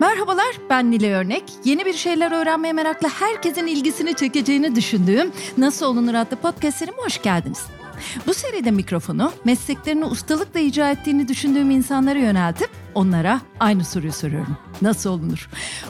[0.00, 1.44] Merhabalar, ben Nile Örnek.
[1.64, 7.66] Yeni bir şeyler öğrenmeye merakla herkesin ilgisini çekeceğini düşündüğüm Nasıl Olunur adlı podcastlerime hoş geldiniz.
[8.26, 14.56] Bu seride mikrofonu mesleklerini ustalıkla icra ettiğini düşündüğüm insanlara yöneltip onlara aynı soruyu soruyorum.
[14.82, 15.48] Nasıl olunur?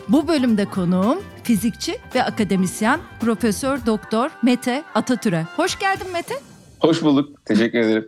[0.09, 5.47] Bu bölümde konuğum fizikçi ve akademisyen Profesör Doktor Mete Atatürk'e.
[5.57, 6.35] Hoş geldin Mete.
[6.87, 7.47] Hoş bulduk.
[7.47, 8.07] Teşekkür ederim.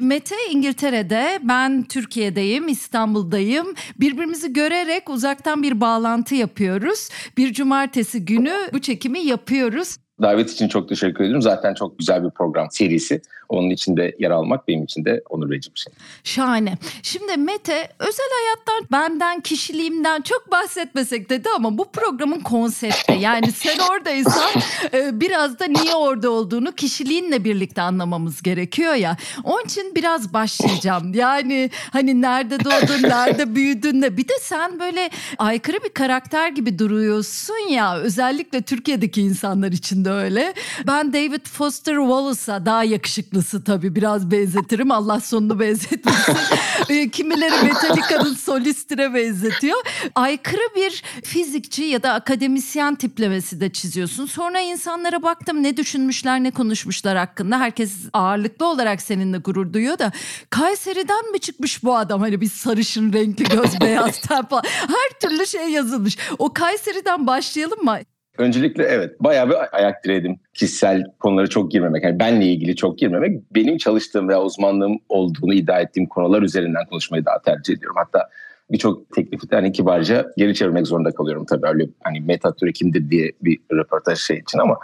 [0.00, 3.66] Mete İngiltere'de, ben Türkiye'deyim, İstanbul'dayım.
[4.00, 7.08] Birbirimizi görerek uzaktan bir bağlantı yapıyoruz.
[7.36, 9.96] Bir cumartesi günü bu çekimi yapıyoruz.
[10.22, 11.42] Davet için çok teşekkür ederim.
[11.42, 13.22] Zaten çok güzel bir program serisi.
[13.52, 15.92] Onun içinde yer almak benim için de onur verici bir şey.
[16.24, 16.78] Şahane.
[17.02, 23.18] Şimdi Mete özel hayattan, benden, kişiliğimden çok bahsetmesek dedi ama bu programın konsepti.
[23.20, 24.50] Yani sen oradaysan
[24.94, 29.16] e, biraz da niye orada olduğunu kişiliğinle birlikte anlamamız gerekiyor ya.
[29.44, 31.14] Onun için biraz başlayacağım.
[31.14, 36.78] Yani hani nerede doğdun, nerede büyüdün de bir de sen böyle aykırı bir karakter gibi
[36.78, 37.96] duruyorsun ya.
[37.96, 40.54] Özellikle Türkiye'deki insanlar için de öyle.
[40.86, 42.84] Ben David Foster Wallace'a daha
[43.42, 44.90] yakışıklısı tabii biraz benzetirim.
[44.90, 46.36] Allah sonunu benzetmesin.
[46.88, 49.78] E, kimileri Metallica'nın solistine benzetiyor.
[50.14, 54.26] Aykırı bir fizikçi ya da akademisyen tiplemesi de çiziyorsun.
[54.26, 57.60] Sonra insanlara baktım ne düşünmüşler ne konuşmuşlar hakkında.
[57.60, 60.12] Herkes ağırlıklı olarak seninle gurur duyuyor da
[60.50, 62.20] Kayseri'den mi çıkmış bu adam?
[62.20, 64.64] Hani bir sarışın renkli göz beyaz ten falan.
[64.66, 66.18] Her türlü şey yazılmış.
[66.38, 67.98] O Kayseri'den başlayalım mı?
[68.38, 70.36] Öncelikle evet bayağı bir ayak diredim.
[70.54, 72.04] Kişisel konulara çok girmemek.
[72.04, 73.54] Yani benle ilgili çok girmemek.
[73.54, 77.96] Benim çalıştığım veya uzmanlığım olduğunu iddia ettiğim konular üzerinden konuşmayı daha tercih ediyorum.
[77.98, 78.28] Hatta
[78.70, 81.66] birçok teklifi de hani kibarca geri çevirmek zorunda kalıyorum tabii.
[81.66, 84.78] Öyle hani metatüre kimdir diye bir röportaj şey için ama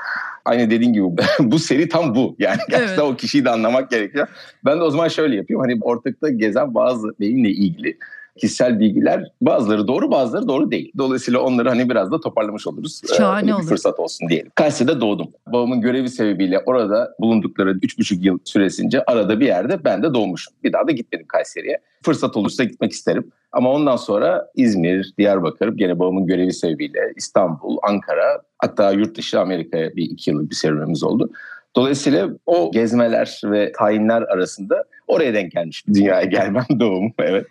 [0.44, 1.06] aynı dediğin gibi
[1.40, 2.36] bu seri tam bu.
[2.38, 3.12] Yani gerçekten evet.
[3.12, 4.26] o kişiyi de anlamak gerekiyor.
[4.64, 5.66] Ben de o zaman şöyle yapıyorum.
[5.68, 7.98] Hani ortakta gezen bazı benimle ilgili
[8.40, 10.92] kişisel bilgiler bazıları doğru bazıları doğru değil.
[10.98, 13.00] Dolayısıyla onları hani biraz da toparlamış oluruz.
[13.04, 13.62] Ee, Şahane olur.
[13.62, 14.52] Bir fırsat olsun diyelim.
[14.54, 15.28] Kayseri'de doğdum.
[15.46, 20.54] Babamın görevi sebebiyle orada bulundukları 3,5 yıl süresince arada bir yerde ben de doğmuşum.
[20.64, 21.78] Bir daha da gitmedim Kayseri'ye.
[22.02, 23.32] Fırsat olursa gitmek isterim.
[23.52, 29.96] Ama ondan sonra İzmir, Diyarbakır, gene babamın görevi sebebiyle İstanbul, Ankara, hatta yurt dışı Amerika'ya
[29.96, 31.30] bir iki yıllık bir serüvenimiz oldu.
[31.76, 37.46] Dolayısıyla o gezmeler ve tayinler arasında oraya denk gelmiş dünyaya gelmem doğum evet.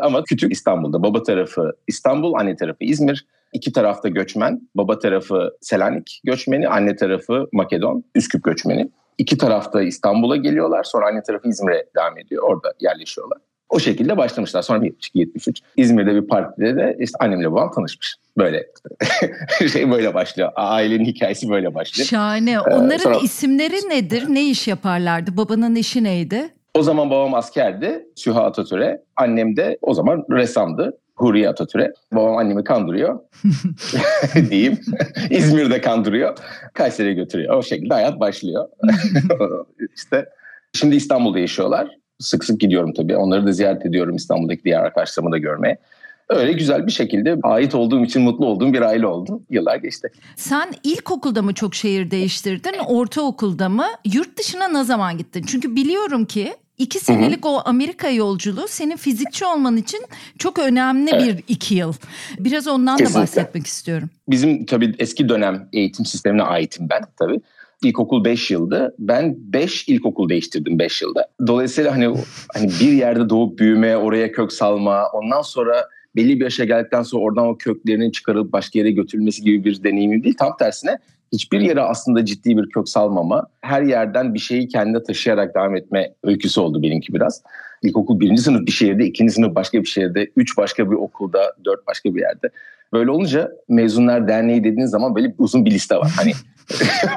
[0.00, 3.26] Ama küçük İstanbul'da baba tarafı İstanbul, anne tarafı İzmir.
[3.52, 4.60] İki tarafta göçmen.
[4.74, 8.90] Baba tarafı Selanik göçmeni, anne tarafı Makedon, Üsküp göçmeni.
[9.18, 10.84] İki tarafta İstanbul'a geliyorlar.
[10.84, 12.42] Sonra anne tarafı İzmir'e devam ediyor.
[12.42, 13.38] Orada yerleşiyorlar.
[13.70, 14.62] O şekilde başlamışlar.
[14.62, 18.16] Sonra 72-73 İzmir'de bir partide de işte annemle babam tanışmış.
[18.38, 18.66] Böyle
[19.72, 20.52] şey böyle başlıyor.
[20.56, 22.08] Ailenin hikayesi böyle başlıyor.
[22.08, 22.52] Şahane.
[22.52, 23.18] Ee, Onların ee, sonra...
[23.22, 24.24] isimleri nedir?
[24.28, 25.36] Ne iş yaparlardı?
[25.36, 26.48] Babanın işi neydi?
[26.74, 28.06] O zaman babam askerdi.
[28.16, 29.02] Süha Atatürk'e.
[29.16, 30.98] Annem de o zaman ressamdı.
[31.16, 31.92] Huriye Atatürk'e.
[32.12, 33.20] Babam annemi kandırıyor.
[34.50, 34.78] diyeyim.
[35.30, 36.38] İzmir'de kandırıyor.
[36.74, 37.56] Kayseri'ye götürüyor.
[37.56, 38.68] O şekilde hayat başlıyor.
[39.96, 40.28] İşte
[40.74, 41.88] şimdi İstanbul'da yaşıyorlar.
[42.18, 43.16] Sık sık gidiyorum tabii.
[43.16, 45.78] Onları da ziyaret ediyorum İstanbul'daki diğer arkadaşlarımı da görmeye.
[46.30, 49.42] Öyle güzel bir şekilde ait olduğum için mutlu olduğum bir aile oldum.
[49.50, 50.08] Yıllar geçti.
[50.36, 53.86] Sen ilkokulda mı çok şehir değiştirdin, ortaokulda mı?
[54.12, 55.42] Yurt dışına ne zaman gittin?
[55.42, 57.52] Çünkü biliyorum ki iki senelik Hı-hı.
[57.52, 60.00] o Amerika yolculuğu senin fizikçi olman için
[60.38, 61.22] çok önemli evet.
[61.22, 61.92] bir iki yıl.
[62.38, 63.18] Biraz ondan Kesinlikle.
[63.18, 64.10] da bahsetmek istiyorum.
[64.28, 67.40] Bizim tabii eski dönem eğitim sistemine aitim ben tabii.
[67.82, 68.94] İlkokul 5 yıldı.
[68.98, 71.28] Ben 5 ilkokul değiştirdim 5 yılda.
[71.46, 72.16] Dolayısıyla hani
[72.54, 77.22] hani bir yerde doğup büyüme, oraya kök salma, ondan sonra belli bir yaşa geldikten sonra
[77.22, 80.36] oradan o köklerinin çıkarılıp başka yere götürülmesi gibi bir deneyimim değil.
[80.38, 80.98] Tam tersine
[81.32, 86.14] hiçbir yere aslında ciddi bir kök salmama, her yerden bir şeyi kendine taşıyarak devam etme
[86.22, 87.42] öyküsü oldu benimki biraz.
[87.82, 91.86] İlkokul birinci sınıf bir şehirde, ikinci sınıf başka bir şehirde, üç başka bir okulda, dört
[91.86, 92.50] başka bir yerde.
[92.92, 96.12] Böyle olunca mezunlar derneği dediğiniz zaman böyle uzun bir liste var.
[96.16, 96.32] Hani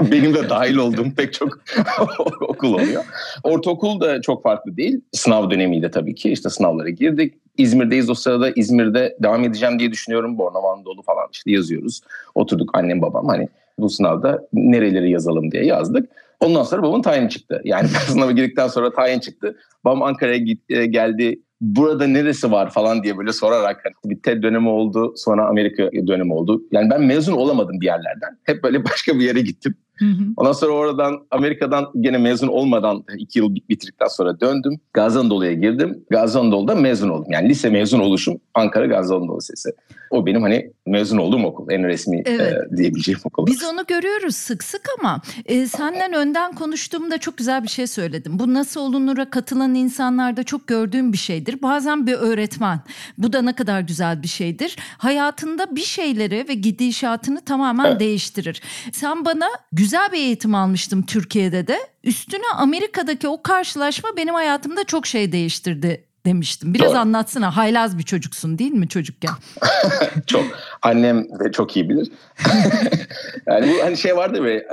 [0.12, 1.59] benim de dahil olduğum pek çok
[2.42, 3.03] okul oluyor.
[3.44, 5.02] Ortaokul da çok farklı değil.
[5.12, 6.32] Sınav dönemiydi tabii ki.
[6.32, 7.34] İşte sınavlara girdik.
[7.58, 8.50] İzmir'deyiz o sırada.
[8.55, 10.38] İzmir'de devam edeceğim diye düşünüyorum.
[10.38, 12.02] Bornova Anadolu falan işte yazıyoruz.
[12.35, 13.47] Oturduk annem babam hani
[13.79, 16.09] bu sınavda nereleri yazalım diye yazdık.
[16.40, 17.61] Ondan sonra babamın tayini çıktı.
[17.64, 19.58] Yani ben sınava girdikten sonra tayin çıktı.
[19.85, 21.40] Babam Ankara'ya gitti, geldi.
[21.61, 25.14] Burada neresi var falan diye böyle sorarak hani bir TED dönemi oldu.
[25.17, 26.64] Sonra Amerika dönemi oldu.
[26.72, 28.38] Yani ben mezun olamadım bir yerlerden.
[28.44, 29.76] Hep böyle başka bir yere gittim.
[30.03, 30.28] Hı hı.
[30.38, 34.79] Ondan sonra oradan Amerika'dan gene mezun olmadan iki yıl bitirdikten sonra döndüm.
[34.94, 36.05] Gazi Anadolu'ya girdim.
[36.09, 37.32] Gazi Anadolu'da mezun oldum.
[37.32, 39.70] Yani lise mezun oluşum Ankara Gazi Anadolu Lisesi.
[40.09, 41.72] O benim hani mezun olduğum okul.
[41.72, 42.53] En resmi evet.
[42.53, 43.47] e, diyebileceğim okul.
[43.47, 48.40] Biz onu görüyoruz sık sık ama e, senden önden konuştuğumda çok güzel bir şey söyledim.
[48.40, 51.61] Bu nasıl olunura katılan insanlarda çok gördüğüm bir şeydir.
[51.61, 52.79] Bazen bir öğretmen.
[53.17, 54.76] Bu da ne kadar güzel bir şeydir.
[54.97, 58.00] Hayatında bir şeyleri ve gidişatını tamamen evet.
[58.00, 58.61] değiştirir.
[58.91, 61.78] Sen bana güzel bir eğitim almıştın Türkiye'de de.
[62.03, 66.73] Üstüne Amerika'daki o karşılaşma benim hayatımda çok şey değiştirdi demiştim.
[66.73, 66.97] Biraz Doğru.
[66.97, 67.57] anlatsana.
[67.57, 69.34] Haylaz bir çocuksun değil mi çocukken?
[70.28, 70.43] çok.
[70.81, 72.11] Annem de çok iyi bilir.
[73.47, 74.67] yani bu hani şey vardı ve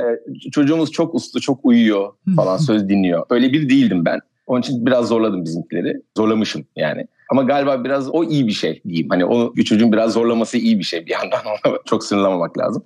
[0.53, 3.27] çocuğumuz çok uslu, çok uyuyor falan söz dinliyor.
[3.31, 4.21] Öyle bir değildim ben.
[4.47, 6.03] Onun için biraz zorladım bizimkileri.
[6.17, 7.07] Zorlamışım yani.
[7.31, 9.07] Ama galiba biraz o iyi bir şey diyeyim.
[9.11, 11.41] Hani o çocuğun biraz zorlaması iyi bir şey bir yandan.
[11.87, 12.83] çok sınırlamamak lazım.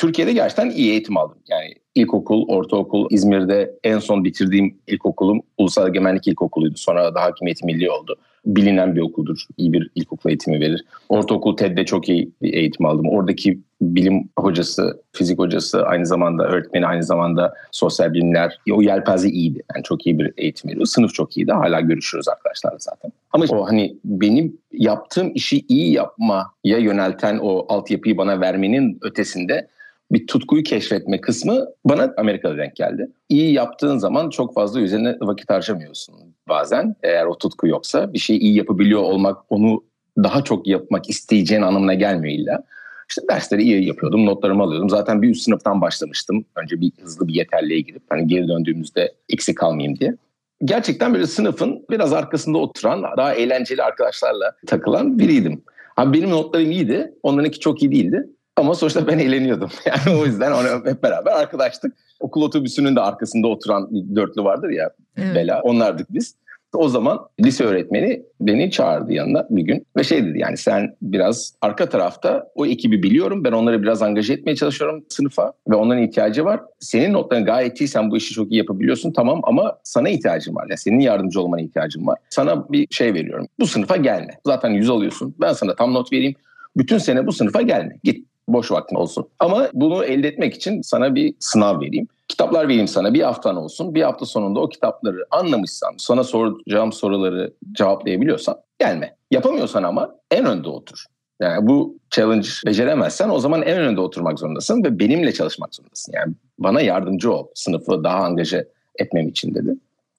[0.00, 1.38] Türkiye'de gerçekten iyi eğitim aldım.
[1.48, 6.76] Yani ilkokul, ortaokul, İzmir'de en son bitirdiğim ilkokulum Ulusal Egemenlik İlkokulu'ydu.
[6.76, 8.16] Sonra da Hakimiyeti Milli oldu.
[8.46, 9.44] Bilinen bir okuldur.
[9.56, 10.84] İyi bir ilkokul eğitimi verir.
[11.08, 13.08] Ortaokul TED'de çok iyi bir eğitim aldım.
[13.08, 18.58] Oradaki bilim hocası, fizik hocası, aynı zamanda öğretmeni, aynı zamanda sosyal bilimler.
[18.72, 19.62] O yelpaze iyiydi.
[19.74, 20.86] Yani çok iyi bir eğitim veriyor.
[20.86, 21.52] Sınıf çok iyiydi.
[21.52, 23.12] Hala görüşürüz arkadaşlarla zaten.
[23.32, 29.68] Ama o hani benim yaptığım işi iyi yapmaya yönelten o altyapıyı bana vermenin ötesinde
[30.12, 33.10] bir tutkuyu keşfetme kısmı bana Amerika'da denk geldi.
[33.28, 36.14] İyi yaptığın zaman çok fazla üzerine vakit harcamıyorsun
[36.48, 36.96] bazen.
[37.02, 39.84] Eğer o tutku yoksa bir şeyi iyi yapabiliyor olmak onu
[40.18, 42.62] daha çok yapmak isteyeceğin anlamına gelmiyor illa.
[43.08, 44.90] İşte dersleri iyi yapıyordum, notlarımı alıyordum.
[44.90, 46.44] Zaten bir üst sınıftan başlamıştım.
[46.56, 50.16] Önce bir hızlı bir yeterliğe girip hani geri döndüğümüzde eksik kalmayayım diye.
[50.64, 55.62] Gerçekten böyle sınıfın biraz arkasında oturan, daha eğlenceli arkadaşlarla takılan biriydim.
[55.96, 58.26] Abi benim notlarım iyiydi, onlarınki çok iyi değildi.
[58.60, 59.70] Ama sonuçta ben eğleniyordum.
[59.86, 61.92] Yani o yüzden onu hep beraber arkadaştık.
[62.20, 65.34] Okul otobüsünün de arkasında oturan bir dörtlü vardır ya evet.
[65.34, 65.60] Bela.
[65.62, 66.34] Onlardık biz.
[66.74, 71.54] O zaman lise öğretmeni beni çağırdı yanına bir gün ve şey dedi yani sen biraz
[71.60, 76.44] arka tarafta o ekibi biliyorum ben onları biraz angaje etmeye çalışıyorum sınıfa ve onların ihtiyacı
[76.44, 76.60] var.
[76.80, 80.66] Senin notların gayet iyi sen bu işi çok iyi yapabiliyorsun tamam ama sana ihtiyacım var.
[80.70, 82.18] Yani senin yardımcı olmana ihtiyacım var.
[82.30, 83.46] Sana bir şey veriyorum.
[83.60, 84.38] Bu sınıfa gelme.
[84.46, 85.34] Zaten yüz alıyorsun.
[85.40, 86.34] Ben sana tam not vereyim.
[86.76, 87.98] Bütün sene bu sınıfa gelme.
[88.04, 89.28] Git boş vaktin olsun.
[89.38, 92.08] Ama bunu elde etmek için sana bir sınav vereyim.
[92.28, 93.94] Kitaplar vereyim sana bir haftan olsun.
[93.94, 99.16] Bir hafta sonunda o kitapları anlamışsan, sana soracağım soruları cevaplayabiliyorsan gelme.
[99.30, 101.04] Yapamıyorsan ama en önde otur.
[101.40, 106.12] Yani bu challenge beceremezsen o zaman en önde oturmak zorundasın ve benimle çalışmak zorundasın.
[106.12, 109.74] Yani bana yardımcı ol sınıfı daha angaje etmem için dedi.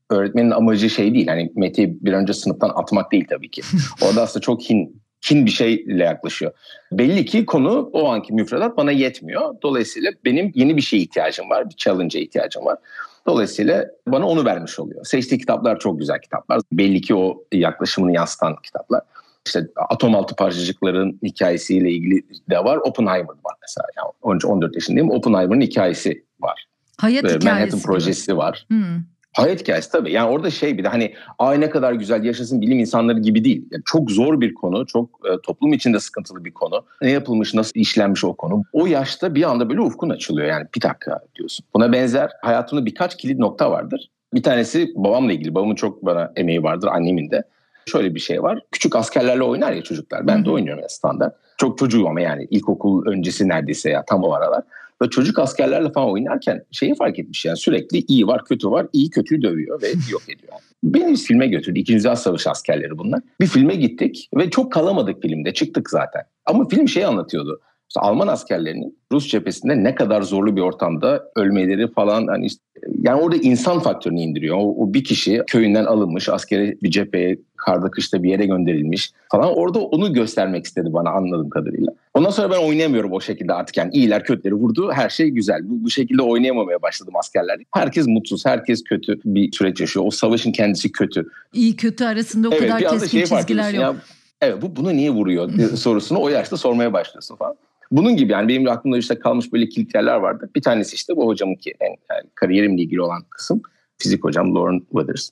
[0.10, 1.28] Öğretmenin amacı şey değil.
[1.28, 3.62] Hani Mete'yi bir önce sınıftan atmak değil tabii ki.
[4.02, 6.52] Orada aslında çok hin kin bir şeyle yaklaşıyor.
[6.92, 9.56] Belli ki konu o anki müfredat bana yetmiyor.
[9.64, 11.70] Dolayısıyla benim yeni bir şeye ihtiyacım var.
[11.70, 12.78] Bir challenge'a ihtiyacım var.
[13.26, 15.06] Dolayısıyla bana onu vermiş oluyor.
[15.06, 16.62] Seçtiği kitaplar çok güzel kitaplar.
[16.72, 19.02] Belli ki o yaklaşımını yansıtan kitaplar.
[19.46, 22.78] İşte atom altı parçacıkların hikayesiyle ilgili de var.
[22.78, 23.88] Oppenheimer var mesela.
[23.98, 25.12] Yani 13-14 yaşındayım.
[25.12, 26.66] Oppenheimer'ın hikayesi var.
[26.98, 27.48] Hayat hikayesi.
[27.48, 28.66] Manhattan projesi var.
[28.68, 28.98] Hmm.
[29.34, 30.12] Hayat hikayesi tabii.
[30.12, 33.66] Yani orada şey bir de hani ay ne kadar güzel yaşasın bilim insanları gibi değil.
[33.72, 36.86] Yani çok zor bir konu, çok e, toplum içinde sıkıntılı bir konu.
[37.02, 38.64] Ne yapılmış, nasıl işlenmiş o konu.
[38.74, 41.66] O yaşta bir anda böyle ufkun açılıyor yani bir dakika diyorsun.
[41.76, 44.10] Buna benzer hayatımda birkaç kilit nokta vardır.
[44.34, 45.56] Bir tanesi babamla ilgili.
[45.56, 47.44] Babamın çok bana emeği vardır, annemin de.
[47.86, 48.60] Şöyle bir şey var.
[48.72, 50.28] Küçük askerlerle oynar ya çocuklar.
[50.28, 51.36] Ben de oynuyorum ya standart.
[51.58, 54.64] Çok çocuğum ama yani ilkokul öncesi neredeyse ya tam o aralar.
[55.02, 59.10] Ve çocuk askerlerle falan oynarken şeyi fark etmiş yani sürekli iyi var kötü var iyi
[59.10, 60.54] kötüyü dövüyor ve yok ediyor.
[60.84, 61.80] Beni filme götürdü.
[61.80, 63.22] İkinci Dünya Savaşı askerleri bunlar.
[63.42, 66.22] Bir filme gittik ve çok kalamadık filmde çıktık zaten.
[66.46, 67.62] Ama film şey anlatıyordu.
[67.92, 72.64] İşte Alman askerlerinin Rus cephesinde ne kadar zorlu bir ortamda ölmeleri falan hani işte,
[73.02, 74.58] yani orada insan faktörünü indiriyor.
[74.58, 79.58] O, o bir kişi köyünden alınmış askeri bir cepheye karda kışta bir yere gönderilmiş falan.
[79.58, 81.94] Orada onu göstermek istedi bana anladığım kadarıyla.
[82.14, 85.70] Ondan sonra ben oynayamıyorum o şekilde artık yani iyiler kötüleri vurdu her şey güzel.
[85.70, 87.64] Bu, bu şekilde oynayamamaya başladım askerlerle.
[87.74, 90.06] Herkes mutsuz, herkes kötü bir süreç yaşıyor.
[90.06, 91.30] O savaşın kendisi kötü.
[91.54, 93.82] İyi kötü arasında o evet, kadar keskin şey çizgiler yok.
[93.82, 93.96] Ya,
[94.42, 97.56] evet bu bunu niye vuruyor sorusunu o yaşta sormaya başlıyorsun falan.
[97.92, 100.50] Bunun gibi yani benim aklımda işte kalmış böyle kilit yerler vardı.
[100.56, 103.62] Bir tanesi işte bu hocamın ki en yani kariyerimle ilgili olan kısım
[103.98, 105.30] fizik hocam Lauren Withers.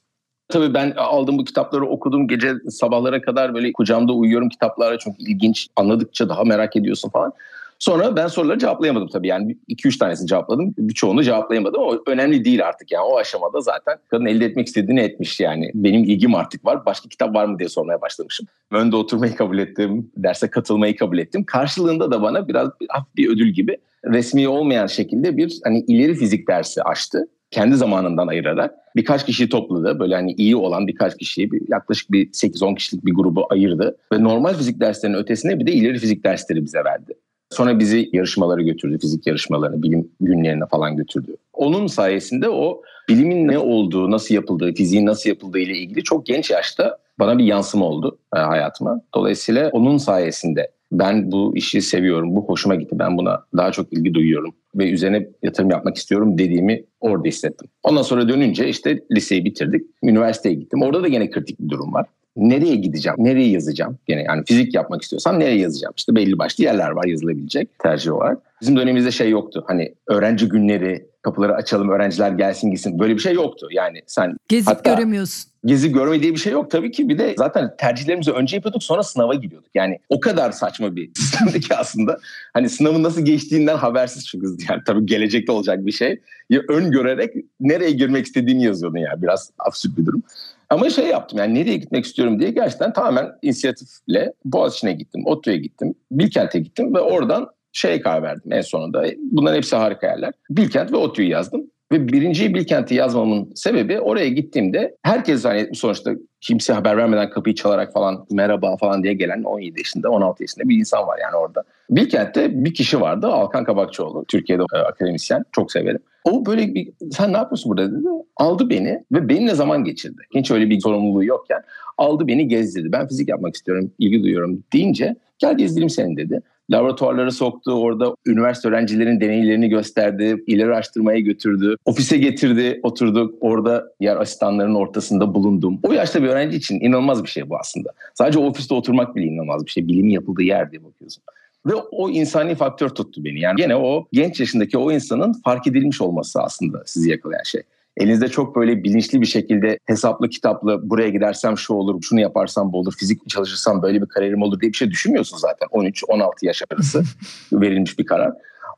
[0.48, 5.68] Tabii ben aldım bu kitapları okudum gece sabahlara kadar böyle kucağımda uyuyorum kitaplara çok ilginç
[5.76, 7.34] anladıkça daha merak ediyorsun falan.
[7.80, 9.28] Sonra ben soruları cevaplayamadım tabii.
[9.28, 10.74] Yani 2-3 tanesini cevapladım.
[10.78, 13.04] Birçoğunu cevaplayamadım ama önemli değil artık yani.
[13.04, 15.72] O aşamada zaten kadın elde etmek istediğini etmiş yani.
[15.74, 16.86] Benim ilgim artık var.
[16.86, 18.48] Başka kitap var mı diye sormaya başlamışım.
[18.72, 20.12] Önde oturmayı kabul ettim.
[20.18, 21.44] Derse katılmayı kabul ettim.
[21.44, 26.48] Karşılığında da bana biraz bir, bir ödül gibi resmi olmayan şekilde bir hani ileri fizik
[26.48, 30.00] dersi açtı kendi zamanından ayırarak birkaç kişiyi topladı.
[30.00, 33.98] Böyle hani iyi olan birkaç kişiyi bir, yaklaşık bir 8-10 kişilik bir grubu ayırdı.
[34.14, 37.14] Ve normal fizik derslerinin ötesine bir de ileri fizik dersleri bize verdi.
[37.50, 41.36] Sonra bizi yarışmalara götürdü, fizik yarışmalarına, bilim günlerine falan götürdü.
[41.54, 46.50] Onun sayesinde o bilimin ne olduğu, nasıl yapıldığı, fiziğin nasıl yapıldığı ile ilgili çok genç
[46.50, 49.02] yaşta bana bir yansıma oldu e, hayatıma.
[49.16, 54.14] Dolayısıyla onun sayesinde ben bu işi seviyorum, bu hoşuma gitti, ben buna daha çok ilgi
[54.14, 57.68] duyuyorum ve üzerine yatırım yapmak istiyorum dediğimi orada hissettim.
[57.84, 60.82] Ondan sonra dönünce işte liseyi bitirdik, üniversiteye gittim.
[60.82, 62.06] Orada da yine kritik bir durum var
[62.40, 63.98] nereye gideceğim, nereye yazacağım?
[64.08, 65.94] Yani, yani fizik yapmak istiyorsam nereye yazacağım?
[65.98, 68.38] İşte belli başlı yerler var yazılabilecek tercih olarak.
[68.62, 69.64] Bizim dönemimizde şey yoktu.
[69.68, 73.00] Hani öğrenci günleri, kapıları açalım, öğrenciler gelsin gitsin.
[73.00, 73.68] Böyle bir şey yoktu.
[73.72, 75.52] Yani sen gezip hatta, göremiyorsun.
[75.66, 77.10] Gezi görme diye bir şey yok tabii ki.
[77.10, 79.70] Bir de zaten tercihlerimizi önce yapıyorduk sonra sınava giriyorduk.
[79.76, 82.18] Yani o kadar saçma bir sistemdi ki aslında.
[82.54, 84.70] Hani sınavın nasıl geçtiğinden habersiz çıkız.
[84.70, 86.22] Yani tabii gelecekte olacak bir şey.
[86.50, 89.22] Ya ön görerek nereye girmek istediğini yazıyordun yani.
[89.22, 90.24] Biraz absürt bir durum.
[90.70, 95.96] Ama şey yaptım yani nereye gitmek istiyorum diye gerçekten tamamen inisiyatifle Boğaziçi'ne gittim, ODTÜ'ye gittim,
[96.12, 99.06] Bilkent'e gittim ve oradan şeye karar verdim en sonunda.
[99.18, 100.34] Bunların hepsi harika yerler.
[100.50, 101.72] Bilkent ve ODTÜ'yü yazdım.
[101.92, 106.12] Ve birinciyi Bilkent'i yazmamın sebebi oraya gittiğimde herkes hani sonuçta
[106.42, 110.78] kimse haber vermeden kapıyı çalarak falan merhaba falan diye gelen 17 yaşında 16 yaşında bir
[110.78, 111.64] insan var yani orada.
[111.90, 116.00] Bilkent'te bir kişi vardı Alkan Kabakçıoğlu Türkiye'de e, akademisyen çok severim.
[116.24, 118.08] O böyle bir sen ne yapıyorsun burada dedi.
[118.38, 120.22] Aldı beni ve benimle zaman geçirdi.
[120.36, 121.62] Hiç öyle bir sorumluluğu yokken
[121.98, 122.92] aldı beni gezdirdi.
[122.92, 126.42] Ben fizik yapmak istiyorum, ilgi duyuyorum deyince gel gezdireyim seni dedi.
[126.72, 133.36] Laboratuvarlara soktu, orada üniversite öğrencilerin deneylerini gösterdi, ileri araştırmaya götürdü, ofise getirdi, oturduk.
[133.42, 135.80] Orada diğer asistanların ortasında bulundum.
[135.84, 137.90] O yaşta bir öğrenci için inanılmaz bir şey bu aslında.
[138.14, 139.88] Sadece ofiste oturmak bile inanılmaz bir şey.
[139.88, 141.24] Bilimin yapıldığı yer diye bakıyorsun.
[141.66, 143.40] Ve o insani faktör tuttu beni.
[143.40, 147.62] Yani gene o genç yaşındaki o insanın fark edilmiş olması aslında sizi yakalayan şey.
[148.00, 152.80] Elinizde çok böyle bilinçli bir şekilde hesaplı kitaplı buraya gidersem şu olur, şunu yaparsam bu
[152.80, 155.68] olur, fizik çalışırsam böyle bir kariyerim olur diye bir şey düşünmüyorsun zaten.
[155.68, 157.04] 13-16 yaş arası
[157.54, 158.34] verilmiş bir karar.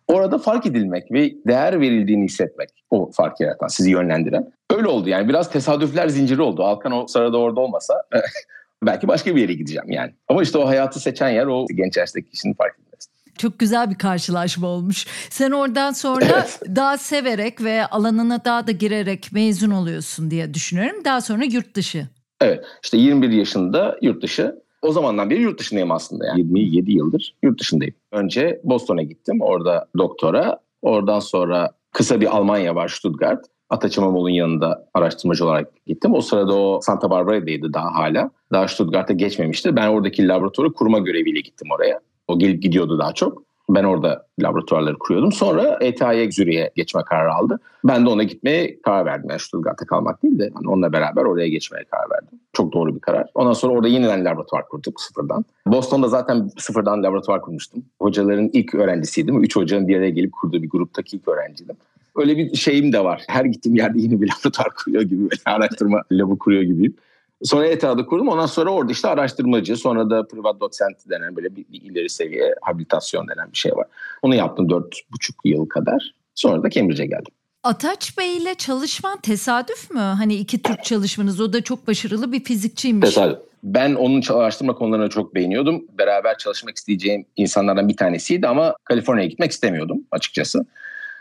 [0.07, 4.51] Orada fark edilmek ve değer verildiğini hissetmek o fark yaratan, sizi yönlendiren.
[4.75, 6.63] Öyle oldu yani biraz tesadüfler zinciri oldu.
[6.63, 8.03] Alkan o sırada orada olmasa
[8.83, 10.11] belki başka bir yere gideceğim yani.
[10.27, 13.10] Ama işte o hayatı seçen yer o genç yaştaki kişinin fark etmesi.
[13.37, 15.05] Çok güzel bir karşılaşma olmuş.
[15.29, 16.61] Sen oradan sonra evet.
[16.75, 21.05] daha severek ve alanına daha da girerek mezun oluyorsun diye düşünüyorum.
[21.05, 22.07] Daha sonra yurt dışı.
[22.41, 24.61] Evet işte 21 yaşında yurt dışı.
[24.81, 27.93] O zamandan beri yurt dışındayım aslında yani 27 yıldır yurt dışındayım.
[28.11, 30.59] Önce Boston'a gittim orada doktora.
[30.81, 33.45] Oradan sonra kısa bir Almanya var Stuttgart.
[33.69, 36.13] Ataçamamoğlu'nun yanında araştırmacı olarak gittim.
[36.13, 38.31] O sırada o Santa Barbara'daydı daha hala.
[38.51, 39.75] Daha Stuttgart'a geçmemişti.
[39.75, 41.99] Ben oradaki laboratuvarı kurma göreviyle gittim oraya.
[42.31, 43.43] O gelip gidiyordu daha çok.
[43.69, 45.31] Ben orada laboratuvarları kuruyordum.
[45.31, 47.59] Sonra ETA'ya Zürich'e geçme kararı aldı.
[47.83, 49.29] Ben de ona gitmeye karar verdim.
[49.29, 52.39] Yani Stuttgart'ta kalmak değil de yani onunla beraber oraya geçmeye karar verdim.
[52.53, 53.27] Çok doğru bir karar.
[53.35, 55.45] Ondan sonra orada yeniden laboratuvar kurduk sıfırdan.
[55.67, 57.83] Boston'da zaten sıfırdan laboratuvar kurmuştum.
[58.01, 59.43] Hocaların ilk öğrencisiydim.
[59.43, 61.75] Üç hocanın bir araya gelip kurduğu bir gruptaki ilk öğrenciydim.
[62.15, 63.23] Öyle bir şeyim de var.
[63.27, 66.95] Her gittiğim yerde yeni bir laboratuvar kuruyor gibi, araştırma labı kuruyor gibiyim.
[67.43, 68.27] Sonra ETA'da kurdum.
[68.27, 72.55] Ondan sonra orada işte araştırmacı, sonra da privat doçent denen böyle bir, bir ileri seviye
[72.61, 73.87] habilitasyon denen bir şey var.
[74.21, 76.13] Onu yaptım dört buçuk yıl kadar.
[76.35, 77.33] Sonra da Cambridge'e geldim.
[77.63, 79.99] Ataç Bey ile çalışman tesadüf mü?
[79.99, 83.09] Hani iki Türk çalışmanız o da çok başarılı bir fizikçiymiş.
[83.09, 83.37] Tesadüf.
[83.63, 85.85] Ben onun araştırma konularını çok beğeniyordum.
[85.97, 90.65] Beraber çalışmak isteyeceğim insanlardan bir tanesiydi ama Kaliforniya'ya gitmek istemiyordum açıkçası.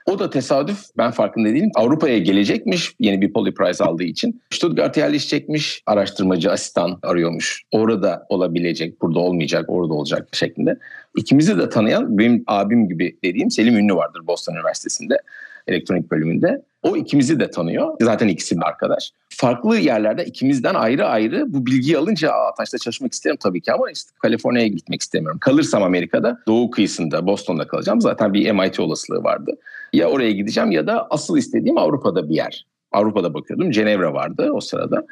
[0.07, 1.71] O da tesadüf ben farkında değilim.
[1.75, 4.41] Avrupa'ya gelecekmiş yeni bir Poly Prize aldığı için.
[4.51, 5.83] Stuttgart'a yerleşecekmiş.
[5.87, 7.63] Araştırmacı asistan arıyormuş.
[7.71, 10.79] Orada olabilecek, burada olmayacak, orada olacak şeklinde.
[11.17, 15.19] İkimizi de tanıyan benim abim gibi dediğim Selim Ünlü vardır Boston Üniversitesi'nde
[15.67, 16.63] elektronik bölümünde.
[16.83, 17.97] O ikimizi de tanıyor.
[18.03, 19.13] Zaten ikisi bir arkadaş.
[19.41, 24.11] Farklı yerlerde ikimizden ayrı ayrı bu bilgiyi alınca Ataş'ta çalışmak isterim tabii ki ama işte
[24.19, 25.39] Kaliforniya'ya gitmek istemiyorum.
[25.41, 28.01] Kalırsam Amerika'da doğu kıyısında Boston'da kalacağım.
[28.01, 29.53] Zaten bir MIT olasılığı vardı.
[29.93, 32.67] Ya oraya gideceğim ya da asıl istediğim Avrupa'da bir yer.
[32.93, 33.71] Avrupa'da bakıyordum.
[33.71, 35.07] Cenevre vardı o sırada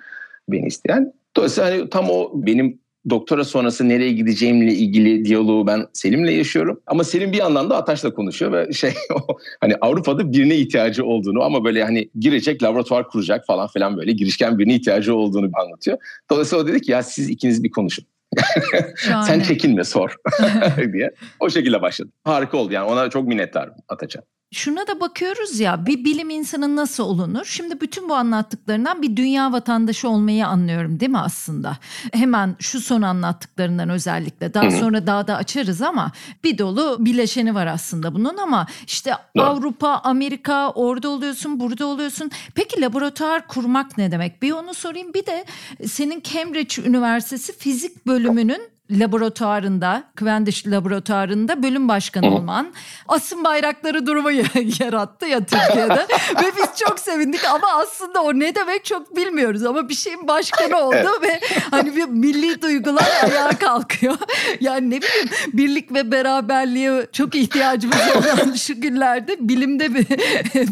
[0.48, 1.12] beni isteyen.
[1.36, 2.80] Dolayısıyla hani tam o benim
[3.10, 6.80] doktora sonrası nereye gideceğimle ilgili diyaloğu ben Selim'le yaşıyorum.
[6.86, 8.92] Ama Selim bir yandan da Ataş'la konuşuyor ve şey
[9.60, 14.58] hani Avrupa'da birine ihtiyacı olduğunu ama böyle hani girecek laboratuvar kuracak falan filan böyle girişken
[14.58, 15.98] birine ihtiyacı olduğunu anlatıyor.
[16.30, 18.04] Dolayısıyla o dedi ki ya siz ikiniz bir konuşun.
[19.26, 20.16] Sen çekinme sor
[20.92, 21.10] diye.
[21.40, 22.12] O şekilde başladım.
[22.24, 24.22] Harika oldu yani ona çok minnettarım Ataç'a.
[24.52, 27.44] Şuna da bakıyoruz ya bir bilim insanı nasıl olunur?
[27.44, 31.76] Şimdi bütün bu anlattıklarından bir dünya vatandaşı olmayı anlıyorum değil mi aslında?
[32.12, 36.12] Hemen şu son anlattıklarından özellikle daha sonra daha da açarız ama
[36.44, 39.12] bir dolu bileşeni var aslında bunun ama işte.
[39.38, 42.30] Avrupa, Amerika orada oluyorsun, burada oluyorsun.
[42.54, 44.42] Peki laboratuvar kurmak ne demek?
[44.42, 45.14] Bir onu sorayım.
[45.14, 45.44] Bir de
[45.86, 52.72] senin Cambridge Üniversitesi fizik bölümünün laboratuvarında, Cavendish laboratuvarında bölüm başkanı olman
[53.08, 54.30] asım bayrakları durumu
[54.80, 56.06] yarattı ya Türkiye'de.
[56.42, 60.76] Ve biz çok sevindik ama aslında o ne demek çok bilmiyoruz ama bir şeyin başkanı
[60.82, 61.40] oldu ve
[61.70, 64.16] hani bir milli duygular ayağa kalkıyor.
[64.60, 70.06] Yani ne bileyim birlik ve beraberliğe çok ihtiyacımız olan şu günlerde bilimde bir,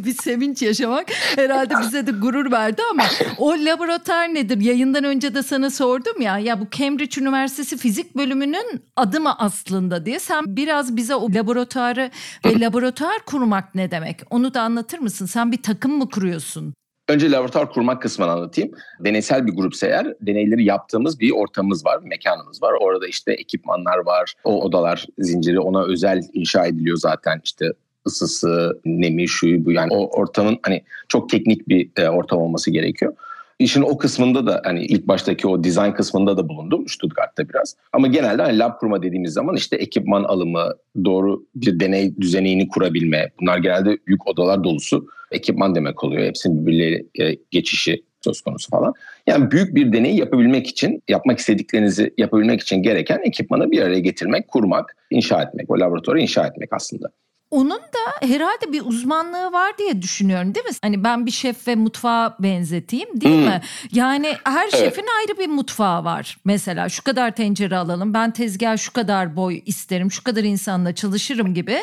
[0.04, 1.06] bir sevinç yaşamak
[1.37, 3.04] herhalde bize de gurur verdi ama
[3.38, 4.61] o laboratuvar nedir?
[4.61, 9.34] Yayından önce de sana sordum ya ya bu Cambridge Üniversitesi fizik fizik bölümünün adı mı
[9.38, 12.10] aslında diye sen biraz bize o laboratuvarı
[12.46, 14.20] ve laboratuvar kurmak ne demek?
[14.30, 15.26] Onu da anlatır mısın?
[15.26, 16.75] Sen bir takım mı kuruyorsun?
[17.08, 18.70] Önce laboratuvar kurmak kısmını anlatayım.
[19.00, 22.72] Deneysel bir grupsa eğer deneyleri yaptığımız bir ortamımız var, mekanımız var.
[22.80, 27.40] Orada işte ekipmanlar var, o odalar zinciri ona özel inşa ediliyor zaten.
[27.44, 27.72] İşte
[28.06, 33.14] ısısı, nemi, şuyu bu yani o ortamın hani çok teknik bir e, ortam olması gerekiyor.
[33.58, 37.76] İşin o kısmında da hani ilk baştaki o design kısmında da bulundum Stuttgart'ta biraz.
[37.92, 43.30] Ama genelde hani lab kurma dediğimiz zaman işte ekipman alımı, doğru bir deney düzenini kurabilme.
[43.40, 46.25] Bunlar genelde büyük odalar dolusu ekipman demek oluyor.
[46.25, 48.94] Hepsinin birbirleri e, geçişi söz konusu falan.
[49.26, 54.48] Yani büyük bir deney yapabilmek için, yapmak istediklerinizi yapabilmek için gereken ekipmanı bir araya getirmek,
[54.48, 57.10] kurmak, inşa etmek, o laboratuvarı inşa etmek aslında.
[57.50, 60.72] Onun da herhalde bir uzmanlığı var diye düşünüyorum değil mi?
[60.82, 63.44] Hani ben bir şef ve mutfağa benzeteyim değil hmm.
[63.44, 63.60] mi?
[63.92, 64.78] Yani her evet.
[64.78, 66.38] şefin ayrı bir mutfağı var.
[66.44, 71.54] Mesela şu kadar tencere alalım, ben tezgah şu kadar boy isterim, şu kadar insanla çalışırım
[71.54, 71.78] gibi.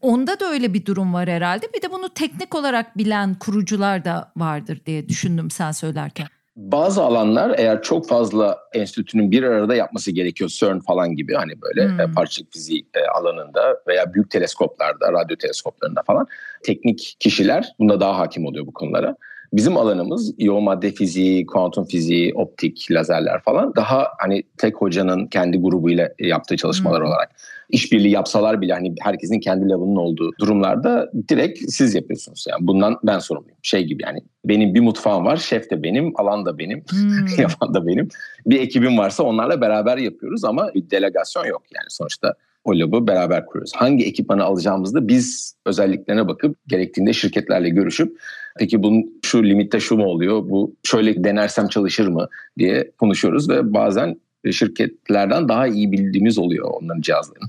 [0.00, 1.72] Onda da öyle bir durum var herhalde.
[1.74, 6.33] Bir de bunu teknik olarak bilen kurucular da vardır diye düşündüm sen söylerken.
[6.56, 11.88] Bazı alanlar eğer çok fazla enstitünün bir arada yapması gerekiyor CERN falan gibi hani böyle
[11.88, 12.00] hmm.
[12.00, 16.26] E, parçacık fiziği e, alanında veya büyük teleskoplarda, radyo teleskoplarında falan
[16.62, 19.16] teknik kişiler bunda daha hakim oluyor bu konulara.
[19.54, 25.58] Bizim alanımız yoğun madde fiziği, kuantum fiziği, optik, lazerler falan daha hani tek hocanın kendi
[25.58, 27.08] grubuyla yaptığı çalışmalar hmm.
[27.08, 27.30] olarak
[27.70, 32.46] işbirliği yapsalar bile hani herkesin kendi level'ının olduğu durumlarda direkt siz yapıyorsunuz.
[32.50, 33.58] Yani bundan ben sorumluyum.
[33.62, 37.26] Şey gibi yani benim bir mutfağım var, şef de benim, alan da benim, hmm.
[37.38, 38.08] yapan da benim.
[38.46, 42.34] Bir ekibim varsa onlarla beraber yapıyoruz ama bir delegasyon yok yani sonuçta
[42.64, 43.72] o labı beraber kuruyoruz.
[43.74, 48.20] Hangi ekipmanı alacağımızda biz özelliklerine bakıp gerektiğinde şirketlerle görüşüp
[48.58, 53.74] peki bunun şu limitte şu mu oluyor, bu şöyle denersem çalışır mı diye konuşuyoruz ve
[53.74, 54.16] bazen
[54.52, 57.48] şirketlerden daha iyi bildiğimiz oluyor onların cihazlarını.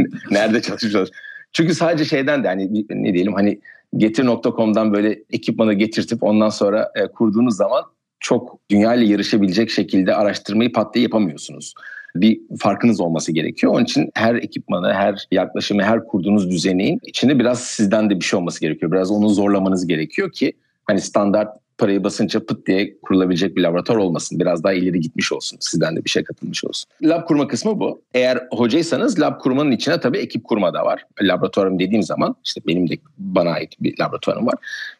[0.30, 1.10] Nerede çalışıyoruz?
[1.52, 3.60] Çünkü sadece şeyden de hani ne diyelim hani
[3.96, 7.82] getir.com'dan böyle ekipmanı getirtip ondan sonra e, kurduğunuz zaman
[8.20, 11.74] çok dünya ile yarışabilecek şekilde araştırmayı pat diye yapamıyorsunuz.
[12.16, 13.72] Bir farkınız olması gerekiyor.
[13.72, 18.38] Onun için her ekipmanı, her yaklaşımı, her kurduğunuz düzeneğin içinde biraz sizden de bir şey
[18.38, 18.92] olması gerekiyor.
[18.92, 20.52] Biraz onu zorlamanız gerekiyor ki
[20.86, 24.40] hani standart parayı basınca pıt diye kurulabilecek bir laboratuvar olmasın.
[24.40, 25.58] Biraz daha ileri gitmiş olsun.
[25.60, 26.90] Sizden de bir şey katılmış olsun.
[27.02, 28.02] Lab kurma kısmı bu.
[28.14, 31.06] Eğer hocaysanız lab kurmanın içine tabii ekip kurma da var.
[31.22, 34.54] Laboratuvarım dediğim zaman işte benim de bana ait bir laboratuvarım var.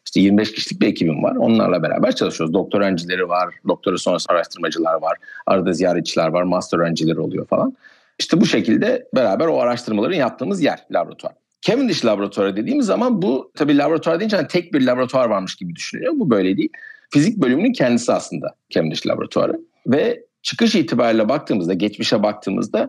[0.05, 1.37] İşte 25 kişilik bir ekibim var.
[1.37, 2.55] Onlarla beraber çalışıyoruz.
[2.55, 7.77] Doktor öğrencileri var, doktora sonrası araştırmacılar var, arada ziyaretçiler var, master öğrencileri oluyor falan.
[8.19, 11.44] İşte bu şekilde beraber o araştırmaların yaptığımız yer laboratuvar.
[11.65, 16.13] Cavendish laboratuvarı dediğimiz zaman bu tabii laboratuvar deyince hani tek bir laboratuvar varmış gibi düşünülüyor.
[16.17, 16.69] Bu böyle değil.
[17.11, 19.61] Fizik bölümünün kendisi aslında Cavendish laboratuvarı.
[19.87, 22.89] Ve çıkış itibariyle baktığımızda, geçmişe baktığımızda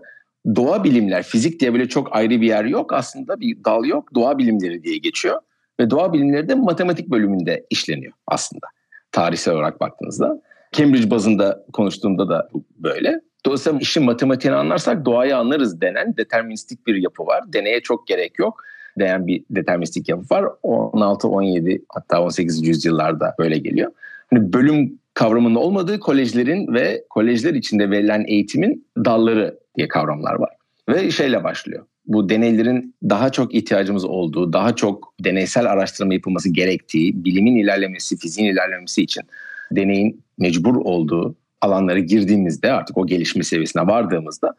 [0.55, 2.93] doğa bilimler, fizik diye böyle çok ayrı bir yer yok.
[2.93, 4.15] Aslında bir dal yok.
[4.15, 5.41] Doğa bilimleri diye geçiyor.
[5.79, 8.67] Ve doğa bilimleri de matematik bölümünde işleniyor aslında.
[9.11, 10.41] Tarihsel olarak baktığınızda.
[10.71, 13.21] Cambridge bazında konuştuğumda da böyle.
[13.45, 17.53] Dolayısıyla işin matematiğini anlarsak doğayı anlarız denen deterministik bir yapı var.
[17.53, 18.63] Deneye çok gerek yok
[18.99, 20.45] denen bir deterministik yapı var.
[20.63, 22.67] 16, 17 hatta 18.
[22.67, 23.91] yüzyıllarda böyle geliyor.
[24.29, 30.49] Hani bölüm kavramının olmadığı kolejlerin ve kolejler içinde verilen eğitimin dalları diye kavramlar var.
[30.89, 31.85] Ve şeyle başlıyor.
[32.07, 38.53] Bu deneylerin daha çok ihtiyacımız olduğu, daha çok deneysel araştırma yapılması gerektiği, bilimin ilerlemesi, fiziğin
[38.53, 39.23] ilerlemesi için
[39.71, 44.55] deneyin mecbur olduğu alanlara girdiğimizde artık o gelişme seviyesine vardığımızda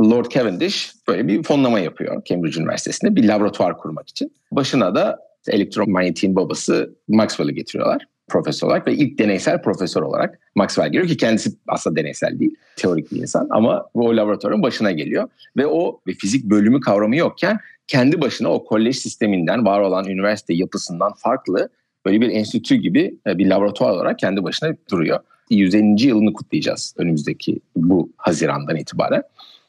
[0.00, 4.32] Lord Cavendish böyle bir fonlama yapıyor Cambridge Üniversitesi'nde bir laboratuvar kurmak için.
[4.52, 8.06] Başına da elektromanyetiğin babası Maxwell'ı getiriyorlar.
[8.28, 13.12] profesör olarak ve ilk deneysel profesör olarak Maxwell geliyor ki kendisi aslında deneysel değil, teorik
[13.12, 18.20] bir insan ama o laboratuvarın başına geliyor ve o ve fizik bölümü kavramı yokken kendi
[18.20, 21.68] başına o kolej sisteminden var olan üniversite yapısından farklı
[22.06, 25.20] böyle bir enstitü gibi e, bir laboratuvar olarak kendi başına duruyor.
[25.50, 26.06] 150.
[26.06, 29.22] yılını kutlayacağız önümüzdeki bu Haziran'dan itibaren.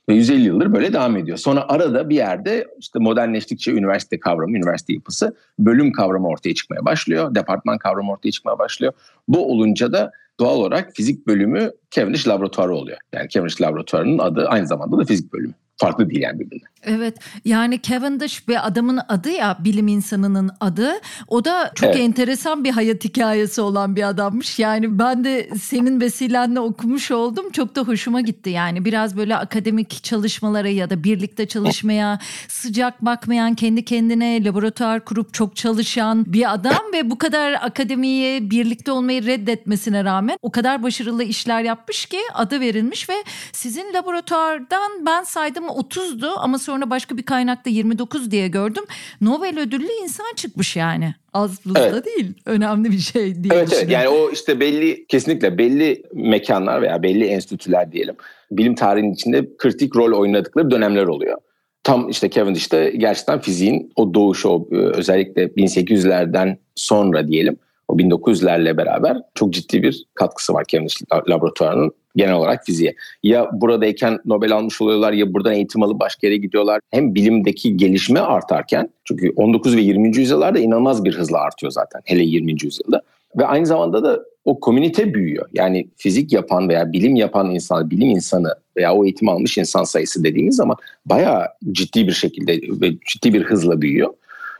[0.09, 1.37] Ve 150 yıldır böyle devam ediyor.
[1.37, 7.35] Sonra arada bir yerde işte modernleştikçe üniversite kavramı, üniversite yapısı, bölüm kavramı ortaya çıkmaya başlıyor.
[7.35, 8.93] Departman kavramı ortaya çıkmaya başlıyor.
[9.27, 12.97] Bu olunca da doğal olarak fizik bölümü Cavendish Laboratuvarı oluyor.
[13.13, 16.67] Yani Cavendish Laboratuvarı'nın adı aynı zamanda da fizik bölümü farklı değil yani birbirine.
[16.83, 20.91] Evet yani Cavendish bir adamın adı ya bilim insanının adı
[21.27, 21.99] o da çok evet.
[21.99, 24.59] enteresan bir hayat hikayesi olan bir adammış.
[24.59, 30.03] Yani ben de senin vesilenle okumuş oldum çok da hoşuma gitti yani biraz böyle akademik
[30.03, 36.93] çalışmalara ya da birlikte çalışmaya sıcak bakmayan kendi kendine laboratuvar kurup çok çalışan bir adam
[36.93, 42.59] ve bu kadar akademiye birlikte olmayı reddetmesine rağmen o kadar başarılı işler yapmış ki adı
[42.59, 43.13] verilmiş ve
[43.51, 48.83] sizin laboratuvardan ben saydım 30'du ama sonra başka bir kaynakta 29 diye gördüm.
[49.21, 51.15] Nobel ödüllü insan çıkmış yani.
[51.33, 52.05] Az buzda evet.
[52.05, 52.33] değil.
[52.45, 53.53] Önemli bir şey değil.
[53.53, 58.15] Evet, evet yani o işte belli kesinlikle belli mekanlar veya belli enstitüler diyelim.
[58.51, 61.37] Bilim tarihinin içinde kritik rol oynadıkları dönemler oluyor.
[61.83, 69.17] Tam işte Cavendish'te gerçekten fiziğin o doğuşu o özellikle 1800'lerden sonra diyelim o 1900'lerle beraber
[69.35, 72.95] çok ciddi bir katkısı var Cavendish laboratuvarının genel olarak fiziğe.
[73.23, 76.79] Ya buradayken Nobel almış oluyorlar ya buradan eğitim alıp başka yere gidiyorlar.
[76.91, 80.17] Hem bilimdeki gelişme artarken çünkü 19 ve 20.
[80.17, 82.51] yüzyıllarda inanılmaz bir hızla artıyor zaten hele 20.
[82.63, 83.01] yüzyılda.
[83.37, 85.49] Ve aynı zamanda da o komünite büyüyor.
[85.53, 90.23] Yani fizik yapan veya bilim yapan insan, bilim insanı veya o eğitim almış insan sayısı
[90.23, 94.13] dediğimiz zaman bayağı ciddi bir şekilde ve ciddi bir hızla büyüyor.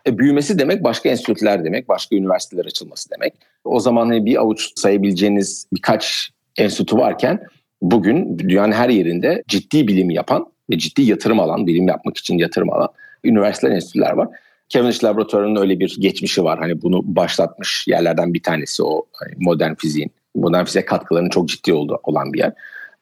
[0.08, 3.34] E, büyümesi demek başka enstitüler demek, başka üniversiteler açılması demek.
[3.64, 7.40] O zaman hani bir avuç sayabileceğiniz birkaç enstitü varken
[7.82, 12.74] bugün dünyanın her yerinde ciddi bilim yapan ve ciddi yatırım alan, bilim yapmak için yatırım
[12.74, 12.90] alan
[13.24, 14.28] üniversiteler, enstitüler var.
[14.70, 16.60] Cavendish Laboratuvarı'nın öyle bir geçmişi var.
[16.60, 21.74] Hani bunu başlatmış yerlerden bir tanesi o hani modern fiziğin, modern fiziğe katkılarının çok ciddi
[21.74, 22.54] olduğu olan bir yer.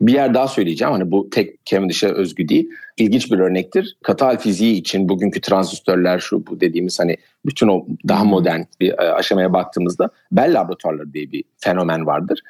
[0.02, 0.92] Bir yer daha söyleyeceğim.
[0.92, 2.70] Hani bu tek Cavendish'e özgü değil.
[2.98, 3.98] İlginç bir örnektir.
[4.04, 8.96] Katal fiziği için bugünkü transistörler şu bu dediğimiz hani bütün o daha modern bir e,
[8.96, 12.42] aşamaya baktığımızda Bell laboratuvarları diye bir fenomen vardır.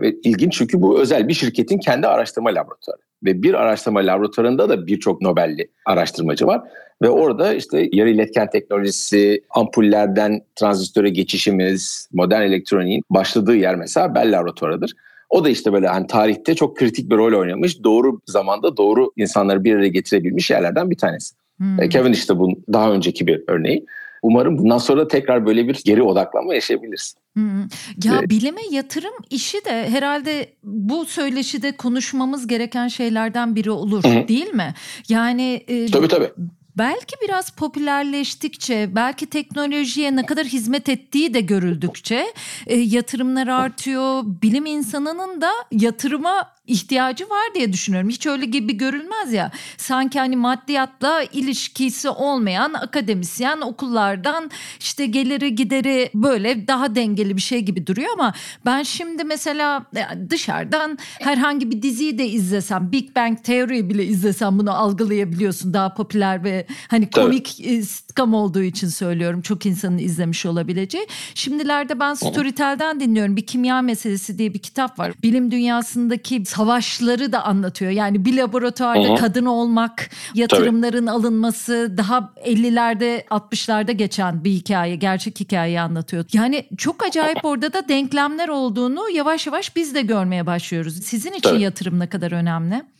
[0.00, 3.00] Ve ilginç çünkü bu özel bir şirketin kendi araştırma laboratuvarı.
[3.24, 6.62] Ve bir araştırma laboratuvarında da birçok Nobel'li araştırmacı var.
[7.02, 14.38] Ve orada işte yarı iletken teknolojisi, ampullerden transistöre geçişimiz, modern elektroniğin başladığı yer mesela Bell
[14.38, 14.94] laboratuvarıdır.
[15.30, 17.84] O da işte böyle hani tarihte çok kritik bir rol oynamış.
[17.84, 21.34] Doğru zamanda doğru insanları bir araya getirebilmiş yerlerden bir tanesi.
[21.58, 21.88] Hmm.
[21.88, 23.86] Kevin işte bunun daha önceki bir örneği.
[24.22, 27.14] Umarım bundan sonra tekrar böyle bir geri odaklanma yaşayabiliriz.
[27.34, 27.60] Hmm.
[28.04, 28.30] Ya evet.
[28.30, 34.28] bilime yatırım işi de herhalde bu söyleşide konuşmamız gereken şeylerden biri olur Hı-hı.
[34.28, 34.74] değil mi?
[35.08, 36.30] Yani e, tabii tabii
[36.78, 42.26] belki biraz popülerleştikçe, belki teknolojiye ne kadar hizmet ettiği de görüldükçe
[42.66, 44.22] e, yatırımlar artıyor.
[44.42, 48.08] Bilim insanının da yatırıma ihtiyacı var diye düşünüyorum.
[48.10, 49.50] Hiç öyle gibi görülmez ya.
[49.76, 54.50] Sanki hani maddiyatla ilişkisi olmayan akademisyen okullardan
[54.80, 58.34] işte geliri gideri böyle daha dengeli bir şey gibi duruyor ama
[58.66, 59.84] ben şimdi mesela
[60.30, 65.74] dışarıdan herhangi bir diziyi de izlesem Big Bang Theory bile izlesem bunu algılayabiliyorsun.
[65.74, 68.03] Daha popüler ve hani komik evet.
[68.14, 69.42] Sitcom olduğu için söylüyorum.
[69.42, 71.06] Çok insanın izlemiş olabileceği.
[71.34, 73.36] Şimdilerde ben Storytel'den dinliyorum.
[73.36, 75.12] Bir kimya meselesi diye bir kitap var.
[75.22, 77.90] Bilim dünyasındaki savaşları da anlatıyor.
[77.90, 79.16] Yani bir laboratuvarda Hı-hı.
[79.16, 81.16] kadın olmak, yatırımların Tabii.
[81.16, 86.24] alınması daha 50'lerde 60'larda geçen bir hikaye, gerçek hikayeyi anlatıyor.
[86.32, 91.02] Yani çok acayip orada da denklemler olduğunu yavaş yavaş biz de görmeye başlıyoruz.
[91.02, 91.62] Sizin için Tabii.
[91.62, 92.93] yatırım ne kadar önemli?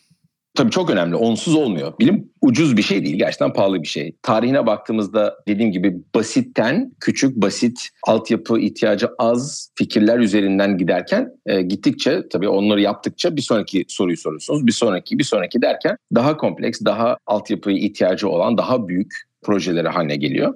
[0.55, 1.17] Tabii çok önemli.
[1.17, 1.93] Onsuz olmuyor.
[2.01, 3.17] Bilim ucuz bir şey değil.
[3.19, 4.17] Gerçekten pahalı bir şey.
[4.23, 12.29] Tarihine baktığımızda dediğim gibi basitten küçük, basit, altyapı ihtiyacı az fikirler üzerinden giderken e, gittikçe
[12.29, 14.67] tabii onları yaptıkça bir sonraki soruyu soruyorsunuz.
[14.67, 20.17] Bir sonraki, bir sonraki derken daha kompleks, daha altyapıya ihtiyacı olan daha büyük projeleri haline
[20.17, 20.55] geliyor.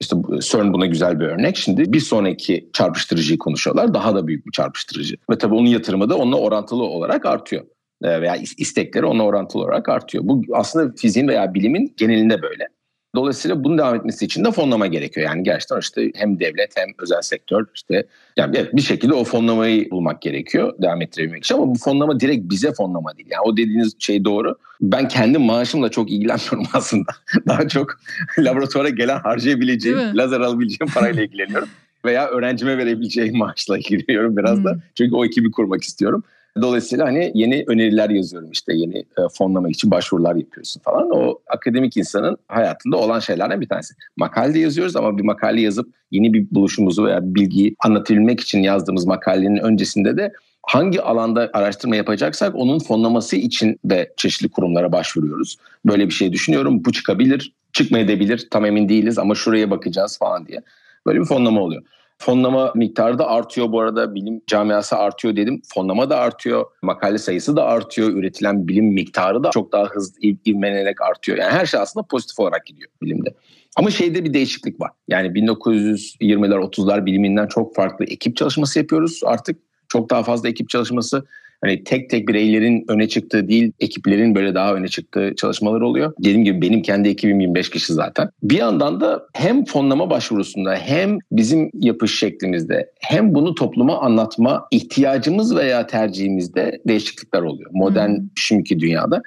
[0.00, 1.56] İşte CERN buna güzel bir örnek.
[1.56, 3.94] Şimdi bir sonraki çarpıştırıcıyı konuşuyorlar.
[3.94, 5.16] Daha da büyük bir çarpıştırıcı.
[5.30, 7.64] Ve tabii onun yatırımı da onunla orantılı olarak artıyor.
[8.04, 10.24] E, veya istekleri ona orantılı olarak artıyor.
[10.26, 12.68] Bu aslında fiziğin veya bilimin genelinde böyle.
[13.14, 15.26] Dolayısıyla bunun devam etmesi için de fonlama gerekiyor.
[15.26, 20.22] Yani gerçekten işte hem devlet hem özel sektör işte yani bir şekilde o fonlamayı bulmak
[20.22, 21.54] gerekiyor devam ettirebilmek için.
[21.54, 23.28] Ama bu fonlama direkt bize fonlama değil.
[23.30, 24.58] Yani o dediğiniz şey doğru.
[24.80, 27.12] Ben kendi maaşımla çok ilgilenmiyorum aslında.
[27.46, 27.96] Daha çok
[28.38, 31.68] laboratuvara gelen harcayabileceğim, lazer alabileceğim parayla ilgileniyorum.
[32.04, 34.64] veya öğrencime verebileceğim maaşla giriyorum biraz hmm.
[34.64, 34.78] da.
[34.94, 36.24] Çünkü o ekibi kurmak istiyorum.
[36.62, 41.10] Dolayısıyla hani yeni öneriler yazıyorum işte yeni e, fonlamak için başvurular yapıyorsun falan.
[41.10, 43.94] O akademik insanın hayatında olan şeylerden bir tanesi.
[44.16, 49.56] Makale yazıyoruz ama bir makale yazıp yeni bir buluşumuzu veya bilgiyi anlatabilmek için yazdığımız makalenin
[49.56, 55.56] öncesinde de hangi alanda araştırma yapacaksak onun fonlaması için de çeşitli kurumlara başvuruyoruz.
[55.86, 56.84] Böyle bir şey düşünüyorum.
[56.84, 58.48] Bu çıkabilir, çıkmayabilir.
[58.50, 60.60] Tam emin değiliz ama şuraya bakacağız falan diye.
[61.06, 61.82] Böyle bir fonlama oluyor.
[62.18, 64.14] Fonlama miktarı da artıyor bu arada.
[64.14, 65.62] Bilim camiası artıyor dedim.
[65.74, 66.64] Fonlama da artıyor.
[66.82, 68.10] Makale sayısı da artıyor.
[68.10, 71.38] Üretilen bilim miktarı da çok daha hızlı ivmelenerek artıyor.
[71.38, 73.34] Yani her şey aslında pozitif olarak gidiyor bilimde.
[73.76, 74.90] Ama şeyde bir değişiklik var.
[75.08, 79.58] Yani 1920'ler 30'lar biliminden çok farklı ekip çalışması yapıyoruz artık.
[79.88, 81.24] Çok daha fazla ekip çalışması
[81.64, 86.12] hani tek tek bireylerin öne çıktığı değil, ekiplerin böyle daha öne çıktığı çalışmalar oluyor.
[86.18, 88.28] Dediğim gibi benim kendi ekibim 25 kişi zaten.
[88.42, 95.56] Bir yandan da hem fonlama başvurusunda hem bizim yapış şeklimizde hem bunu topluma anlatma ihtiyacımız
[95.56, 97.70] veya tercihimizde değişiklikler oluyor.
[97.72, 98.26] Modern hmm.
[98.36, 99.22] şimdiki dünyada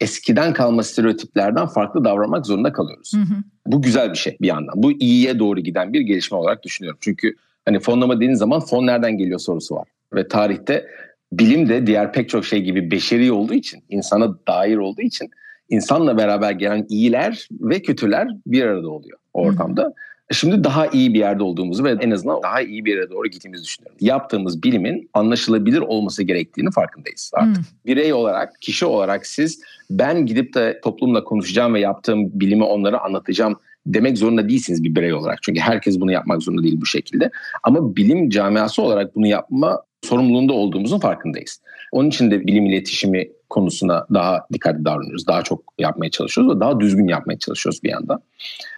[0.00, 3.12] eskiden kalma stereotiplerden farklı davranmak zorunda kalıyoruz.
[3.14, 3.18] Hı
[3.66, 4.82] Bu güzel bir şey bir yandan.
[4.82, 6.98] Bu iyiye doğru giden bir gelişme olarak düşünüyorum.
[7.02, 9.88] Çünkü hani fonlama dediğin zaman fon nereden geliyor sorusu var.
[10.14, 10.86] Ve tarihte
[11.32, 15.30] bilim de diğer pek çok şey gibi beşeri olduğu için, insana dair olduğu için
[15.68, 19.82] insanla beraber gelen iyiler ve kötüler bir arada oluyor ortamda.
[19.82, 19.92] Hı.
[20.32, 23.64] Şimdi daha iyi bir yerde olduğumuzu ve en azından daha iyi bir yere doğru gittiğimizi
[23.64, 23.96] düşünüyorum.
[24.00, 27.56] Yaptığımız bilimin anlaşılabilir olması gerektiğini farkındayız artık.
[27.56, 27.64] Hmm.
[27.86, 29.60] Birey olarak, kişi olarak siz
[29.90, 35.14] ben gidip de toplumla konuşacağım ve yaptığım bilimi onlara anlatacağım demek zorunda değilsiniz bir birey
[35.14, 35.38] olarak.
[35.42, 37.30] Çünkü herkes bunu yapmak zorunda değil bu şekilde.
[37.62, 41.60] Ama bilim camiası olarak bunu yapma sorumluluğunda olduğumuzun farkındayız.
[41.92, 45.26] Onun için de bilim iletişimi konusuna daha dikkatli davranıyoruz.
[45.26, 48.20] Daha çok yapmaya çalışıyoruz ve daha düzgün yapmaya çalışıyoruz bir yandan.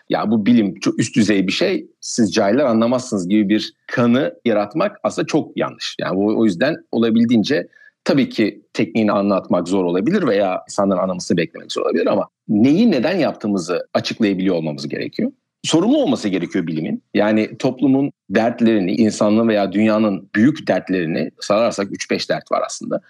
[0.09, 1.87] Ya bu bilim çok üst düzey bir şey.
[2.01, 5.97] Siz cahiller anlamazsınız gibi bir kanı yaratmak aslında çok yanlış.
[6.01, 7.69] Yani o, yüzden olabildiğince
[8.09, 13.19] tabii ki tekniğini anlatmak zor olabilir veya insanların anlamasını beklemek zor olabilir ama neyi neden
[13.19, 15.33] yaptığımızı açıklayabiliyor olmamız gerekiyor
[15.65, 17.03] sorumlu olması gerekiyor bilimin.
[17.15, 23.01] Yani toplumun dertlerini, insanlığın veya dünyanın büyük dertlerini sararsak 3-5 dert var aslında.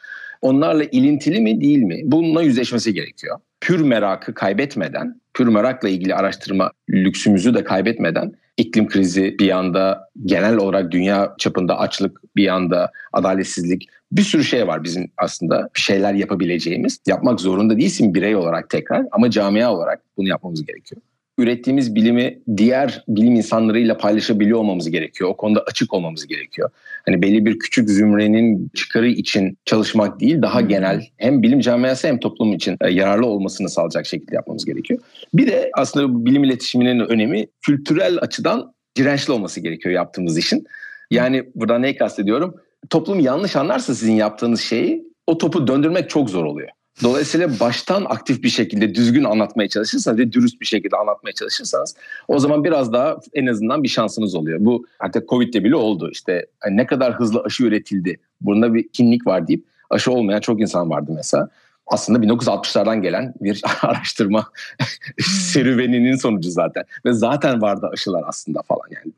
[0.42, 2.00] Onlarla ilintili mi değil mi?
[2.04, 3.38] Bununla yüzleşmesi gerekiyor.
[3.61, 10.56] Pür merakı kaybetmeden, pür merakla ilgili araştırma lüksümüzü de kaybetmeden iklim krizi bir yanda, genel
[10.56, 16.14] olarak dünya çapında açlık bir yanda, adaletsizlik bir sürü şey var bizim aslında bir şeyler
[16.14, 17.01] yapabileceğimiz.
[17.07, 21.03] Yapmak zorunda değilsin birey olarak tekrar ama camia olarak bunu yapmamız gerekiyor
[21.38, 25.31] ürettiğimiz bilimi diğer bilim insanlarıyla paylaşabiliyor olmamız gerekiyor.
[25.31, 26.71] O konuda açık olmamız gerekiyor.
[27.07, 32.21] Hani belli bir küçük zümrenin çıkarı için çalışmak değil, daha genel hem bilim camiası hem
[32.21, 35.01] toplum için e, yararlı olmasını sağlayacak şekilde yapmamız gerekiyor.
[35.35, 40.66] Bir de aslında bu bilim iletişiminin önemi kültürel açıdan dirençli olması gerekiyor yaptığımız işin.
[41.11, 42.55] Yani burada neyi kastediyorum?
[42.91, 46.69] Toplum yanlış anlarsa sizin yaptığınız şeyi o topu döndürmek çok zor oluyor.
[47.03, 51.95] Dolayısıyla baştan aktif bir şekilde düzgün anlatmaya çalışırsanız ve dürüst bir şekilde anlatmaya çalışırsanız
[52.29, 54.59] o zaman biraz daha en azından bir şansınız oluyor.
[54.61, 56.11] Bu artık Covid'de bile oldu.
[56.12, 58.21] İşte hani ne kadar hızlı aşı üretildi.
[58.41, 61.49] Bunda bir kinlik var deyip aşı olmayan çok insan vardı mesela
[61.88, 64.87] aslında 1960'lardan gelen bir araştırma hmm.
[65.24, 66.85] serüveninin sonucu zaten.
[67.05, 69.12] Ve zaten vardı aşılar aslında falan yani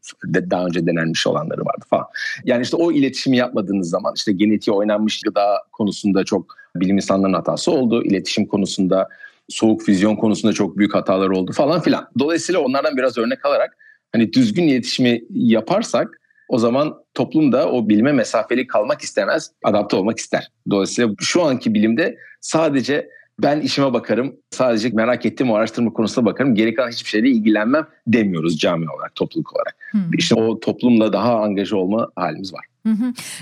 [0.50, 2.06] daha önce denenmiş olanları vardı falan.
[2.44, 7.70] Yani işte o iletişimi yapmadığınız zaman işte genetiği oynanmış gıda konusunda çok bilim insanlarının hatası
[7.72, 8.04] oldu.
[8.04, 9.08] İletişim konusunda
[9.48, 12.08] soğuk füzyon konusunda çok büyük hatalar oldu falan filan.
[12.18, 13.76] Dolayısıyla onlardan biraz örnek alarak
[14.12, 16.19] hani düzgün iletişimi yaparsak
[16.50, 20.48] o zaman toplum da o bilime mesafeli kalmak istemez, adapte olmak ister.
[20.70, 23.08] Dolayısıyla şu anki bilimde sadece
[23.42, 27.86] ben işime bakarım, sadece merak ettiğim o araştırma konusuna bakarım, geri kalan hiçbir şeyle ilgilenmem
[28.06, 29.76] demiyoruz cami olarak, topluluk olarak.
[29.90, 30.00] Hmm.
[30.18, 32.64] İşte o toplumla daha angaja olma halimiz var.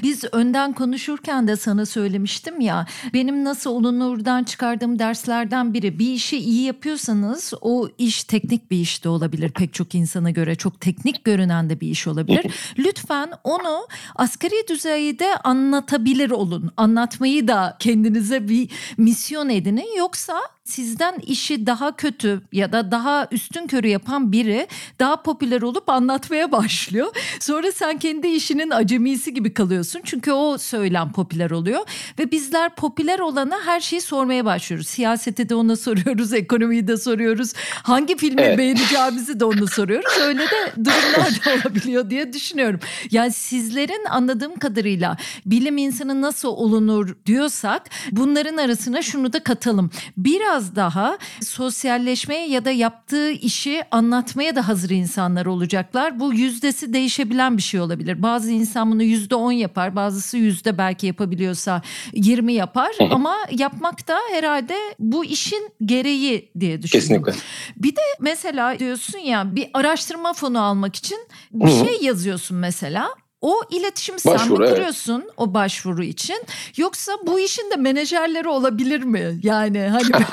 [0.03, 6.39] Biz önden konuşurken de sana söylemiştim ya benim nasıl olunurdan çıkardığım derslerden biri bir işi
[6.39, 11.25] iyi yapıyorsanız o iş teknik bir iş de olabilir pek çok insana göre çok teknik
[11.25, 12.53] görünen de bir iş olabilir.
[12.79, 16.71] Lütfen onu asgari düzeyde anlatabilir olun.
[16.77, 19.97] Anlatmayı da kendinize bir misyon edinin.
[19.99, 25.89] Yoksa sizden işi daha kötü ya da daha üstün körü yapan biri daha popüler olup
[25.89, 27.07] anlatmaya başlıyor.
[27.41, 30.01] Sonra sen kendi işinin acemisi gibi kalıyorsun.
[30.05, 31.81] Çünkü o söylem popüler oluyor
[32.19, 34.89] ve bizler popüler olana her şeyi sormaya başlıyoruz.
[34.89, 37.53] Siyaseti de ona soruyoruz, ekonomiyi de soruyoruz.
[37.83, 38.59] Hangi filmi evet.
[38.59, 40.19] beğeneceğimizi de onu soruyoruz.
[40.23, 42.81] Öyle de durumlar da olabiliyor diye düşünüyorum.
[43.11, 49.91] Yani sizlerin anladığım kadarıyla bilim insanı nasıl olunur diyorsak bunların arasına şunu da katalım.
[50.17, 56.21] Biraz daha sosyalleşmeye ya da yaptığı işi anlatmaya da hazır insanlar olacaklar.
[56.21, 58.23] Bu yüzdesi değişebilen bir şey olabilir.
[58.23, 64.17] Bazı insan bunu yüzde on yapar, bazısı yüzde belki yapabiliyorsa 20 yapar ama yapmak da
[64.33, 67.25] herhalde bu işin gereği diye düşünüyorum.
[67.25, 67.33] Kesinlikle.
[67.77, 71.19] Bir de mesela diyorsun ya bir araştırma fonu almak için
[71.53, 73.09] bir şey yazıyorsun mesela.
[73.41, 75.33] O iletişimi sen mi kuruyorsun evet.
[75.37, 76.37] o başvuru için
[76.77, 79.41] yoksa bu işin de menajerleri olabilir mi?
[79.43, 80.05] Yani hani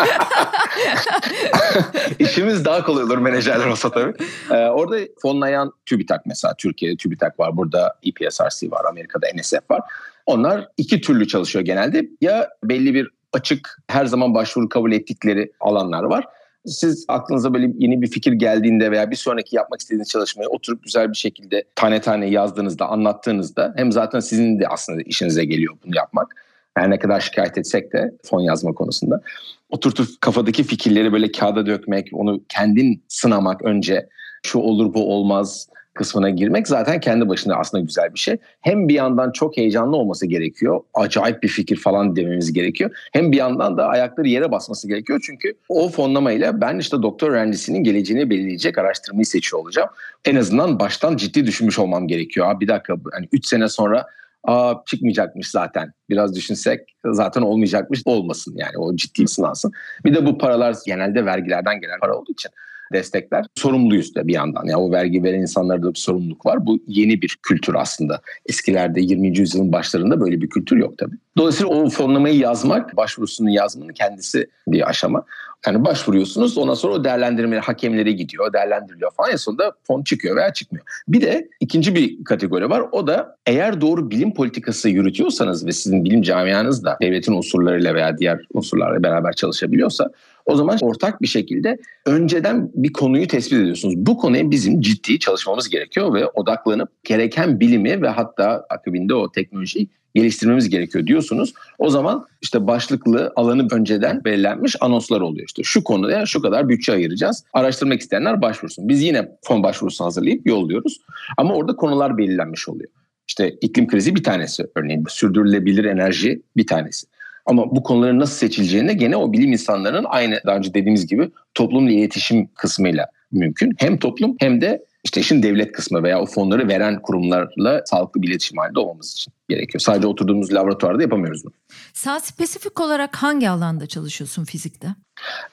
[2.19, 4.13] işimiz daha kolay olur menajerler olsa tabii.
[4.51, 9.81] Ee, orada fonlayan TÜBİTAK mesela Türkiye'de TÜBİTAK var, burada EPSRC var, Amerika'da NSF var.
[10.25, 12.09] Onlar iki türlü çalışıyor genelde.
[12.21, 16.25] Ya belli bir açık her zaman başvuru kabul ettikleri alanlar var
[16.65, 21.09] siz aklınıza böyle yeni bir fikir geldiğinde veya bir sonraki yapmak istediğiniz çalışmayı oturup güzel
[21.09, 26.35] bir şekilde tane tane yazdığınızda, anlattığınızda hem zaten sizin de aslında işinize geliyor bunu yapmak.
[26.73, 29.21] Her ne kadar şikayet etsek de fon yazma konusunda.
[29.69, 34.09] Oturtup kafadaki fikirleri böyle kağıda dökmek, onu kendin sınamak önce
[34.43, 38.37] şu olur bu olmaz kısmına girmek zaten kendi başına aslında güzel bir şey.
[38.61, 40.81] Hem bir yandan çok heyecanlı olması gerekiyor.
[40.93, 42.91] Acayip bir fikir falan dememiz gerekiyor.
[43.13, 45.23] Hem bir yandan da ayakları yere basması gerekiyor.
[45.25, 49.89] Çünkü o fonlamayla ben işte doktor öğrencisinin geleceğini belirleyecek araştırmayı seçiyor olacağım.
[50.25, 52.59] En azından baştan ciddi düşünmüş olmam gerekiyor.
[52.59, 54.05] Bir dakika hani 3 sene sonra
[54.47, 55.93] Aa, çıkmayacakmış zaten.
[56.09, 59.71] Biraz düşünsek zaten olmayacakmış olmasın yani o ciddi sınansın.
[60.05, 62.51] Bir de bu paralar genelde vergilerden gelen para olduğu için
[62.93, 63.45] destekler.
[63.55, 64.65] Sorumluyuz da bir yandan.
[64.65, 66.65] Yani o vergi veren insanlarda da bir sorumluluk var.
[66.65, 68.21] Bu yeni bir kültür aslında.
[68.45, 69.37] Eskilerde 20.
[69.37, 71.15] yüzyılın başlarında böyle bir kültür yok tabii.
[71.37, 75.23] Dolayısıyla o fonlamayı yazmak, başvurusunu yazmanın kendisi bir aşama.
[75.67, 79.31] Yani başvuruyorsunuz ondan sonra o değerlendirme hakemlere gidiyor, değerlendiriliyor falan.
[79.31, 80.85] En sonunda fon çıkıyor veya çıkmıyor.
[81.07, 82.83] Bir de ikinci bir kategori var.
[82.91, 88.17] O da eğer doğru bilim politikası yürütüyorsanız ve sizin bilim camianız da devletin unsurlarıyla veya
[88.17, 90.11] diğer unsurlarla beraber çalışabiliyorsa
[90.45, 93.95] o zaman ortak bir şekilde önceden bir konuyu tespit ediyorsunuz.
[93.97, 99.87] Bu konuya bizim ciddi çalışmamız gerekiyor ve odaklanıp gereken bilimi ve hatta akabinde o teknolojiyi
[100.15, 101.53] geliştirmemiz gerekiyor diyorsunuz.
[101.79, 105.47] O zaman işte başlıklı alanı önceden belirlenmiş anonslar oluyor.
[105.47, 107.43] İşte şu konuda şu kadar bütçe ayıracağız.
[107.53, 108.89] Araştırmak isteyenler başvursun.
[108.89, 111.01] Biz yine fon başvurusu hazırlayıp yolluyoruz.
[111.37, 112.89] Ama orada konular belirlenmiş oluyor.
[113.27, 115.05] İşte iklim krizi bir tanesi örneğin.
[115.09, 117.07] Sürdürülebilir enerji bir tanesi.
[117.45, 121.91] Ama bu konuların nasıl seçileceğini gene o bilim insanlarının aynı daha önce dediğimiz gibi toplumla
[121.91, 123.73] iletişim kısmıyla mümkün.
[123.77, 128.27] Hem toplum hem de işte işin devlet kısmı veya o fonları veren kurumlarla sağlıklı bir
[128.27, 129.79] iletişim halinde olmamız için gerekiyor.
[129.79, 131.53] Sadece oturduğumuz laboratuvarda yapamıyoruz bunu.
[131.93, 134.87] Sen spesifik olarak hangi alanda çalışıyorsun fizikte?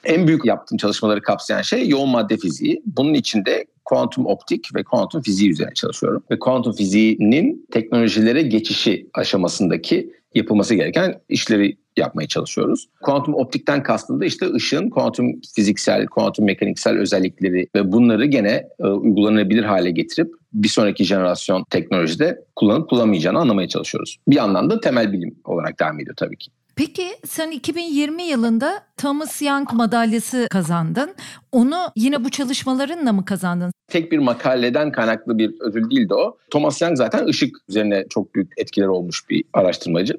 [0.03, 2.81] En büyük yaptığım çalışmaları kapsayan şey yoğun madde fiziği.
[2.85, 6.23] Bunun içinde kuantum optik ve kuantum fiziği üzerine çalışıyorum.
[6.31, 12.89] Ve kuantum fiziğinin teknolojilere geçişi aşamasındaki yapılması gereken işleri yapmaya çalışıyoruz.
[13.01, 18.83] Kuantum optikten kastım da işte ışığın kuantum fiziksel, kuantum mekaniksel özellikleri ve bunları gene e,
[18.83, 24.17] uygulanabilir hale getirip bir sonraki jenerasyon teknolojide kullanıp kullanmayacağını anlamaya çalışıyoruz.
[24.27, 26.51] Bir yandan da temel bilim olarak devam ediyor tabii ki.
[26.75, 31.15] Peki sen 2020 yılında Thomas Young madalyası kazandın.
[31.51, 33.71] Onu yine bu çalışmalarınla mı kazandın?
[33.87, 36.37] Tek bir makaleden kaynaklı bir ödül değildi o.
[36.51, 40.17] Thomas Young zaten ışık üzerine çok büyük etkiler olmuş bir araştırmacı.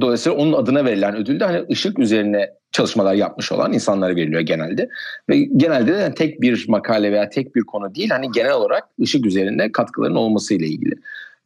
[0.00, 4.88] Dolayısıyla onun adına verilen ödül de hani ışık üzerine çalışmalar yapmış olan insanlara veriliyor genelde.
[5.28, 9.26] Ve genelde de tek bir makale veya tek bir konu değil hani genel olarak ışık
[9.26, 10.94] üzerinde katkıların olması ile ilgili.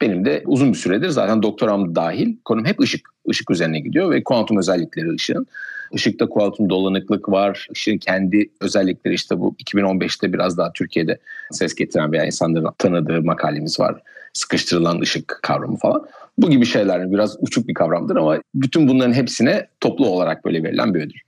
[0.03, 3.09] Benim de uzun bir süredir zaten doktoram dahil konum hep ışık.
[3.27, 5.47] Işık üzerine gidiyor ve kuantum özellikleri ışığın.
[5.93, 7.69] Işıkta kuantum dolanıklık var.
[7.71, 11.19] Işığın kendi özellikleri işte bu 2015'te biraz daha Türkiye'de
[11.51, 14.03] ses getiren veya insanların tanıdığı makalemiz var.
[14.33, 16.07] Sıkıştırılan ışık kavramı falan.
[16.39, 20.95] Bu gibi şeyler biraz uçuk bir kavramdır ama bütün bunların hepsine toplu olarak böyle verilen
[20.95, 21.19] bir ödül.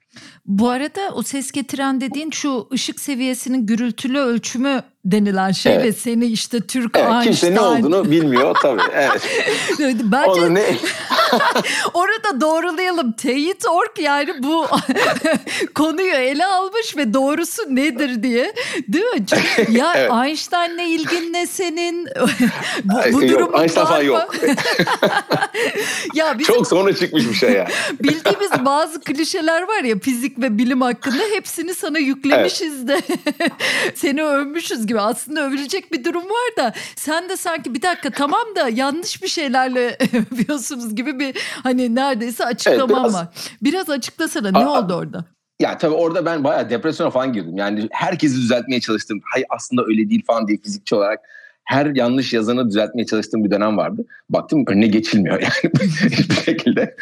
[0.46, 5.84] Bu arada o ses getiren dediğin şu ışık seviyesinin gürültülü ölçümü denilen şey evet.
[5.84, 7.32] ve seni işte Türk evet, Einstein...
[7.32, 8.82] Kimse ne olduğunu bilmiyor tabii.
[8.94, 9.22] Evet.
[10.04, 10.64] Bence Onu ne...
[11.94, 13.12] orada doğrulayalım.
[13.12, 14.66] Teyit Ork yani bu
[15.74, 18.54] konuyu ele almış ve doğrusu nedir diye.
[18.88, 19.26] Değil mi?
[19.26, 20.10] Çünkü ya evet.
[20.26, 22.08] Einstein'le ilgin ne senin?
[22.84, 24.34] bu, bu yok, durum Einstein falan yok.
[26.14, 26.54] ya bizim...
[26.54, 27.68] Çok sonra çıkmış bir şey ya.
[28.02, 33.08] bildiğimiz bazı klişeler var ya fizik ve bilim hakkında hepsini sana yüklemişiz evet.
[33.08, 33.16] de
[33.94, 35.00] seni övmüşüz gibi.
[35.00, 39.28] Aslında övülecek bir durum var da sen de sanki bir dakika tamam da yanlış bir
[39.28, 39.98] şeylerle
[40.32, 43.26] övüyorsunuz gibi bir hani neredeyse açıklaman evet, biraz, var.
[43.62, 45.24] Biraz açıklasana ne oldu orada?
[45.60, 47.56] Ya tabii orada ben bayağı depresyona falan girdim.
[47.56, 49.20] Yani herkesi düzeltmeye çalıştım.
[49.32, 51.20] Hayır aslında öyle değil falan diye fizikçi olarak
[51.64, 54.04] her yanlış yazanı düzeltmeye çalıştığım bir dönem vardı.
[54.30, 55.74] Baktım önüne geçilmiyor yani
[56.10, 56.96] hiçbir şekilde.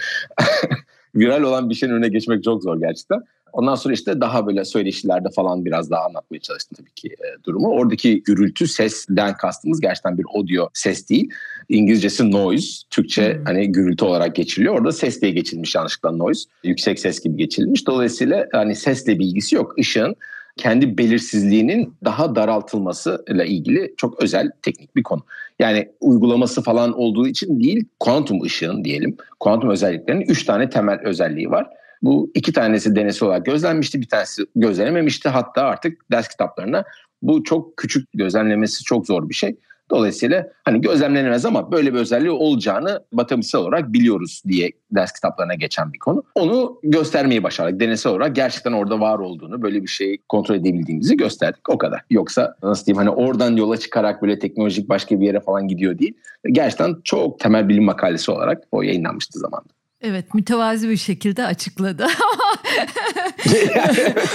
[1.14, 3.22] Viral olan bir şeyin önüne geçmek çok zor gerçekten.
[3.52, 7.68] Ondan sonra işte daha böyle söyleşilerde falan biraz daha anlatmaya çalıştım tabii ki e, durumu.
[7.68, 11.30] Oradaki gürültü sesten kastımız gerçekten bir audio ses değil.
[11.68, 13.44] İngilizcesi noise, Türkçe hmm.
[13.44, 14.74] hani gürültü olarak geçiliyor.
[14.74, 16.50] Orada ses diye geçilmiş yanlışlıkla noise.
[16.64, 17.86] Yüksek ses gibi geçilmiş.
[17.86, 19.74] Dolayısıyla hani sesle bir ilgisi yok.
[19.76, 20.16] Işığın
[20.56, 25.24] kendi belirsizliğinin daha daraltılması ile ilgili çok özel teknik bir konu.
[25.58, 31.50] Yani uygulaması falan olduğu için değil, kuantum ışığın diyelim, kuantum özelliklerinin üç tane temel özelliği
[31.50, 31.66] var.
[32.02, 35.28] Bu iki tanesi deneysel olarak gözlenmişti, bir tanesi gözlenememişti.
[35.28, 36.84] Hatta artık ders kitaplarına
[37.22, 39.56] bu çok küçük gözlemlemesi çok zor bir şey.
[39.92, 45.92] Dolayısıyla hani gözlemlenemez ama böyle bir özelliği olacağını matematiksel olarak biliyoruz diye ders kitaplarına geçen
[45.92, 46.22] bir konu.
[46.34, 47.80] Onu göstermeyi başardık.
[47.80, 51.68] Deneysel olarak gerçekten orada var olduğunu, böyle bir şeyi kontrol edebildiğimizi gösterdik.
[51.68, 52.00] O kadar.
[52.10, 56.14] Yoksa nasıl diyeyim hani oradan yola çıkarak böyle teknolojik başka bir yere falan gidiyor değil.
[56.52, 59.81] Gerçekten çok temel bilim makalesi olarak o yayınlanmıştı zamanında.
[60.02, 62.06] Evet mütevazi bir şekilde açıkladı.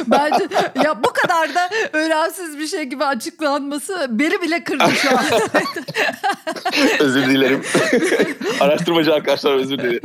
[0.08, 0.48] Bence
[0.84, 5.26] ya bu kadar da önemsiz bir şey gibi açıklanması beni bile kırdı şu an.
[7.00, 7.62] özür dilerim.
[8.60, 10.02] Araştırmacı arkadaşlar özür dilerim.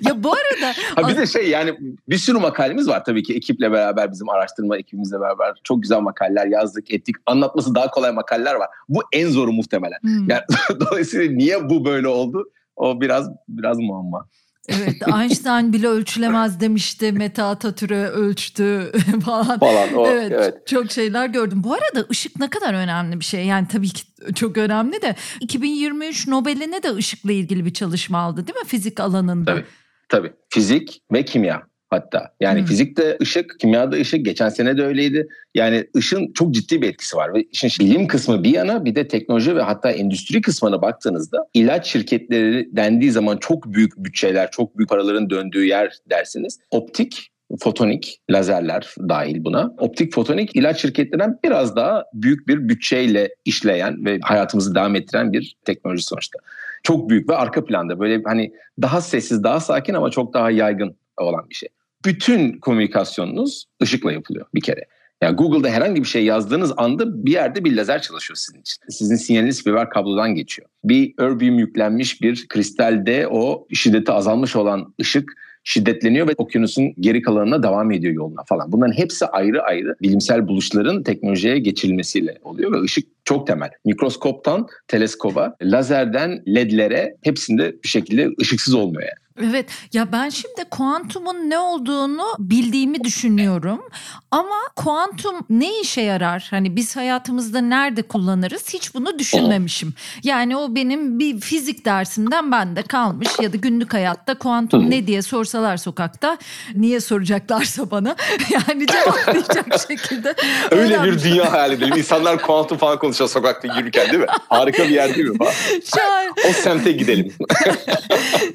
[0.00, 0.72] ya bu arada...
[0.94, 1.74] Ha bir de şey yani
[2.08, 6.46] bir sürü makalemiz var tabii ki ekiple beraber bizim araştırma ekibimizle beraber çok güzel makaleler
[6.46, 7.16] yazdık ettik.
[7.26, 8.68] Anlatması daha kolay makaleler var.
[8.88, 9.98] Bu en zoru muhtemelen.
[10.00, 10.30] Hmm.
[10.30, 10.42] Yani
[10.80, 12.50] dolayısıyla niye bu böyle oldu?
[12.76, 14.26] O biraz biraz muamma.
[14.70, 17.12] Evet Einstein bile ölçülemez demişti.
[17.12, 18.92] Meta Atatürk'ü ölçtü
[19.24, 19.58] falan.
[19.58, 20.66] Falan o, evet, evet.
[20.66, 21.64] Çok şeyler gördüm.
[21.64, 23.46] Bu arada ışık ne kadar önemli bir şey.
[23.46, 24.02] Yani tabii ki
[24.34, 29.54] çok önemli de 2023 Nobel'ine de ışıkla ilgili bir çalışma aldı değil mi fizik alanında?
[29.54, 29.64] Tabii.
[30.08, 30.32] Tabii.
[30.48, 32.34] Fizik ve kimya hatta.
[32.40, 32.66] Yani hmm.
[32.66, 34.24] fizikte ışık, kimyada ışık.
[34.24, 35.28] Geçen sene de öyleydi.
[35.54, 37.34] Yani ışın çok ciddi bir etkisi var.
[37.34, 41.86] Ve işin bilim kısmı bir yana bir de teknoloji ve hatta endüstri kısmına baktığınızda ilaç
[41.86, 46.58] şirketleri dendiği zaman çok büyük bütçeler, çok büyük paraların döndüğü yer dersiniz.
[46.70, 47.30] Optik
[47.60, 49.74] fotonik lazerler dahil buna.
[49.78, 55.56] Optik fotonik ilaç şirketlerinden biraz daha büyük bir bütçeyle işleyen ve hayatımızı devam ettiren bir
[55.64, 56.38] teknoloji sonuçta.
[56.82, 60.96] Çok büyük ve arka planda böyle hani daha sessiz, daha sakin ama çok daha yaygın
[61.16, 61.68] olan bir şey
[62.04, 64.84] bütün komünikasyonunuz ışıkla yapılıyor bir kere.
[65.22, 68.76] Yani Google'da herhangi bir şey yazdığınız anda bir yerde bir lazer çalışıyor sizin için.
[68.88, 70.68] Sizin sinyaliniz fiber kablodan geçiyor.
[70.84, 75.32] Bir erbium yüklenmiş bir kristalde o şiddeti azalmış olan ışık
[75.64, 78.72] şiddetleniyor ve okyanusun geri kalanına devam ediyor yoluna falan.
[78.72, 83.70] Bunların hepsi ayrı ayrı bilimsel buluşların teknolojiye geçirilmesiyle oluyor ve ışık çok temel.
[83.84, 89.19] Mikroskoptan teleskoba, lazerden ledlere hepsinde bir şekilde ışıksız olmuyor yani.
[89.38, 93.80] Evet ya ben şimdi kuantumun ne olduğunu bildiğimi düşünüyorum.
[94.30, 96.46] Ama kuantum ne işe yarar?
[96.50, 98.74] Hani biz hayatımızda nerede kullanırız?
[98.74, 99.94] Hiç bunu düşünmemişim.
[100.22, 105.22] Yani o benim bir fizik dersinden bende kalmış ya da günlük hayatta kuantum ne diye
[105.22, 106.38] sorsalar sokakta
[106.74, 108.16] niye soracaklarsa bana
[108.50, 110.34] yani cevaplayacak şekilde.
[110.70, 111.98] Öyle bir dünya hayal edelim.
[111.98, 114.26] İnsanlar kuantum falan konuşuyor sokakta yürürken değil mi?
[114.48, 115.36] Harika bir yer değil mi?
[116.48, 117.34] O semte gidelim.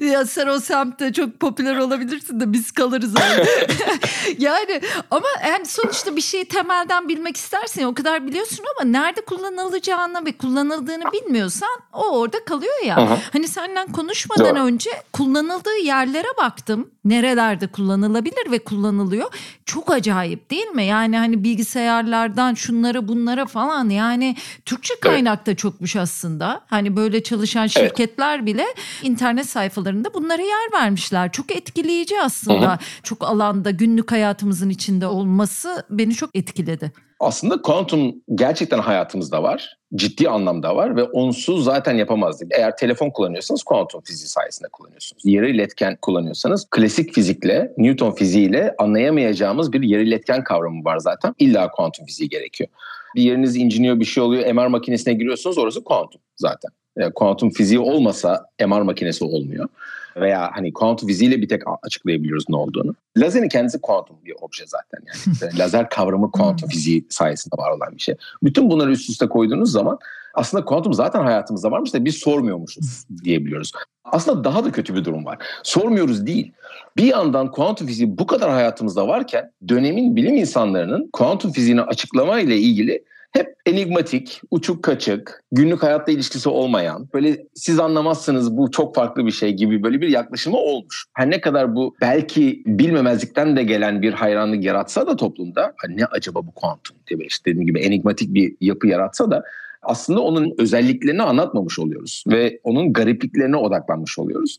[0.00, 3.46] ya sen o semtte çok popüler olabilirsin de biz kalırız öyle.
[4.38, 10.26] yani ama yani sonuçta bir şeyi temelden bilmek istersin o kadar biliyorsun ama nerede kullanılacağını
[10.26, 12.96] ve kullanıldığını bilmiyorsan o orada kalıyor ya.
[12.96, 13.18] Aha.
[13.32, 14.64] Hani senden konuşmadan Doğru.
[14.64, 16.90] önce kullanıldığı yerlere baktım.
[17.06, 19.34] Nerelerde kullanılabilir ve kullanılıyor.
[19.64, 20.84] Çok acayip değil mi?
[20.84, 25.58] Yani hani bilgisayarlardan şunlara bunlara falan yani Türkçe kaynakta evet.
[25.58, 26.60] çokmuş aslında.
[26.66, 28.46] Hani böyle çalışan şirketler evet.
[28.46, 28.66] bile
[29.02, 31.32] internet sayfalarında bunlara yer vermişler.
[31.32, 32.70] Çok etkileyici aslında.
[32.70, 32.78] Hı-hı.
[33.02, 36.92] Çok alanda günlük hayatımızın içinde olması beni çok etkiledi.
[37.20, 39.78] Aslında kuantum gerçekten hayatımızda var.
[39.94, 42.48] Ciddi anlamda var ve onsuz zaten yapamazdık.
[42.54, 45.22] Eğer telefon kullanıyorsanız kuantum fiziği sayesinde kullanıyorsunuz.
[45.26, 51.34] Yarı iletken kullanıyorsanız klasik fizikle, Newton fiziğiyle anlayamayacağımız bir yarı iletken kavramı var zaten.
[51.38, 52.70] İlla kuantum fiziği gerekiyor.
[53.14, 56.70] Bir yeriniz inciniyor bir şey oluyor MR makinesine giriyorsunuz orası kuantum zaten.
[56.96, 59.68] E, kuantum fiziği olmasa MR makinesi olmuyor.
[60.16, 62.94] Veya hani kuantum fiziğiyle bir tek açıklayabiliyoruz ne olduğunu.
[63.16, 65.58] Lazerin kendisi kuantum bir obje zaten yani.
[65.58, 66.72] Lazer kavramı kuantum hmm.
[66.72, 68.14] fiziği sayesinde var olan bir şey.
[68.42, 69.98] Bütün bunları üst üste koyduğunuz zaman
[70.34, 73.72] aslında kuantum zaten hayatımızda varmış da biz sormuyormuşuz diyebiliyoruz.
[74.04, 75.38] Aslında daha da kötü bir durum var.
[75.62, 76.52] Sormuyoruz değil.
[76.96, 82.56] Bir yandan kuantum fiziği bu kadar hayatımızda varken dönemin bilim insanlarının kuantum fiziğini açıklama ile
[82.56, 83.04] ilgili
[83.36, 89.30] hep enigmatik, uçuk kaçık, günlük hayatta ilişkisi olmayan, böyle siz anlamazsınız bu çok farklı bir
[89.30, 91.04] şey gibi böyle bir yaklaşımı olmuş.
[91.12, 96.04] Her ne kadar bu belki bilmemezlikten de gelen bir hayranlık yaratsa da toplumda hani ne
[96.04, 99.44] acaba bu kuantum diye işte dediğim gibi enigmatik bir yapı yaratsa da
[99.82, 104.58] aslında onun özelliklerini anlatmamış oluyoruz ve onun garipliklerine odaklanmış oluyoruz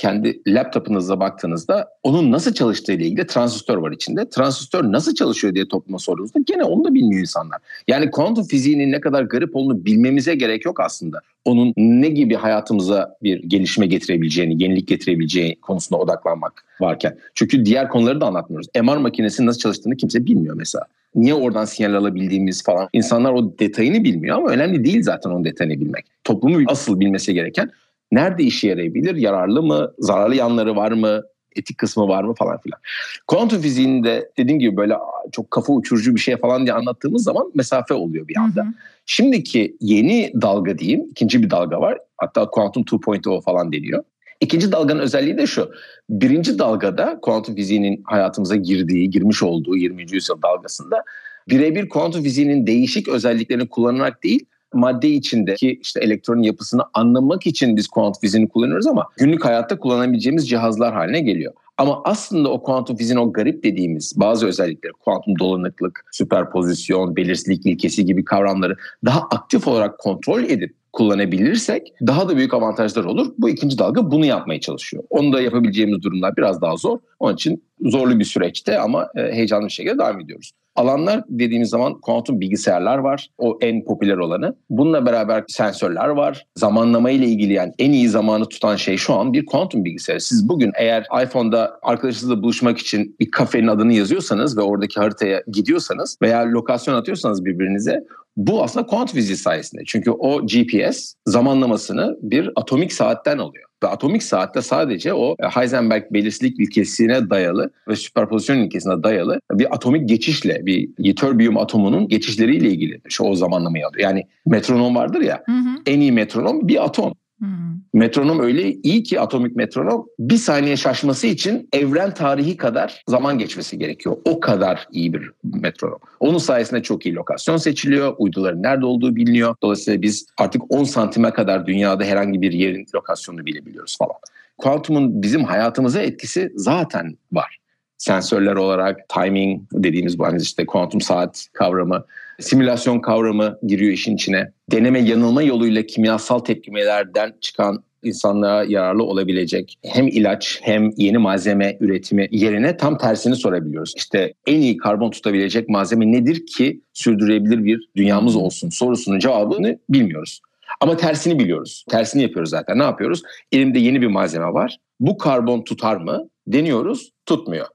[0.00, 4.28] kendi laptopunuza baktığınızda onun nasıl çalıştığı ile ilgili transistör var içinde.
[4.28, 7.58] Transistör nasıl çalışıyor diye topluma sorduğunuzda gene onu da bilmiyor insanlar.
[7.88, 11.20] Yani kuantum fiziğinin ne kadar garip olduğunu bilmemize gerek yok aslında.
[11.44, 17.18] Onun ne gibi hayatımıza bir gelişme getirebileceğini, yenilik getirebileceği konusunda odaklanmak varken.
[17.34, 18.68] Çünkü diğer konuları da anlatmıyoruz.
[18.82, 20.84] MR makinesinin nasıl çalıştığını kimse bilmiyor mesela.
[21.14, 22.88] Niye oradan sinyal alabildiğimiz falan.
[22.92, 26.06] İnsanlar o detayını bilmiyor ama önemli değil zaten onun detayını bilmek.
[26.24, 27.70] Toplumu asıl bilmesi gereken
[28.12, 31.22] nerede işe yarayabilir, yararlı mı, zararlı yanları var mı,
[31.56, 32.80] etik kısmı var mı falan filan.
[33.26, 34.94] Kuantum fiziğinde dediğim gibi böyle
[35.32, 38.62] çok kafa uçurucu bir şey falan diye anlattığımız zaman mesafe oluyor bir anda.
[38.62, 38.72] Hı hı.
[39.06, 41.98] Şimdiki yeni dalga diyeyim, ikinci bir dalga var.
[42.16, 44.04] Hatta Quantum 2.0 falan deniyor.
[44.40, 45.70] İkinci dalganın özelliği de şu.
[46.10, 50.12] Birinci dalgada kuantum fiziğinin hayatımıza girdiği, girmiş olduğu 20.
[50.12, 51.04] yüzyıl dalgasında
[51.48, 54.44] birebir kuantum fiziğinin değişik özelliklerini kullanarak değil,
[54.74, 60.48] madde içindeki işte elektronun yapısını anlamak için biz kuantum fiziğini kullanıyoruz ama günlük hayatta kullanabileceğimiz
[60.48, 61.52] cihazlar haline geliyor.
[61.78, 68.04] Ama aslında o kuantum fiziğin o garip dediğimiz bazı özellikleri, kuantum dolanıklık, süperpozisyon, belirsizlik ilkesi
[68.04, 73.32] gibi kavramları daha aktif olarak kontrol edip kullanabilirsek daha da büyük avantajlar olur.
[73.38, 75.04] Bu ikinci dalga bunu yapmaya çalışıyor.
[75.10, 76.98] Onu da yapabileceğimiz durumlar biraz daha zor.
[77.18, 80.52] Onun için zorlu bir süreçte ama e, heyecanlı bir şekilde devam ediyoruz.
[80.80, 83.28] Alanlar dediğimiz zaman kuantum bilgisayarlar var.
[83.38, 84.56] O en popüler olanı.
[84.70, 86.46] Bununla beraber sensörler var.
[86.56, 90.20] Zamanlama ile ilgili yani en iyi zamanı tutan şey şu an bir kuantum bilgisayarı.
[90.20, 96.16] Siz bugün eğer iPhone'da arkadaşınızla buluşmak için bir kafenin adını yazıyorsanız ve oradaki haritaya gidiyorsanız
[96.22, 98.04] veya lokasyon atıyorsanız birbirinize
[98.36, 99.82] bu aslında kuantum fiziği sayesinde.
[99.86, 103.69] Çünkü o GPS zamanlamasını bir atomik saatten alıyor.
[103.82, 109.74] Ve atomik saatte sadece o e, Heisenberg belirsizlik ilkesine dayalı ve süperpozisyon ilkesine dayalı bir
[109.74, 114.04] atomik geçişle bir ytterbium atomunun geçişleriyle ilgili şu o zamanlamayı alıyor.
[114.04, 115.76] Yani metronom vardır ya hı hı.
[115.86, 117.14] en iyi metronom bir atom.
[117.40, 117.80] Hmm.
[117.94, 123.78] Metronom öyle iyi ki atomik metronom bir saniye şaşması için evren tarihi kadar zaman geçmesi
[123.78, 124.16] gerekiyor.
[124.24, 125.98] O kadar iyi bir metronom.
[126.20, 128.14] Onun sayesinde çok iyi lokasyon seçiliyor.
[128.18, 129.54] Uyduların nerede olduğu biliniyor.
[129.62, 134.16] Dolayısıyla biz artık 10 santime kadar dünyada herhangi bir yerin lokasyonunu bilebiliyoruz falan.
[134.58, 137.59] Kuantumun bizim hayatımıza etkisi zaten var.
[138.00, 142.04] Sensörler olarak timing dediğimiz bu hani işte kuantum saat kavramı
[142.38, 144.52] simülasyon kavramı giriyor işin içine.
[144.70, 152.28] Deneme yanılma yoluyla kimyasal tepkimelerden çıkan insanlığa yararlı olabilecek hem ilaç hem yeni malzeme üretimi
[152.30, 153.92] yerine tam tersini sorabiliyoruz.
[153.96, 160.40] İşte en iyi karbon tutabilecek malzeme nedir ki sürdürebilir bir dünyamız olsun sorusunun cevabını bilmiyoruz.
[160.80, 161.84] Ama tersini biliyoruz.
[161.90, 162.78] Tersini yapıyoruz zaten.
[162.78, 163.22] Ne yapıyoruz?
[163.52, 164.78] Elimde yeni bir malzeme var.
[165.00, 166.28] Bu karbon tutar mı?
[166.46, 167.12] Deniyoruz.
[167.26, 167.66] Tutmuyor.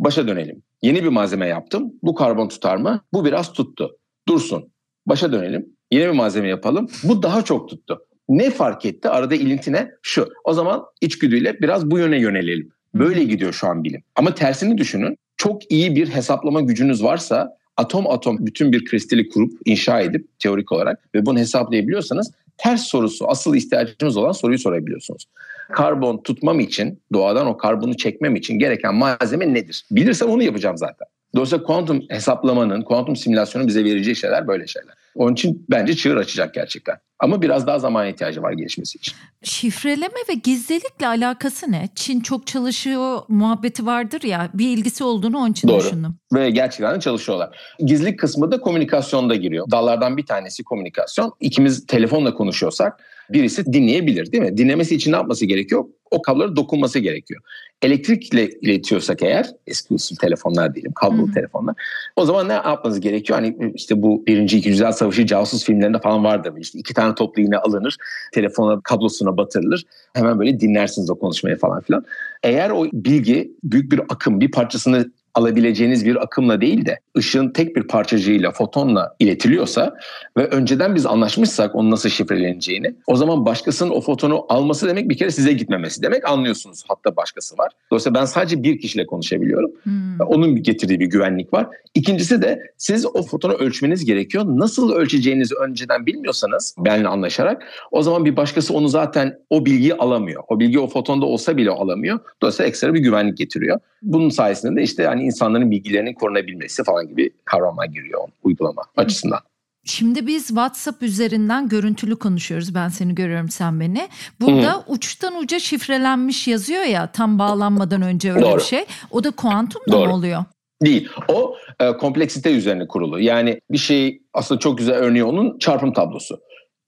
[0.00, 0.62] Başa dönelim.
[0.82, 1.92] Yeni bir malzeme yaptım.
[2.02, 3.00] Bu karbon tutar mı?
[3.12, 3.98] Bu biraz tuttu
[4.28, 4.72] dursun.
[5.06, 5.66] Başa dönelim.
[5.92, 6.88] Yine bir malzeme yapalım.
[7.04, 8.06] Bu daha çok tuttu.
[8.28, 9.08] Ne fark etti?
[9.08, 10.28] Arada ilintine şu.
[10.44, 12.70] O zaman içgüdüyle biraz bu yöne yönelelim.
[12.94, 14.02] Böyle gidiyor şu an bilim.
[14.16, 15.16] Ama tersini düşünün.
[15.36, 20.72] Çok iyi bir hesaplama gücünüz varsa atom atom bütün bir kristali kurup inşa edip teorik
[20.72, 25.26] olarak ve bunu hesaplayabiliyorsanız ters sorusu asıl ihtiyacınız olan soruyu sorabiliyorsunuz.
[25.72, 29.84] Karbon tutmam için doğadan o karbonu çekmem için gereken malzeme nedir?
[29.90, 31.08] Bilirsem onu yapacağım zaten.
[31.34, 34.94] Dolayısıyla kuantum hesaplamanın, kuantum simülasyonun bize vereceği şeyler böyle şeyler.
[35.14, 36.96] Onun için bence çığır açacak gerçekten.
[37.18, 39.14] Ama biraz daha zaman ihtiyacı var gelişmesi için.
[39.42, 41.88] Şifreleme ve gizlilikle alakası ne?
[41.94, 45.80] Çin çok çalışıyor muhabbeti vardır ya bir ilgisi olduğunu onun için Doğru.
[45.80, 46.14] düşündüm.
[46.34, 47.58] Ve gerçekten de çalışıyorlar.
[47.78, 49.70] Gizlilik kısmı da komünikasyonda giriyor.
[49.70, 51.32] Dallardan bir tanesi komünikasyon.
[51.40, 53.00] İkimiz telefonla konuşuyorsak
[53.32, 54.56] birisi dinleyebilir değil mi?
[54.56, 55.84] Dinlemesi için ne yapması gerekiyor?
[56.10, 57.40] O kablolara dokunması gerekiyor.
[57.82, 61.32] Elektrikle iletiyorsak eğer eski usul telefonlar diyelim kablolu hmm.
[61.32, 61.74] telefonlar.
[62.16, 63.38] O zaman ne yapmanız gerekiyor?
[63.38, 66.52] Hani işte bu birinci ikinci dünya savaşı casus filmlerinde falan vardır.
[66.58, 67.96] İşte iki tane toplu iğne alınır.
[68.32, 69.84] Telefona kablosuna batırılır.
[70.14, 72.04] Hemen böyle dinlersiniz o konuşmayı falan filan.
[72.42, 77.76] Eğer o bilgi büyük bir akım bir parçasını alabileceğiniz bir akımla değil de ışığın tek
[77.76, 79.94] bir parçacığıyla, fotonla iletiliyorsa
[80.36, 85.16] ve önceden biz anlaşmışsak onun nasıl şifreleneceğini o zaman başkasının o fotonu alması demek bir
[85.16, 86.84] kere size gitmemesi demek anlıyorsunuz.
[86.88, 87.72] Hatta başkası var.
[87.90, 89.70] Dolayısıyla ben sadece bir kişiyle konuşabiliyorum.
[89.82, 90.20] Hmm.
[90.20, 91.66] Onun getirdiği bir güvenlik var.
[91.94, 94.44] İkincisi de siz o fotonu ölçmeniz gerekiyor.
[94.46, 100.42] Nasıl ölçeceğinizi önceden bilmiyorsanız benimle anlaşarak o zaman bir başkası onu zaten o bilgiyi alamıyor.
[100.48, 102.18] O bilgi o fotonda olsa bile alamıyor.
[102.42, 103.80] Dolayısıyla ekstra bir güvenlik getiriyor.
[104.02, 109.40] Bunun sayesinde de işte yani insanların bilgilerinin korunabilmesi falan gibi kavramlar giriyor uygulama açısından.
[109.84, 112.74] Şimdi biz WhatsApp üzerinden görüntülü konuşuyoruz.
[112.74, 114.08] Ben seni görüyorum sen beni.
[114.40, 114.82] Burada Hı.
[114.86, 118.56] uçtan uca şifrelenmiş yazıyor ya tam bağlanmadan önce öyle Doğru.
[118.56, 118.84] bir şey.
[119.10, 120.44] O da kuantum da mı oluyor?
[120.82, 121.08] Değil.
[121.28, 123.20] O e, kompleksite üzerine kurulu.
[123.20, 126.40] Yani bir şey aslında çok güzel örneği onun çarpım tablosu.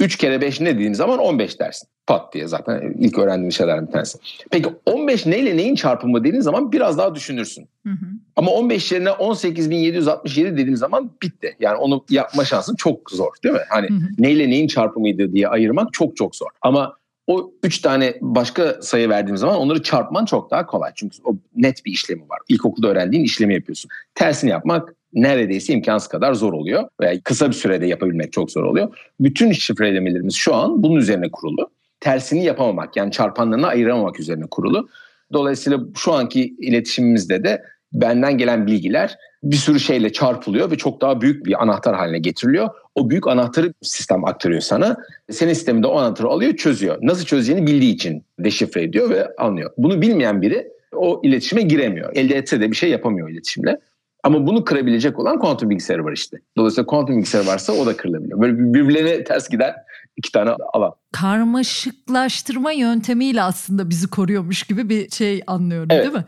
[0.02, 1.88] 3 kere 5 ne dediğin zaman 15 dersin.
[2.06, 4.18] Pat diye zaten ilk öğrendiğim şeylerden bir tanesi.
[4.50, 7.68] Peki 15 neyle neyin çarpımı dediğin zaman biraz daha düşünürsün.
[7.86, 8.06] Hı hı.
[8.36, 11.56] Ama 15 yerine 18.767 dediğim zaman bitti.
[11.60, 13.60] Yani onu yapma şansın çok zor değil mi?
[13.68, 14.08] Hani hı hı.
[14.18, 16.48] neyle neyin çarpımıydı diye ayırmak çok çok zor.
[16.62, 16.96] Ama
[17.26, 20.92] o üç tane başka sayı verdiğim zaman onları çarpman çok daha kolay.
[20.94, 22.38] Çünkü o net bir işlemi var.
[22.48, 23.90] İlkokulda öğrendiğin işlemi yapıyorsun.
[24.14, 26.88] Tersini yapmak neredeyse imkansız kadar zor oluyor.
[27.00, 28.96] Veya kısa bir sürede yapabilmek çok zor oluyor.
[29.20, 31.70] Bütün şifrelemelerimiz şu an bunun üzerine kurulu.
[32.00, 34.88] Tersini yapamamak yani çarpanlarını ayıramamak üzerine kurulu.
[35.32, 41.20] Dolayısıyla şu anki iletişimimizde de benden gelen bilgiler bir sürü şeyle çarpılıyor ve çok daha
[41.20, 42.68] büyük bir anahtar haline getiriliyor.
[42.94, 44.96] O büyük anahtarı sistem aktarıyor sana.
[45.30, 46.98] Senin sisteminde o anahtarı alıyor, çözüyor.
[47.02, 49.70] Nasıl çözeceğini bildiği için deşifre ediyor ve anlıyor.
[49.76, 52.16] Bunu bilmeyen biri o iletişime giremiyor.
[52.16, 53.78] Elde etse de bir şey yapamıyor iletişimle.
[54.22, 56.36] Ama bunu kırabilecek olan kuantum bilgisayarı var işte.
[56.56, 58.40] Dolayısıyla kuantum bilgisayarı varsa o da kırılabiliyor.
[58.40, 59.74] Böyle birbirlerine ters giden
[60.16, 60.92] iki tane alan.
[61.12, 66.04] Karmaşıklaştırma yöntemiyle aslında bizi koruyormuş gibi bir şey anlıyorum evet.
[66.04, 66.24] değil mi?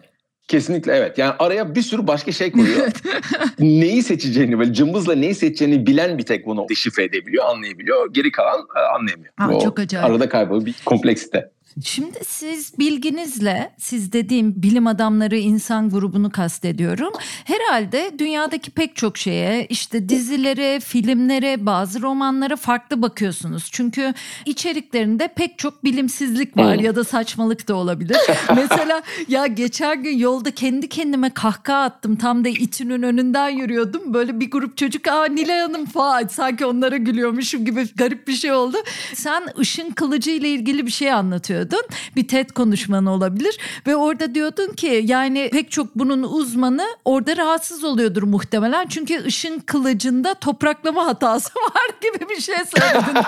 [0.49, 1.19] Kesinlikle evet.
[1.19, 2.89] Yani araya bir sürü başka şey koyuyor.
[3.59, 8.13] neyi seçeceğini böyle cımbızla neyi seçeceğini bilen bir tek bunu deşifre edebiliyor, anlayabiliyor.
[8.13, 9.33] Geri kalan e, anlayamıyor.
[9.37, 10.07] Ha, çok acayip.
[10.07, 11.51] Arada kayboluyor bir kompleksite.
[11.83, 17.13] Şimdi siz bilginizle, siz dediğim bilim adamları insan grubunu kastediyorum.
[17.45, 23.69] Herhalde dünyadaki pek çok şeye, işte dizilere, filmlere, bazı romanlara farklı bakıyorsunuz.
[23.73, 24.15] Çünkü
[24.47, 28.19] içeriklerinde pek çok bilimsizlik var ya da saçmalık da olabilir.
[28.57, 32.17] Mesela ya geçen gün yolda kendi kendime kahkaha attım.
[32.17, 34.15] Tam da itinin önünden yürüyordum.
[34.15, 38.53] Böyle bir grup çocuk, aa Nilay Hanım falan sanki onlara gülüyormuşum gibi garip bir şey
[38.53, 38.77] oldu.
[39.15, 41.89] Sen ışın kılıcı ile ilgili bir şey anlatıyorsun yapıyordun.
[42.17, 47.85] Bir TED konuşmanı olabilir ve orada diyordun ki yani pek çok bunun uzmanı orada rahatsız
[47.85, 48.87] oluyordur muhtemelen.
[48.87, 53.17] Çünkü ışın kılıcında topraklama hatası var gibi bir şey söyledin.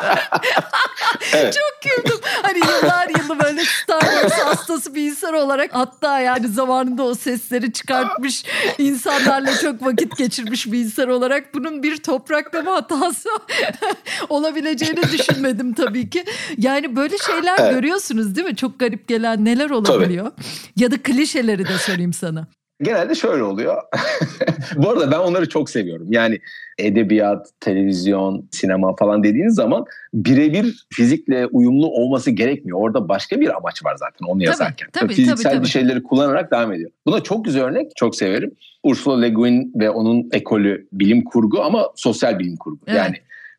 [1.33, 1.55] evet.
[1.55, 2.21] Çok güldüm.
[2.43, 7.73] Hani yıllar yılı böyle Star Wars hastası bir insan olarak hatta yani zamanında o sesleri
[7.73, 8.45] çıkartmış
[8.79, 13.29] insanlarla çok vakit geçirmiş bir insan olarak bunun bir topraklama hatası
[14.29, 16.25] olabileceğini düşünmedim tabii ki.
[16.59, 17.75] Yani böyle şeyler evet.
[17.75, 18.57] görüyorsunuz yaşıyoruz değil mi?
[18.57, 20.31] Çok garip gelen neler olabiliyor?
[20.31, 20.83] Tabii.
[20.83, 22.47] Ya da klişeleri de söyleyeyim sana.
[22.83, 23.83] Genelde şöyle oluyor.
[24.77, 26.13] Bu arada ben onları çok seviyorum.
[26.13, 26.39] Yani
[26.79, 32.79] edebiyat, televizyon, sinema falan dediğiniz zaman birebir fizikle uyumlu olması gerekmiyor.
[32.81, 34.89] Orada başka bir amaç var zaten onu yazarken.
[34.93, 35.65] Tabii, tabii, Fiziksel tabii, tabii.
[35.65, 36.91] bir şeyleri kullanarak devam ediyor.
[37.07, 38.53] Buna çok güzel örnek, çok severim.
[38.83, 42.81] Ursula Le Guin ve onun ekolü bilim kurgu ama sosyal bilim kurgu.
[42.87, 42.99] Evet.
[42.99, 43.17] Yani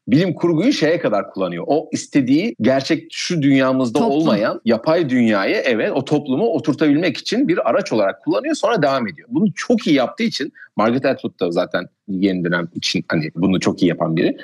[0.08, 1.64] bilim kurguyu şeye kadar kullanıyor.
[1.68, 4.18] O istediği gerçek şu dünyamızda Toplum.
[4.18, 9.28] olmayan yapay dünyayı evet o toplumu oturtabilmek için bir araç olarak kullanıyor sonra devam ediyor.
[9.32, 13.84] Bunu çok iyi yaptığı için Margaret Atwood da zaten yeni dönem için hani bunu çok
[13.84, 14.38] iyi yapan biri.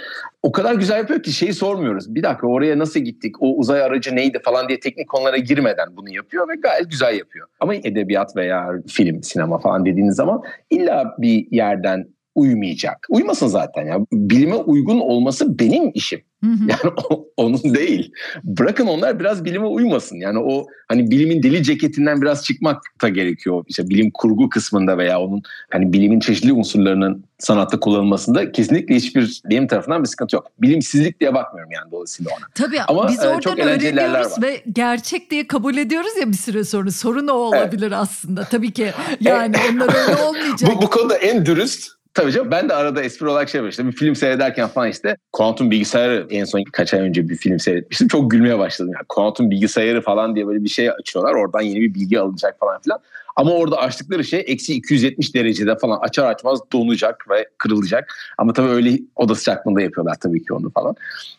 [0.44, 2.16] O kadar güzel yapıyor ki şeyi sormuyoruz.
[2.16, 3.36] Bir dakika oraya nasıl gittik?
[3.42, 7.48] O uzay aracı neydi falan diye teknik konulara girmeden bunu yapıyor ve gayet güzel yapıyor.
[7.60, 13.08] Ama edebiyat veya film, sinema falan dediğiniz zaman illa bir yerden uymayacak.
[13.10, 14.00] Uymasın zaten ya.
[14.12, 16.22] Bilime uygun olması benim işim.
[16.44, 18.12] Yani o, onun değil.
[18.44, 20.16] Bırakın onlar biraz bilime uymasın.
[20.16, 23.64] Yani o hani bilimin deli ceketinden biraz çıkmak da gerekiyor.
[23.68, 29.68] İşte bilim kurgu kısmında veya onun hani bilimin çeşitli unsurlarının sanatta kullanılmasında kesinlikle hiçbir benim
[29.68, 30.48] tarafından bir sıkıntı yok.
[30.62, 32.46] Bilimsizlik diye bakmıyorum yani dolayısıyla ona.
[32.56, 36.64] Tabii Ama biz e, oradan çok öğreniyoruz ve gerçek diye kabul ediyoruz ya bir süre
[36.64, 36.92] sonra.
[36.92, 37.98] Sorun o olabilir evet.
[37.98, 38.44] aslında.
[38.44, 40.72] Tabii ki yani onlar öyle olmayacak.
[40.76, 43.92] bu, bu konuda en dürüst Tabii canım ben de arada espri olarak şey yapıyorum.
[43.92, 48.08] bir film seyrederken falan işte kuantum bilgisayarı en son kaç ay önce bir film seyretmiştim.
[48.08, 48.92] Çok gülmeye başladım.
[48.96, 51.34] Yani kuantum bilgisayarı falan diye böyle bir şey açıyorlar.
[51.34, 53.00] Oradan yeni bir bilgi alınacak falan filan.
[53.36, 58.14] Ama orada açtıkları şey eksi 270 derecede falan açar açmaz donacak ve kırılacak.
[58.38, 60.96] Ama tabii öyle oda sıcaklığında yapıyorlar tabii ki onu falan.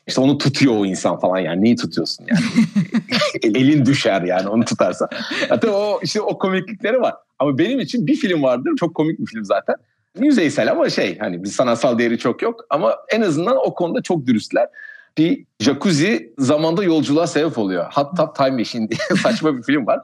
[0.06, 1.64] İşte onu tutuyor o insan falan yani.
[1.64, 2.40] Neyi tutuyorsun yani?
[3.58, 5.08] Elin düşer yani onu tutarsa.
[5.48, 7.14] Hatta o işte o komiklikleri var.
[7.38, 8.72] Ama benim için bir film vardır.
[8.80, 9.76] Çok komik bir film zaten.
[10.18, 12.66] Yüzeysel ama şey hani bir sanatsal değeri çok yok.
[12.70, 14.68] Ama en azından o konuda çok dürüstler
[15.18, 17.92] bir jacuzzi zamanda yolculuğa sebep oluyor.
[17.92, 20.00] Hot Tub Time Machine diye saçma bir film var.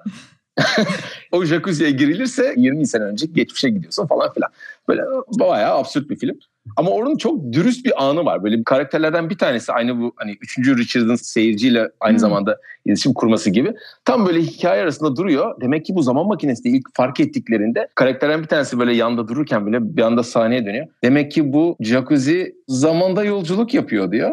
[1.32, 4.50] o jacuzziye girilirse 20 sene önce geçmişe gidiyorsun falan filan.
[4.88, 5.02] Böyle
[5.38, 6.38] bayağı absürt bir film.
[6.76, 8.44] Ama onun çok dürüst bir anı var.
[8.44, 10.58] Böyle bir karakterlerden bir tanesi aynı bu hani 3.
[10.58, 12.18] Richard'ın seyirciyle aynı hmm.
[12.18, 13.74] zamanda iletişim kurması gibi.
[14.04, 15.60] Tam böyle hikaye arasında duruyor.
[15.60, 19.66] Demek ki bu zaman makinesi de ilk fark ettiklerinde karakterden bir tanesi böyle yanda dururken
[19.66, 20.86] bile bir anda sahneye dönüyor.
[21.04, 24.30] Demek ki bu jacuzzi zamanda yolculuk yapıyor diyor.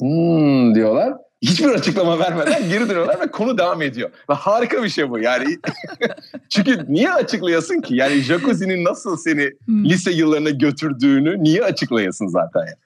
[0.00, 4.10] Hmm diyorlar hiçbir açıklama vermeden geri dönüyorlar ve konu devam ediyor.
[4.30, 5.18] Ve harika bir şey bu.
[5.18, 5.44] Yani
[6.48, 7.94] çünkü niye açıklayasın ki?
[7.94, 9.84] Yani jacuzzi'nin nasıl seni hmm.
[9.84, 12.76] lise yıllarına götürdüğünü niye açıklayasın zaten yani?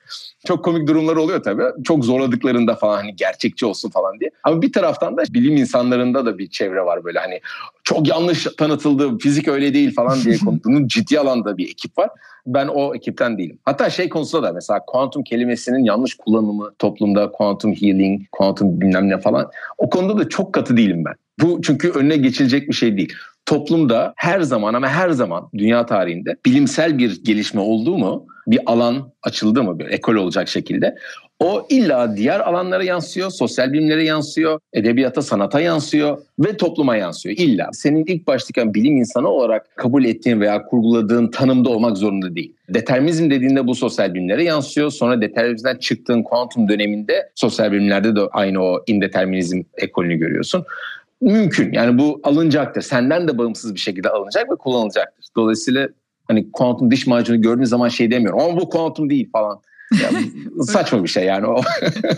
[0.46, 1.62] Çok komik durumlar oluyor tabii.
[1.84, 4.30] Çok zorladıklarında falan hani gerçekçi olsun falan diye.
[4.44, 7.40] Ama bir taraftan da bilim insanlarında da bir çevre var böyle hani
[7.84, 12.10] çok yanlış tanıtıldı, fizik öyle değil falan diye bunun ciddi alanda bir ekip var.
[12.46, 13.58] Ben o ekipten değilim.
[13.64, 19.18] Hatta şey konusunda da mesela kuantum kelimesinin yanlış kullanımı toplumda kuantum healing, kuantum bilmem ne
[19.18, 21.14] falan o konuda da çok katı değilim ben.
[21.40, 23.14] Bu çünkü önüne geçilecek bir şey değil
[23.46, 29.12] toplumda her zaman ama her zaman dünya tarihinde bilimsel bir gelişme oldu mu, bir alan
[29.22, 30.96] açıldı mı bir ekol olacak şekilde
[31.40, 37.36] o illa diğer alanlara yansıyor, sosyal bilimlere yansıyor, edebiyata, sanata yansıyor ve topluma yansıyor.
[37.38, 42.52] İlla senin ilk baştaki bilim insanı olarak kabul ettiğin veya kurguladığın tanımda olmak zorunda değil.
[42.68, 44.90] Determinizm dediğinde bu sosyal bilimlere yansıyor.
[44.90, 50.64] Sonra determinizmden çıktığın kuantum döneminde sosyal bilimlerde de aynı o indeterminizm ekolünü görüyorsun
[51.20, 51.72] mümkün.
[51.72, 52.82] Yani bu alınacaktır.
[52.82, 55.26] Senden de bağımsız bir şekilde alınacak ve kullanılacaktır.
[55.36, 55.88] Dolayısıyla
[56.28, 58.40] hani kuantum diş macunu gördüğün zaman şey demiyorum.
[58.40, 59.60] Ama bu kuantum değil falan.
[60.02, 60.32] Yani
[60.66, 61.62] saçma bir şey yani o.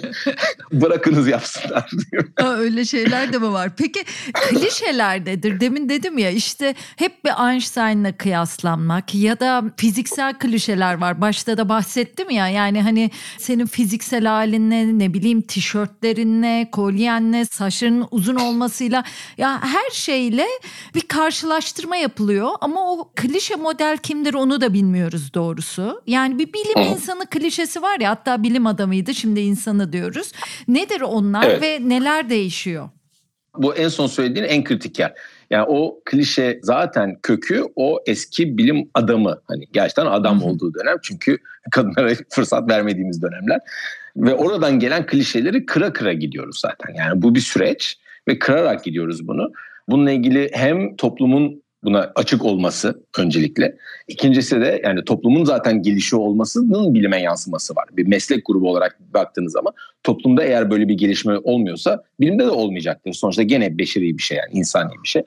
[0.72, 2.24] Bırakınız yapsınlar diyor.
[2.58, 3.70] öyle şeyler de mi var?
[3.76, 5.60] Peki klişeler nedir?
[5.60, 11.20] Demin dedim ya işte hep bir Einstein'la kıyaslanmak ya da fiziksel klişeler var.
[11.20, 18.36] Başta da bahsettim ya yani hani senin fiziksel halinle ne bileyim tişörtlerinle, kolyenle, saçların uzun
[18.36, 19.04] olmasıyla
[19.38, 20.46] ya her şeyle
[20.94, 26.02] bir karşılaştırma yapılıyor ama o klişe model kimdir onu da bilmiyoruz doğrusu.
[26.06, 30.32] Yani bir bilim insanı klişe klişesi var ya hatta bilim adamıydı şimdi insanı diyoruz.
[30.68, 31.62] Nedir onlar evet.
[31.62, 32.88] ve neler değişiyor?
[33.56, 35.14] Bu en son söylediğin en kritik yer.
[35.50, 41.38] Yani o klişe zaten kökü o eski bilim adamı hani gerçekten adam olduğu dönem çünkü
[41.70, 43.60] kadınlara fırsat vermediğimiz dönemler
[44.16, 46.94] ve oradan gelen klişeleri kıra kıra gidiyoruz zaten.
[46.94, 47.98] Yani bu bir süreç
[48.28, 49.52] ve kırarak gidiyoruz bunu.
[49.88, 53.76] Bununla ilgili hem toplumun buna açık olması öncelikle.
[54.08, 57.84] İkincisi de yani toplumun zaten gelişiyor olmasının bilime yansıması var.
[57.92, 59.72] Bir meslek grubu olarak baktığınız zaman
[60.02, 63.12] toplumda eğer böyle bir gelişme olmuyorsa bilimde de olmayacaktır.
[63.12, 65.22] Sonuçta gene beşeri bir şey yani insani bir şey.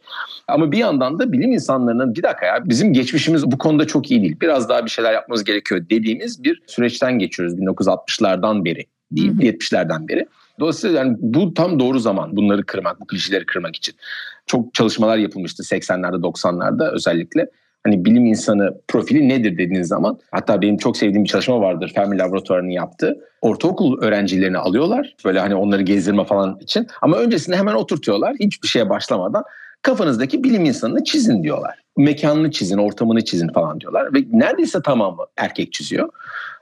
[0.47, 4.21] Ama bir yandan da bilim insanlarının bir dakika ya bizim geçmişimiz bu konuda çok iyi
[4.21, 4.35] değil.
[4.41, 10.27] Biraz daha bir şeyler yapmamız gerekiyor dediğimiz bir süreçten geçiyoruz 1960'lardan beri değil 70'lerden beri.
[10.59, 13.95] Dolayısıyla yani bu tam doğru zaman bunları kırmak, bu klişeleri kırmak için.
[14.49, 17.49] Çok çalışmalar yapılmıştı 80'lerde 90'larda özellikle.
[17.83, 22.17] Hani bilim insanı profili nedir dediğiniz zaman hatta benim çok sevdiğim bir çalışma vardır Fermi
[22.17, 23.17] Laboratuvarı'nın yaptığı.
[23.41, 28.89] Ortaokul öğrencilerini alıyorlar böyle hani onları gezdirme falan için ama öncesinde hemen oturtuyorlar hiçbir şeye
[28.89, 29.43] başlamadan
[29.81, 31.79] kafanızdaki bilim insanını çizin diyorlar.
[31.97, 36.09] Mekanını çizin, ortamını çizin falan diyorlar ve neredeyse tamamı erkek çiziyor.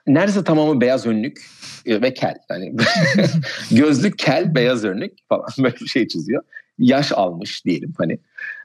[0.07, 1.45] Neredeyse tamamı beyaz önlük
[1.85, 2.35] e, ve kel.
[2.49, 2.75] Yani
[3.71, 6.43] gözlük, kel, beyaz önlük falan böyle bir şey çiziyor.
[6.79, 8.19] Yaş almış diyelim hani.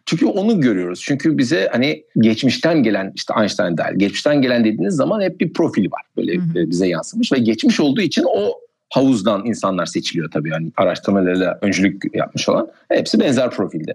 [0.07, 1.01] Çünkü onu görüyoruz.
[1.05, 5.85] Çünkü bize hani geçmişten gelen işte Einstein dahil geçmişten gelen dediğiniz zaman hep bir profil
[5.85, 6.03] var.
[6.17, 6.71] Böyle hı hı.
[6.71, 8.61] bize yansımış ve geçmiş olduğu için o
[8.91, 10.51] havuzdan insanlar seçiliyor tabii.
[10.51, 13.95] Yani araştırmalarıyla öncülük yapmış olan hepsi benzer profilde.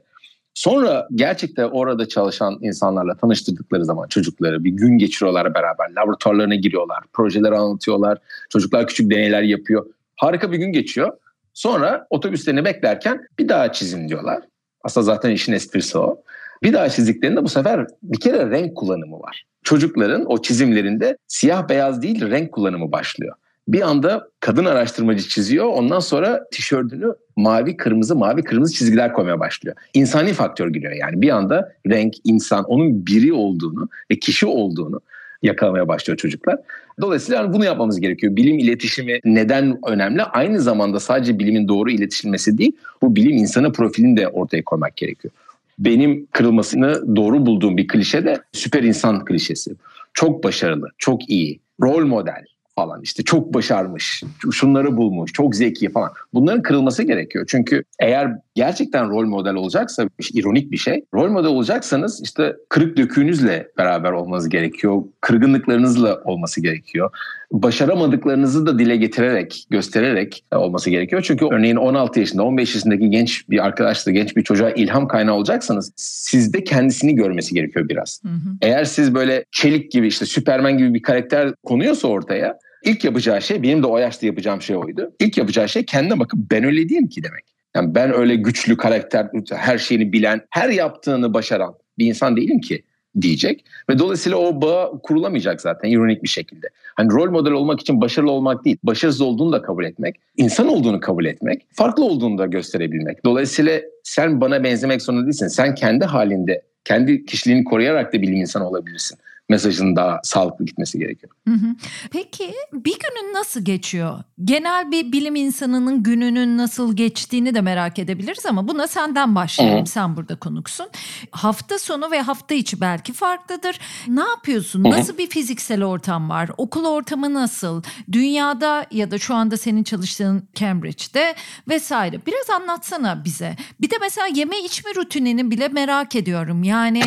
[0.53, 5.89] Sonra gerçekten orada çalışan insanlarla tanıştırdıkları zaman çocukları bir gün geçiriyorlar beraber.
[5.97, 8.18] Laboratuvarlarına giriyorlar, projeleri anlatıyorlar.
[8.49, 9.86] Çocuklar küçük deneyler yapıyor.
[10.15, 11.11] Harika bir gün geçiyor.
[11.58, 14.43] Sonra otobüslerini beklerken bir daha çizin diyorlar.
[14.84, 16.22] Aslında zaten işin esprisi o.
[16.64, 19.43] Bir daha çizdiklerinde bu sefer bir kere renk kullanımı var.
[19.64, 23.36] Çocukların o çizimlerinde siyah beyaz değil renk kullanımı başlıyor
[23.68, 25.66] bir anda kadın araştırmacı çiziyor.
[25.66, 29.76] Ondan sonra tişörtünü mavi kırmızı mavi kırmızı çizgiler koymaya başlıyor.
[29.93, 35.01] İnsani faktör giriyor yani bir anda renk insan onun biri olduğunu ve kişi olduğunu
[35.41, 36.58] yakalamaya başlıyor çocuklar.
[37.02, 38.36] Dolayısıyla bunu yapmamız gerekiyor.
[38.36, 40.24] Bilim iletişimi neden önemli?
[40.24, 42.72] Aynı zamanda sadece bilimin doğru iletişilmesi değil,
[43.02, 45.34] bu bilim insanı profilini de ortaya koymak gerekiyor.
[45.80, 49.76] Benim kırılmasını doğru bulduğum bir klişe de süper insan klişesi.
[50.14, 52.45] Çok başarılı, çok iyi, rol model,
[52.78, 56.12] falan işte çok başarmış, şunları bulmuş, çok zeki falan.
[56.34, 57.45] Bunların kırılması gerekiyor.
[57.48, 63.68] Çünkü eğer gerçekten rol model olacaksa, ironik bir şey, rol model olacaksanız işte kırık döküğünüzle
[63.78, 65.03] beraber olmanız gerekiyor.
[65.22, 67.10] Kırgınlıklarınızla olması gerekiyor.
[67.51, 71.22] Başaramadıklarınızı da dile getirerek, göstererek olması gerekiyor.
[71.28, 75.91] Çünkü örneğin 16 yaşında, 15 yaşındaki genç bir arkadaşla, genç bir çocuğa ilham kaynağı olacaksanız
[75.95, 78.22] sizde kendisini görmesi gerekiyor biraz.
[78.24, 78.58] Hı hı.
[78.62, 83.64] Eğer siz böyle çelik gibi işte Süpermen gibi bir karakter konuyorsa ortaya İlk yapacağı şey
[83.64, 85.12] benim de o yaşta yapacağım şey oydu.
[85.20, 87.57] İlk yapacağı şey kendine bakıp ben öyle değilim ki demek.
[87.78, 92.84] Yani ben öyle güçlü karakter, her şeyini bilen, her yaptığını başaran bir insan değilim ki
[93.21, 93.65] diyecek.
[93.89, 96.67] Ve dolayısıyla o bağ kurulamayacak zaten ironik bir şekilde.
[96.95, 100.99] Hani rol model olmak için başarılı olmak değil, başarısız olduğunu da kabul etmek, insan olduğunu
[100.99, 103.25] kabul etmek, farklı olduğunu da gösterebilmek.
[103.25, 105.47] Dolayısıyla sen bana benzemek zorunda değilsin.
[105.47, 109.17] Sen kendi halinde, kendi kişiliğini koruyarak da bilim insanı olabilirsin
[109.50, 111.32] mesajın daha sağlıklı gitmesi gerekiyor.
[111.48, 111.76] Hı hı.
[112.12, 114.20] Peki bir günün nasıl geçiyor?
[114.43, 119.86] Genel bir bilim insanının gününün nasıl geçtiğini de merak edebiliriz ama buna senden başlayalım.
[119.86, 119.89] Hı.
[119.89, 120.88] Sen burada konuksun.
[121.32, 123.80] Hafta sonu ve hafta içi belki farklıdır.
[124.08, 124.84] Ne yapıyorsun?
[124.86, 124.89] Hı.
[124.89, 126.50] Nasıl bir fiziksel ortam var?
[126.58, 127.84] Okul ortamı nasıl?
[128.12, 131.36] Dünyada ya da şu anda senin çalıştığın Cambridge'de
[131.68, 132.20] vesaire.
[132.26, 133.56] Biraz anlatsana bize.
[133.82, 136.64] Bir de mesela yeme içme rutinini bile merak ediyorum.
[136.64, 137.02] Yani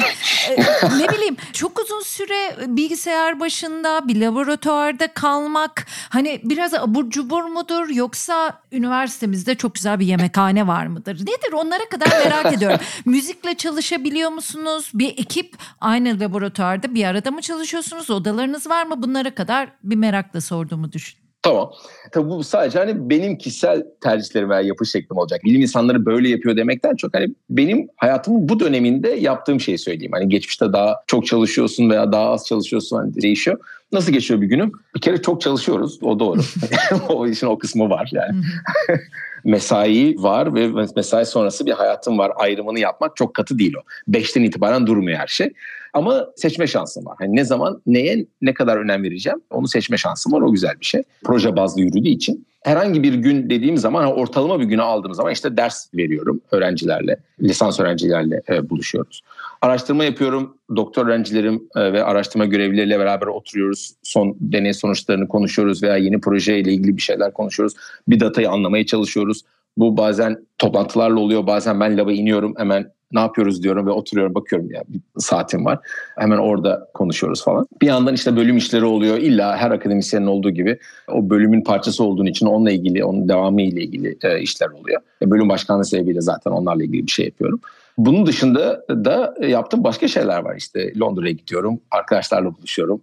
[0.50, 0.56] e,
[0.98, 7.42] ne bileyim çok uzun süre süre bilgisayar başında bir laboratuvarda kalmak hani biraz abur cubur
[7.42, 11.20] mudur yoksa üniversitemizde çok güzel bir yemekhane var mıdır?
[11.20, 12.78] Nedir onlara kadar merak ediyorum.
[13.04, 14.90] Müzikle çalışabiliyor musunuz?
[14.94, 18.10] Bir ekip aynı laboratuvarda bir arada mı çalışıyorsunuz?
[18.10, 19.02] Odalarınız var mı?
[19.02, 21.29] Bunlara kadar bir merakla sorduğumu düşün.
[21.42, 21.72] Tamam.
[22.12, 25.40] Tabii bu sadece hani benim kişisel tercihlerim veya yapı şeklim olacak.
[25.44, 30.12] Bilim insanları böyle yapıyor demekten çok hani benim hayatımın bu döneminde yaptığım şeyi söyleyeyim.
[30.14, 33.58] Hani geçmişte daha çok çalışıyorsun veya daha az çalışıyorsun hani değişiyor.
[33.92, 34.72] Nasıl geçiyor bir günüm?
[34.94, 35.98] Bir kere çok çalışıyoruz.
[36.02, 36.40] O doğru.
[37.08, 38.42] o işin o kısmı var yani.
[39.44, 42.32] mesai var ve mesai sonrası bir hayatım var.
[42.36, 43.82] Ayrımını yapmak çok katı değil o.
[44.08, 45.52] Beşten itibaren durmuyor her şey.
[45.94, 47.16] Ama seçme şansım var.
[47.18, 50.40] Hani ne zaman neye ne kadar önem vereceğim onu seçme şansım var.
[50.40, 51.02] O güzel bir şey.
[51.24, 52.46] Proje bazlı yürüdüğü için.
[52.62, 57.16] Herhangi bir gün dediğim zaman ortalama bir günü aldığım zaman işte ders veriyorum öğrencilerle.
[57.42, 59.20] Lisans öğrencilerle e, buluşuyoruz.
[59.62, 60.56] Araştırma yapıyorum.
[60.76, 63.92] Doktor öğrencilerim e, ve araştırma görevlileriyle beraber oturuyoruz.
[64.02, 67.74] Son deney sonuçlarını konuşuyoruz veya yeni projeyle ilgili bir şeyler konuşuyoruz.
[68.08, 69.42] Bir datayı anlamaya çalışıyoruz.
[69.76, 71.46] Bu bazen toplantılarla oluyor.
[71.46, 72.54] Bazen ben laba iniyorum.
[72.56, 75.78] Hemen ne yapıyoruz diyorum ve oturuyorum bakıyorum ya bir saatim var.
[76.18, 77.66] Hemen orada konuşuyoruz falan.
[77.82, 79.18] Bir yandan işte bölüm işleri oluyor.
[79.18, 83.82] İlla her akademisyenin olduğu gibi o bölümün parçası olduğun için onunla ilgili, onun devamı ile
[83.82, 85.00] ilgili e, işler oluyor.
[85.22, 87.60] E, bölüm başkanlığı sebebiyle zaten onlarla ilgili bir şey yapıyorum.
[87.98, 90.56] Bunun dışında da yaptığım başka şeyler var.
[90.56, 93.00] İşte Londra'ya gidiyorum, arkadaşlarla buluşuyorum.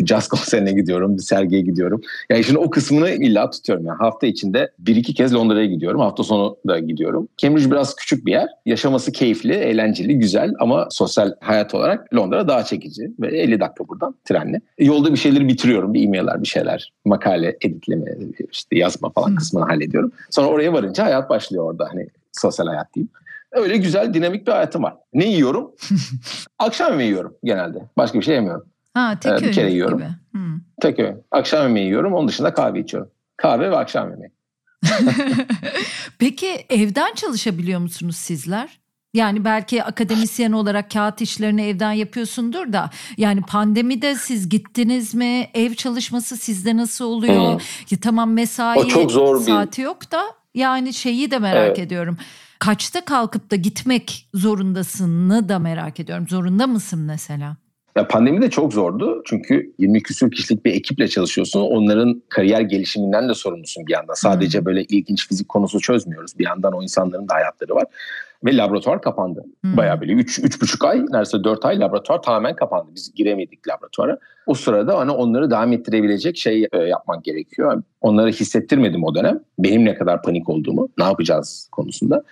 [0.00, 2.00] Bir jazz konserine gidiyorum, bir sergiye gidiyorum.
[2.30, 3.86] Yani şimdi o kısmını illa tutuyorum.
[3.86, 6.00] Yani hafta içinde bir iki kez Londra'ya gidiyorum.
[6.00, 7.28] Hafta sonu da gidiyorum.
[7.36, 8.48] Cambridge biraz küçük bir yer.
[8.66, 13.10] Yaşaması keyifli, eğlenceli, güzel ama sosyal hayat olarak Londra daha çekici.
[13.20, 14.60] Ve 50 dakika buradan trenle.
[14.78, 15.94] Yolda bir şeyleri bitiriyorum.
[15.94, 18.16] Bir e-mailler, bir şeyler, makale, editleme,
[18.52, 20.12] işte yazma falan kısmını hallediyorum.
[20.30, 21.88] Sonra oraya varınca hayat başlıyor orada.
[21.90, 23.10] Hani sosyal hayat diyeyim.
[23.52, 24.94] Öyle güzel dinamik bir hayatım var.
[25.12, 25.70] Ne yiyorum?
[26.58, 27.78] Akşam yemeği yiyorum genelde.
[27.96, 28.66] Başka bir şey yemiyorum.
[28.94, 29.98] Ha, tek ee, bir kere yiyorum.
[29.98, 30.08] Gibi.
[30.32, 30.60] Hmm.
[30.80, 31.22] Tek öğün.
[31.30, 32.14] Akşam yemeği yiyorum.
[32.14, 33.10] Onun dışında kahve içiyorum.
[33.36, 34.30] Kahve ve akşam yemeği.
[36.18, 38.80] Peki evden çalışabiliyor musunuz sizler?
[39.14, 45.50] Yani belki akademisyen olarak kağıt işlerini evden yapıyorsundur da yani pandemide siz gittiniz mi?
[45.54, 47.52] Ev çalışması sizde nasıl oluyor?
[47.52, 47.60] Hmm.
[47.90, 49.86] Ya tamam mesai o çok zor saati bir...
[49.86, 50.22] yok da
[50.54, 51.78] yani şeyi de merak evet.
[51.78, 52.18] ediyorum
[52.58, 56.28] kaçta kalkıp da gitmek zorundasını da merak ediyorum.
[56.28, 57.56] Zorunda mısın mesela?
[57.96, 59.22] Ya pandemi de çok zordu.
[59.24, 61.60] Çünkü 20 küsur kişilik bir ekiple çalışıyorsun.
[61.60, 64.14] Onların kariyer gelişiminden de sorumlusun bir yandan.
[64.14, 64.66] Sadece hmm.
[64.66, 66.38] böyle ilginç fizik konusu çözmüyoruz.
[66.38, 67.84] Bir yandan o insanların da hayatları var.
[68.44, 69.44] Ve laboratuvar kapandı.
[69.64, 69.76] Hmm.
[69.76, 72.90] Bayağı böyle 3 üç, buçuk ay, neredeyse 4 ay laboratuvar tamamen kapandı.
[72.94, 74.18] Biz giremedik laboratuvara.
[74.46, 77.82] O sırada hani onları devam ettirebilecek şey e, yapmak gerekiyor.
[78.00, 79.40] Onları hissettirmedim o dönem.
[79.58, 82.24] Benim ne kadar panik olduğumu, ne yapacağız konusunda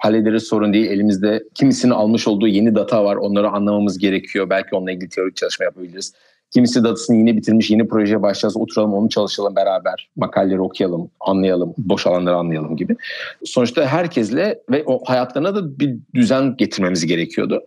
[0.00, 0.90] hallederiz sorun değil.
[0.90, 3.16] Elimizde kimisinin almış olduğu yeni data var.
[3.16, 4.50] Onları anlamamız gerekiyor.
[4.50, 6.12] Belki onunla ilgili teorik çalışma yapabiliriz.
[6.50, 8.56] Kimisi datasını yeni bitirmiş, yeni projeye başlayacağız.
[8.56, 10.08] Oturalım, onu çalışalım beraber.
[10.16, 12.96] Makaleleri okuyalım, anlayalım, boş alanları anlayalım gibi.
[13.44, 17.62] Sonuçta herkesle ve o hayatlarına da bir düzen getirmemiz gerekiyordu.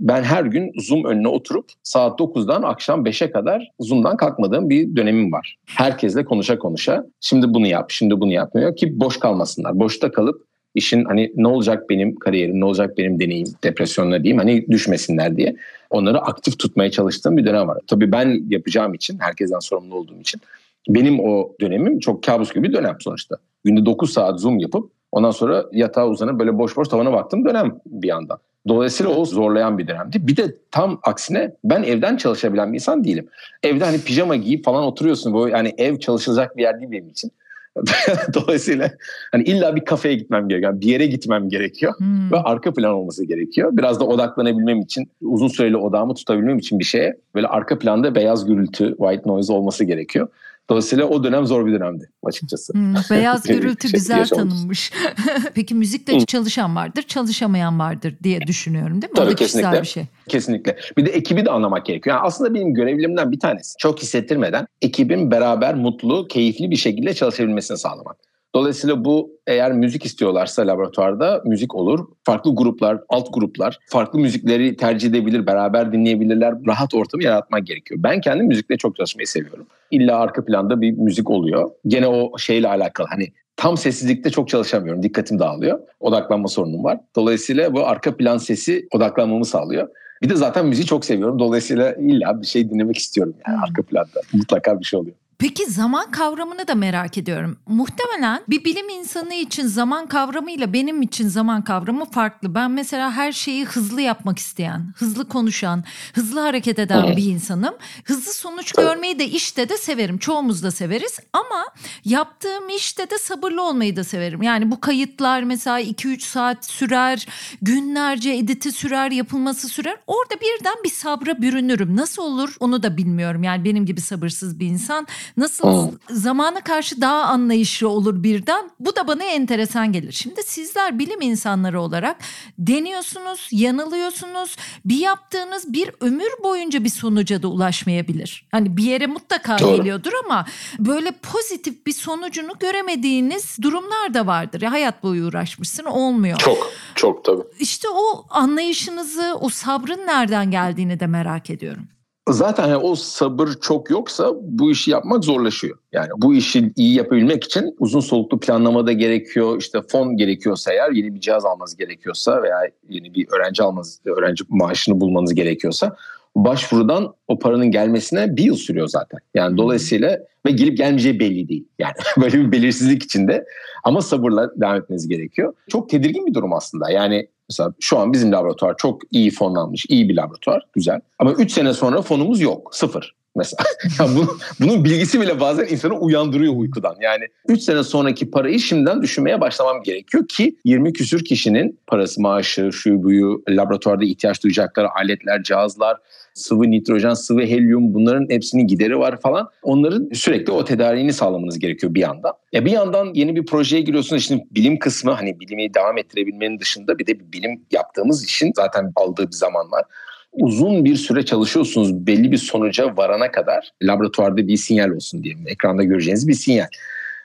[0.00, 5.32] Ben her gün Zoom önüne oturup saat 9'dan akşam 5'e kadar Zoom'dan kalkmadığım bir dönemim
[5.32, 5.56] var.
[5.66, 9.78] Herkesle konuşa konuşa şimdi bunu yap, şimdi bunu yapmıyor ki boş kalmasınlar.
[9.78, 10.45] Boşta kalıp
[10.76, 15.56] işin hani ne olacak benim kariyerim, ne olacak benim deneyim, depresyonla diyeyim hani düşmesinler diye
[15.90, 17.78] onları aktif tutmaya çalıştığım bir dönem var.
[17.86, 20.40] Tabii ben yapacağım için, herkesten sorumlu olduğum için
[20.88, 23.36] benim o dönemim çok kabus gibi bir dönem sonuçta.
[23.64, 27.80] Günde 9 saat Zoom yapıp ondan sonra yatağa uzanıp böyle boş boş tavana baktım dönem
[27.86, 28.38] bir yandan.
[28.68, 30.26] Dolayısıyla o zorlayan bir dönemdi.
[30.26, 33.28] Bir de tam aksine ben evden çalışabilen bir insan değilim.
[33.62, 35.34] Evde hani pijama giyip falan oturuyorsun.
[35.34, 37.30] Böyle yani ev çalışılacak bir yer değil benim için.
[38.34, 38.90] Dolayısıyla
[39.32, 40.72] hani illa bir kafeye gitmem gerekiyor.
[40.72, 42.32] Yani bir yere gitmem gerekiyor hmm.
[42.32, 43.70] ve arka plan olması gerekiyor.
[43.72, 48.46] Biraz da odaklanabilmem için, uzun süreli odağımı tutabilmem için bir şeye böyle arka planda beyaz
[48.46, 50.28] gürültü, white noise olması gerekiyor.
[50.70, 52.72] Dolayısıyla o dönem zor bir dönemdi açıkçası.
[52.72, 54.92] Hmm, beyaz gürültü güzel tanınmış.
[55.54, 56.24] Peki müzikte hmm.
[56.24, 59.16] çalışan vardır, çalışamayan vardır diye düşünüyorum değil mi?
[59.16, 59.82] Tabii o da kesinlikle.
[59.82, 60.04] bir şey.
[60.28, 60.76] Kesinlikle.
[60.96, 62.16] Bir de ekibi de anlamak gerekiyor.
[62.16, 67.78] Yani aslında benim görevlerimden bir tanesi çok hissettirmeden ekibin beraber mutlu, keyifli bir şekilde çalışabilmesini
[67.78, 68.16] sağlamak.
[68.56, 72.08] Dolayısıyla bu eğer müzik istiyorlarsa laboratuvarda müzik olur.
[72.24, 76.54] Farklı gruplar, alt gruplar farklı müzikleri tercih edebilir, beraber dinleyebilirler.
[76.66, 78.02] Rahat ortamı yaratmak gerekiyor.
[78.02, 79.66] Ben kendim müzikle çok çalışmayı seviyorum.
[79.90, 81.70] İlla arka planda bir müzik oluyor.
[81.86, 85.02] Gene o şeyle alakalı hani tam sessizlikte çok çalışamıyorum.
[85.02, 85.78] Dikkatim dağılıyor.
[86.00, 87.00] Odaklanma sorunum var.
[87.16, 89.88] Dolayısıyla bu arka plan sesi odaklanmamı sağlıyor.
[90.22, 91.38] Bir de zaten müziği çok seviyorum.
[91.38, 93.64] Dolayısıyla illa bir şey dinlemek istiyorum yani hmm.
[93.64, 94.20] arka planda.
[94.32, 95.16] Mutlaka bir şey oluyor.
[95.38, 97.58] Peki zaman kavramını da merak ediyorum.
[97.66, 102.54] Muhtemelen bir bilim insanı için zaman kavramıyla benim için zaman kavramı farklı.
[102.54, 105.84] Ben mesela her şeyi hızlı yapmak isteyen, hızlı konuşan,
[106.14, 107.74] hızlı hareket eden bir insanım.
[108.04, 110.18] Hızlı sonuç görmeyi de işte de severim.
[110.18, 111.64] Çoğumuz da severiz ama
[112.04, 114.42] yaptığım işte de sabırlı olmayı da severim.
[114.42, 117.26] Yani bu kayıtlar mesela 2-3 saat sürer,
[117.62, 119.96] günlerce editi sürer, yapılması sürer.
[120.06, 121.96] Orada birden bir sabra bürünürüm.
[121.96, 123.42] Nasıl olur onu da bilmiyorum.
[123.42, 125.06] Yani benim gibi sabırsız bir insan
[125.36, 126.16] Nasıl hmm.
[126.16, 128.70] zamana karşı daha anlayışlı olur birden?
[128.80, 130.12] Bu da bana enteresan gelir.
[130.12, 132.16] Şimdi sizler bilim insanları olarak
[132.58, 134.56] deniyorsunuz, yanılıyorsunuz.
[134.84, 138.46] Bir yaptığınız bir ömür boyunca bir sonuca da ulaşmayabilir.
[138.50, 139.76] Hani bir yere mutlaka Doğru.
[139.76, 140.46] geliyordur ama
[140.78, 144.60] böyle pozitif bir sonucunu göremediğiniz durumlar da vardır.
[144.60, 146.38] Ya hayat boyu uğraşmışsın olmuyor.
[146.38, 147.42] Çok, çok tabii.
[147.60, 151.88] İşte o anlayışınızı, o sabrın nereden geldiğini de merak ediyorum.
[152.28, 155.78] Zaten yani o sabır çok yoksa bu işi yapmak zorlaşıyor.
[155.92, 159.58] Yani bu işi iyi yapabilmek için uzun soluklu planlama da gerekiyor.
[159.58, 162.58] İşte fon gerekiyorsa eğer yeni bir cihaz almanız gerekiyorsa veya
[162.88, 165.96] yeni bir öğrenci almanız, öğrenci maaşını bulmanız gerekiyorsa
[166.36, 169.20] başvurudan o paranın gelmesine bir yıl sürüyor zaten.
[169.34, 171.68] Yani dolayısıyla ve gelip gelmeyeceği belli değil.
[171.78, 173.44] Yani böyle bir belirsizlik içinde
[173.84, 175.54] ama sabırla devam etmeniz gerekiyor.
[175.68, 176.90] Çok tedirgin bir durum aslında.
[176.90, 181.00] Yani Mesela şu an bizim laboratuvar çok iyi fonlanmış, iyi bir laboratuvar, güzel.
[181.18, 183.64] Ama 3 sene sonra fonumuz yok, sıfır mesela.
[183.98, 186.96] yani bunu, bunun bilgisi bile bazen insanı uyandırıyor uykudan.
[187.00, 192.72] Yani 3 sene sonraki parayı şimdiden düşünmeye başlamam gerekiyor ki 20 küsür kişinin parası, maaşı,
[192.72, 195.96] şu buyu, laboratuvarda ihtiyaç duyacakları aletler, cihazlar,
[196.36, 199.48] sıvı nitrojen, sıvı helyum bunların hepsinin gideri var falan.
[199.62, 202.32] Onların sürekli o tedariğini sağlamanız gerekiyor bir yandan.
[202.52, 204.26] Ya bir yandan yeni bir projeye giriyorsunuz.
[204.26, 208.92] Şimdi bilim kısmı hani bilimi devam ettirebilmenin dışında bir de bir bilim yaptığımız işin zaten
[208.96, 209.84] aldığı bir zaman var
[210.32, 215.84] uzun bir süre çalışıyorsunuz belli bir sonuca varana kadar laboratuvarda bir sinyal olsun diye ekranda
[215.84, 216.66] göreceğiniz bir sinyal.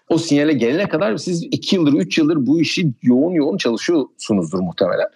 [0.09, 5.07] O sinyale gelene kadar siz 2 yıldır 3 yıldır bu işi yoğun yoğun çalışıyorsunuzdur muhtemelen.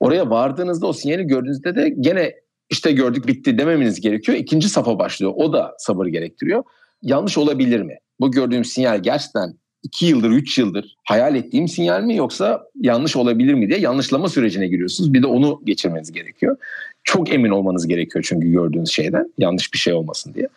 [0.00, 2.34] Oraya vardığınızda o sinyali gördüğünüzde de gene
[2.70, 4.38] işte gördük bitti dememeniz gerekiyor.
[4.38, 5.32] İkinci safa başlıyor.
[5.36, 6.64] O da sabır gerektiriyor.
[7.02, 7.98] Yanlış olabilir mi?
[8.20, 13.54] Bu gördüğüm sinyal gerçekten 2 yıldır, 3 yıldır hayal ettiğim sinyal mi yoksa yanlış olabilir
[13.54, 15.14] mi diye yanlışlama sürecine giriyorsunuz.
[15.14, 16.56] Bir de onu geçirmeniz gerekiyor.
[17.04, 20.48] Çok emin olmanız gerekiyor çünkü gördüğünüz şeyden yanlış bir şey olmasın diye.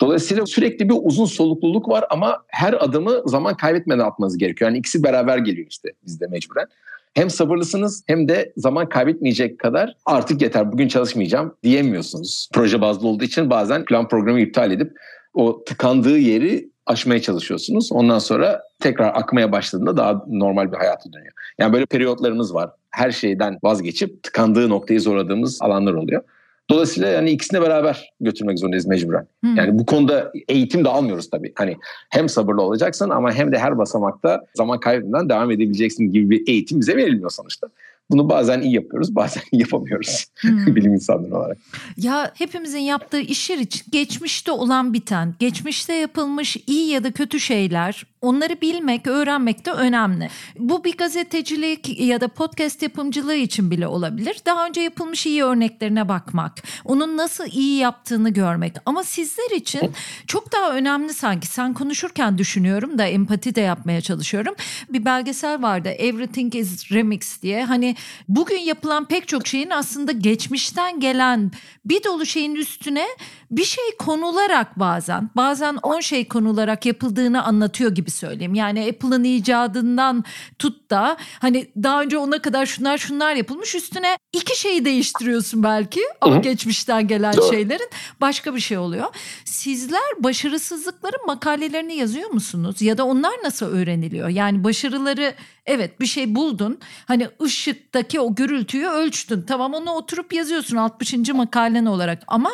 [0.00, 4.70] Dolayısıyla sürekli bir uzun solukluluk var ama her adımı zaman kaybetmeden atmanız gerekiyor.
[4.70, 6.66] Yani ikisi beraber geliyor işte bizde mecburen.
[7.14, 12.48] Hem sabırlısınız hem de zaman kaybetmeyecek kadar artık yeter bugün çalışmayacağım diyemiyorsunuz.
[12.52, 14.92] Proje bazlı olduğu için bazen plan programı iptal edip
[15.34, 17.92] o tıkandığı yeri aşmaya çalışıyorsunuz.
[17.92, 21.32] Ondan sonra tekrar akmaya başladığında daha normal bir hayata dönüyor.
[21.58, 22.70] Yani böyle periyotlarımız var.
[22.90, 26.22] Her şeyden vazgeçip tıkandığı noktayı zorladığımız alanlar oluyor.
[26.70, 29.26] Dolayısıyla yani ikisini beraber götürmek zorundayız mecburen.
[29.40, 29.56] Hmm.
[29.56, 31.52] Yani bu konuda eğitim de almıyoruz tabii.
[31.54, 31.76] Hani
[32.10, 36.80] hem sabırlı olacaksın ama hem de her basamakta zaman kaybından devam edebileceksin gibi bir eğitim
[36.80, 37.68] bize verilmiyor sonuçta.
[38.10, 40.66] Bunu bazen iyi yapıyoruz, bazen yapamıyoruz hmm.
[40.76, 41.58] bilim insanları olarak.
[41.96, 48.06] Ya hepimizin yaptığı işler için geçmişte olan biten, geçmişte yapılmış iyi ya da kötü şeyler
[48.24, 50.30] onları bilmek, öğrenmek de önemli.
[50.58, 54.36] Bu bir gazetecilik ya da podcast yapımcılığı için bile olabilir.
[54.46, 56.52] Daha önce yapılmış iyi örneklerine bakmak,
[56.84, 58.74] onun nasıl iyi yaptığını görmek.
[58.86, 59.92] Ama sizler için
[60.26, 61.46] çok daha önemli sanki.
[61.46, 64.54] Sen konuşurken düşünüyorum da empati de yapmaya çalışıyorum.
[64.88, 67.64] Bir belgesel vardı Everything is Remix diye.
[67.64, 67.96] Hani
[68.28, 71.52] bugün yapılan pek çok şeyin aslında geçmişten gelen
[71.84, 73.06] bir dolu şeyin üstüne
[73.50, 78.54] bir şey konularak bazen bazen on şey konularak yapıldığını anlatıyor gibi söyleyeyim.
[78.54, 80.24] Yani Apple'ın icadından
[80.58, 86.00] tut da hani daha önce ona kadar şunlar şunlar yapılmış üstüne iki şeyi değiştiriyorsun belki
[86.20, 86.42] ama Hı-hı.
[86.42, 87.50] geçmişten gelen Doğru.
[87.50, 87.90] şeylerin
[88.20, 89.06] başka bir şey oluyor.
[89.44, 94.28] Sizler başarısızlıkların makalelerini yazıyor musunuz ya da onlar nasıl öğreniliyor?
[94.28, 95.34] Yani başarıları
[95.66, 101.14] evet bir şey buldun hani ışıktaki o gürültüyü ölçtün tamam onu oturup yazıyorsun 60.
[101.28, 102.50] makalen olarak ama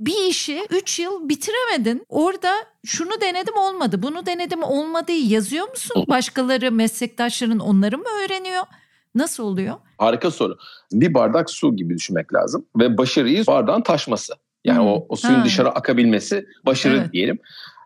[0.00, 2.06] bir işi 3 yıl bitiremedin.
[2.08, 2.52] Orada
[2.86, 6.04] şunu denedim olmadı, bunu denedim olmadı yazıyor musun?
[6.08, 8.62] Başkaları, meslektaşların onları mı öğreniyor?
[9.14, 9.74] Nasıl oluyor?
[9.98, 10.58] Harika soru.
[10.92, 14.34] Bir bardak su gibi düşünmek lazım ve başarıyı bardağın taşması.
[14.64, 14.86] Yani hmm.
[14.86, 15.44] o, o suyun ha.
[15.44, 17.12] dışarı akabilmesi başarı evet.
[17.12, 17.38] diyelim.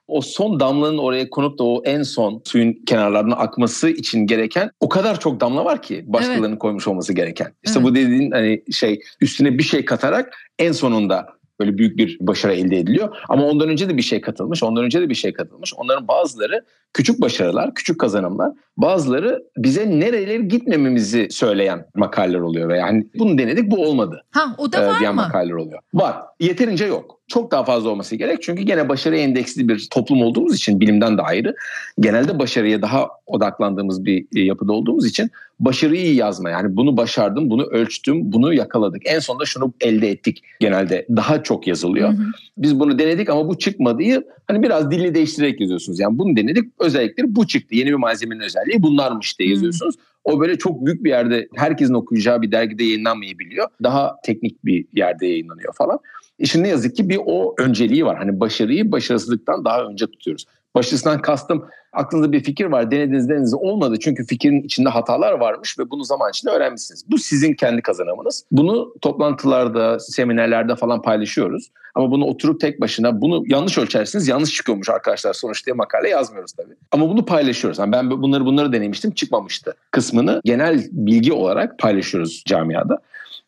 [0.09, 4.89] O son damlanın oraya konup da o en son suyun kenarlarına akması için gereken o
[4.89, 6.59] kadar çok damla var ki başkalarının evet.
[6.59, 7.55] koymuş olması gereken.
[7.63, 7.91] İşte evet.
[7.91, 11.27] bu dediğin hani şey üstüne bir şey katarak en sonunda
[11.63, 13.17] böyle büyük bir başarı elde ediliyor.
[13.29, 15.75] Ama ondan önce de bir şey katılmış, ondan önce de bir şey katılmış.
[15.77, 18.53] Onların bazıları küçük başarılar, küçük kazanımlar.
[18.77, 22.69] Bazıları bize nereleri gitmememizi söyleyen makaleler oluyor.
[22.69, 24.25] Ve yani bunu denedik bu olmadı.
[24.31, 25.23] Ha o da var diyen mı?
[25.23, 25.79] makaleler oluyor.
[25.95, 26.17] Var.
[26.41, 27.22] Yeterince yok.
[27.33, 28.43] Çok daha fazla olması gerek.
[28.43, 31.55] Çünkü gene başarı endeksli bir toplum olduğumuz için bilimden de ayrı.
[32.01, 35.30] Genelde başarıya daha odaklandığımız bir e, yapıda olduğumuz için
[35.61, 36.51] başarıyı yazma.
[36.51, 39.03] Yani bunu başardım, bunu ölçtüm, bunu yakaladık.
[39.05, 42.09] En sonunda şunu elde ettik genelde daha çok yazılıyor.
[42.09, 42.26] Hı hı.
[42.57, 46.01] Biz bunu denedik ama bu çıkmadığı hani biraz dili değiştirerek yazıyorsunuz.
[46.01, 47.74] Yani bunu denedik özellikleri bu çıktı.
[47.74, 49.95] Yeni bir malzemenin özelliği bunlarmış diye yazıyorsunuz.
[49.95, 50.03] Hmm.
[50.24, 53.68] O böyle çok büyük bir yerde herkesin okuyacağı bir dergide yayınlanmayabiliyor.
[53.83, 55.99] Daha teknik bir yerde yayınlanıyor falan.
[56.43, 58.18] İşin ne yazık ki bir o önceliği var.
[58.18, 60.47] Hani başarıyı başarısızlıktan daha önce tutuyoruz.
[60.74, 65.90] Başarısından kastım aklınızda bir fikir var denediniz denediniz olmadı çünkü fikrin içinde hatalar varmış ve
[65.90, 67.05] bunu zaman içinde öğrenmişsiniz.
[67.11, 68.45] Bu sizin kendi kazanımınız.
[68.51, 71.70] Bunu toplantılarda, seminerlerde falan paylaşıyoruz.
[71.95, 76.53] Ama bunu oturup tek başına bunu yanlış ölçersiniz yanlış çıkıyormuş arkadaşlar sonuç diye makale yazmıyoruz
[76.53, 76.74] tabii.
[76.93, 77.78] Ama bunu paylaşıyoruz.
[77.78, 82.99] Yani ben bunları bunları denemiştim çıkmamıştı kısmını genel bilgi olarak paylaşıyoruz camiada.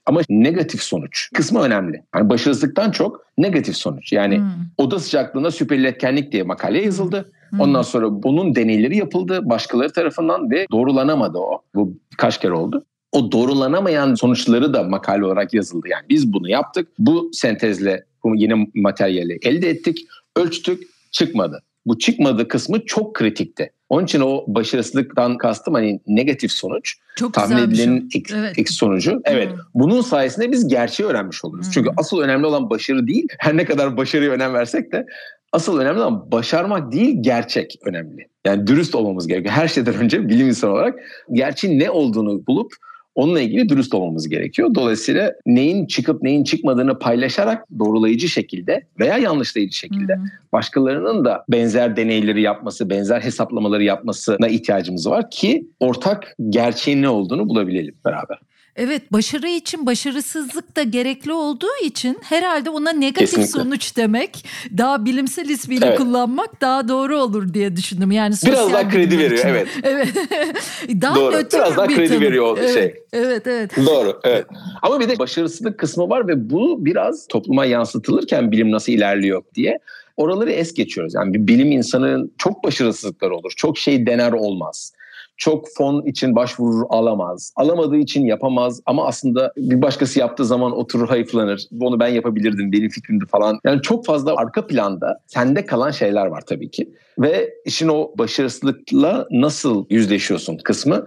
[0.06, 2.02] Ama negatif sonuç kısmı önemli.
[2.14, 4.12] Yani başarısızlıktan çok negatif sonuç.
[4.12, 4.46] Yani hmm.
[4.78, 7.32] oda sıcaklığında süperiletkenlik diye makale yazıldı.
[7.50, 7.60] Hmm.
[7.60, 11.62] Ondan sonra bunun deneyleri yapıldı başkaları tarafından ve doğrulanamadı o.
[11.74, 12.84] Bu kaç kere oldu
[13.14, 15.88] o doğrulanamayan sonuçları da makale olarak yazıldı.
[15.88, 16.88] Yani biz bunu yaptık.
[16.98, 19.98] Bu sentezle bu yeni materyali elde ettik.
[20.36, 20.82] Ölçtük
[21.12, 21.62] çıkmadı.
[21.86, 23.72] Bu çıkmadı kısmı çok kritikti.
[23.88, 26.94] Onun için o başarısızlıktan kastım hani negatif sonuç.
[27.16, 28.58] Çok tahmin edilenin ek, evet.
[28.58, 29.20] ek sonucu.
[29.24, 29.50] Evet.
[29.50, 29.58] Hmm.
[29.74, 31.66] Bunun sayesinde biz gerçeği öğrenmiş oluruz.
[31.66, 31.72] Hmm.
[31.72, 33.26] Çünkü asıl önemli olan başarı değil.
[33.38, 35.06] Her ne kadar başarıya önem versek de
[35.52, 38.28] asıl önemli olan başarmak değil gerçek önemli.
[38.44, 39.54] Yani dürüst olmamız gerekiyor.
[39.54, 40.98] Her şeyden önce bilim insanı olarak
[41.32, 42.72] gerçeğin ne olduğunu bulup
[43.14, 44.74] Onunla ilgili dürüst olmamız gerekiyor.
[44.74, 50.24] Dolayısıyla neyin çıkıp neyin çıkmadığını paylaşarak doğrulayıcı şekilde veya yanlışlayıcı şekilde hmm.
[50.52, 57.48] başkalarının da benzer deneyleri yapması, benzer hesaplamaları yapmasına ihtiyacımız var ki ortak gerçeğin ne olduğunu
[57.48, 58.38] bulabilelim beraber.
[58.76, 63.50] Evet başarı için başarısızlık da gerekli olduğu için herhalde ona negatif Kesinlikle.
[63.50, 64.44] sonuç demek
[64.78, 65.98] daha bilimsel ismiyle evet.
[65.98, 68.12] kullanmak daha doğru olur diye düşündüm.
[68.12, 69.48] Yani biraz daha kredi veriyor için.
[69.48, 69.68] evet.
[69.82, 70.08] Evet.
[71.02, 71.32] daha doğru.
[71.52, 72.22] Biraz daha kredi tanım.
[72.22, 72.74] veriyor evet.
[72.74, 72.94] şey.
[73.12, 73.70] Evet evet.
[73.86, 74.46] Doğru evet.
[74.82, 79.78] Ama bir de başarısızlık kısmı var ve bu biraz topluma yansıtılırken bilim nasıl ilerliyor diye
[80.16, 81.14] oraları es geçiyoruz.
[81.14, 83.52] Yani bir bilim insanının çok başarısızlıkları olur.
[83.56, 84.92] Çok şey dener olmaz
[85.36, 87.52] çok fon için başvurur alamaz.
[87.56, 91.68] Alamadığı için yapamaz ama aslında bir başkası yaptığı zaman oturur hayıflanır.
[91.80, 93.60] Onu ben yapabilirdim benim fikrimdi falan.
[93.64, 96.94] Yani çok fazla arka planda sende kalan şeyler var tabii ki.
[97.18, 101.04] Ve işin o başarısızlıkla nasıl yüzleşiyorsun kısmı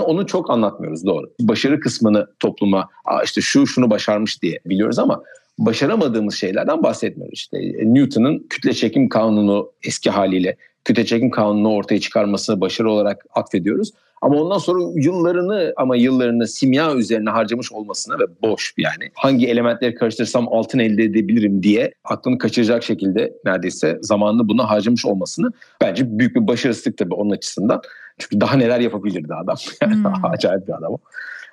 [0.00, 1.30] onu çok anlatmıyoruz doğru.
[1.40, 2.88] Başarı kısmını topluma
[3.24, 5.22] işte şu şunu başarmış diye biliyoruz ama
[5.58, 7.38] başaramadığımız şeylerden bahsetmiyoruz.
[7.38, 13.92] İşte Newton'un kütle çekim kanunu eski haliyle kütle çekim kanunu ortaya çıkarmasını başarı olarak atfediyoruz.
[14.22, 19.94] Ama ondan sonra yıllarını ama yıllarını simya üzerine harcamış olmasına ve boş yani hangi elementleri
[19.94, 26.36] karıştırırsam altın elde edebilirim diye aklını kaçıracak şekilde neredeyse zamanını buna harcamış olmasını bence büyük
[26.36, 27.82] bir başarısızlık tabii onun açısından.
[28.18, 29.56] Çünkü daha neler yapabilirdi adam.
[29.84, 30.24] hmm.
[30.24, 30.98] Acayip bir adam o.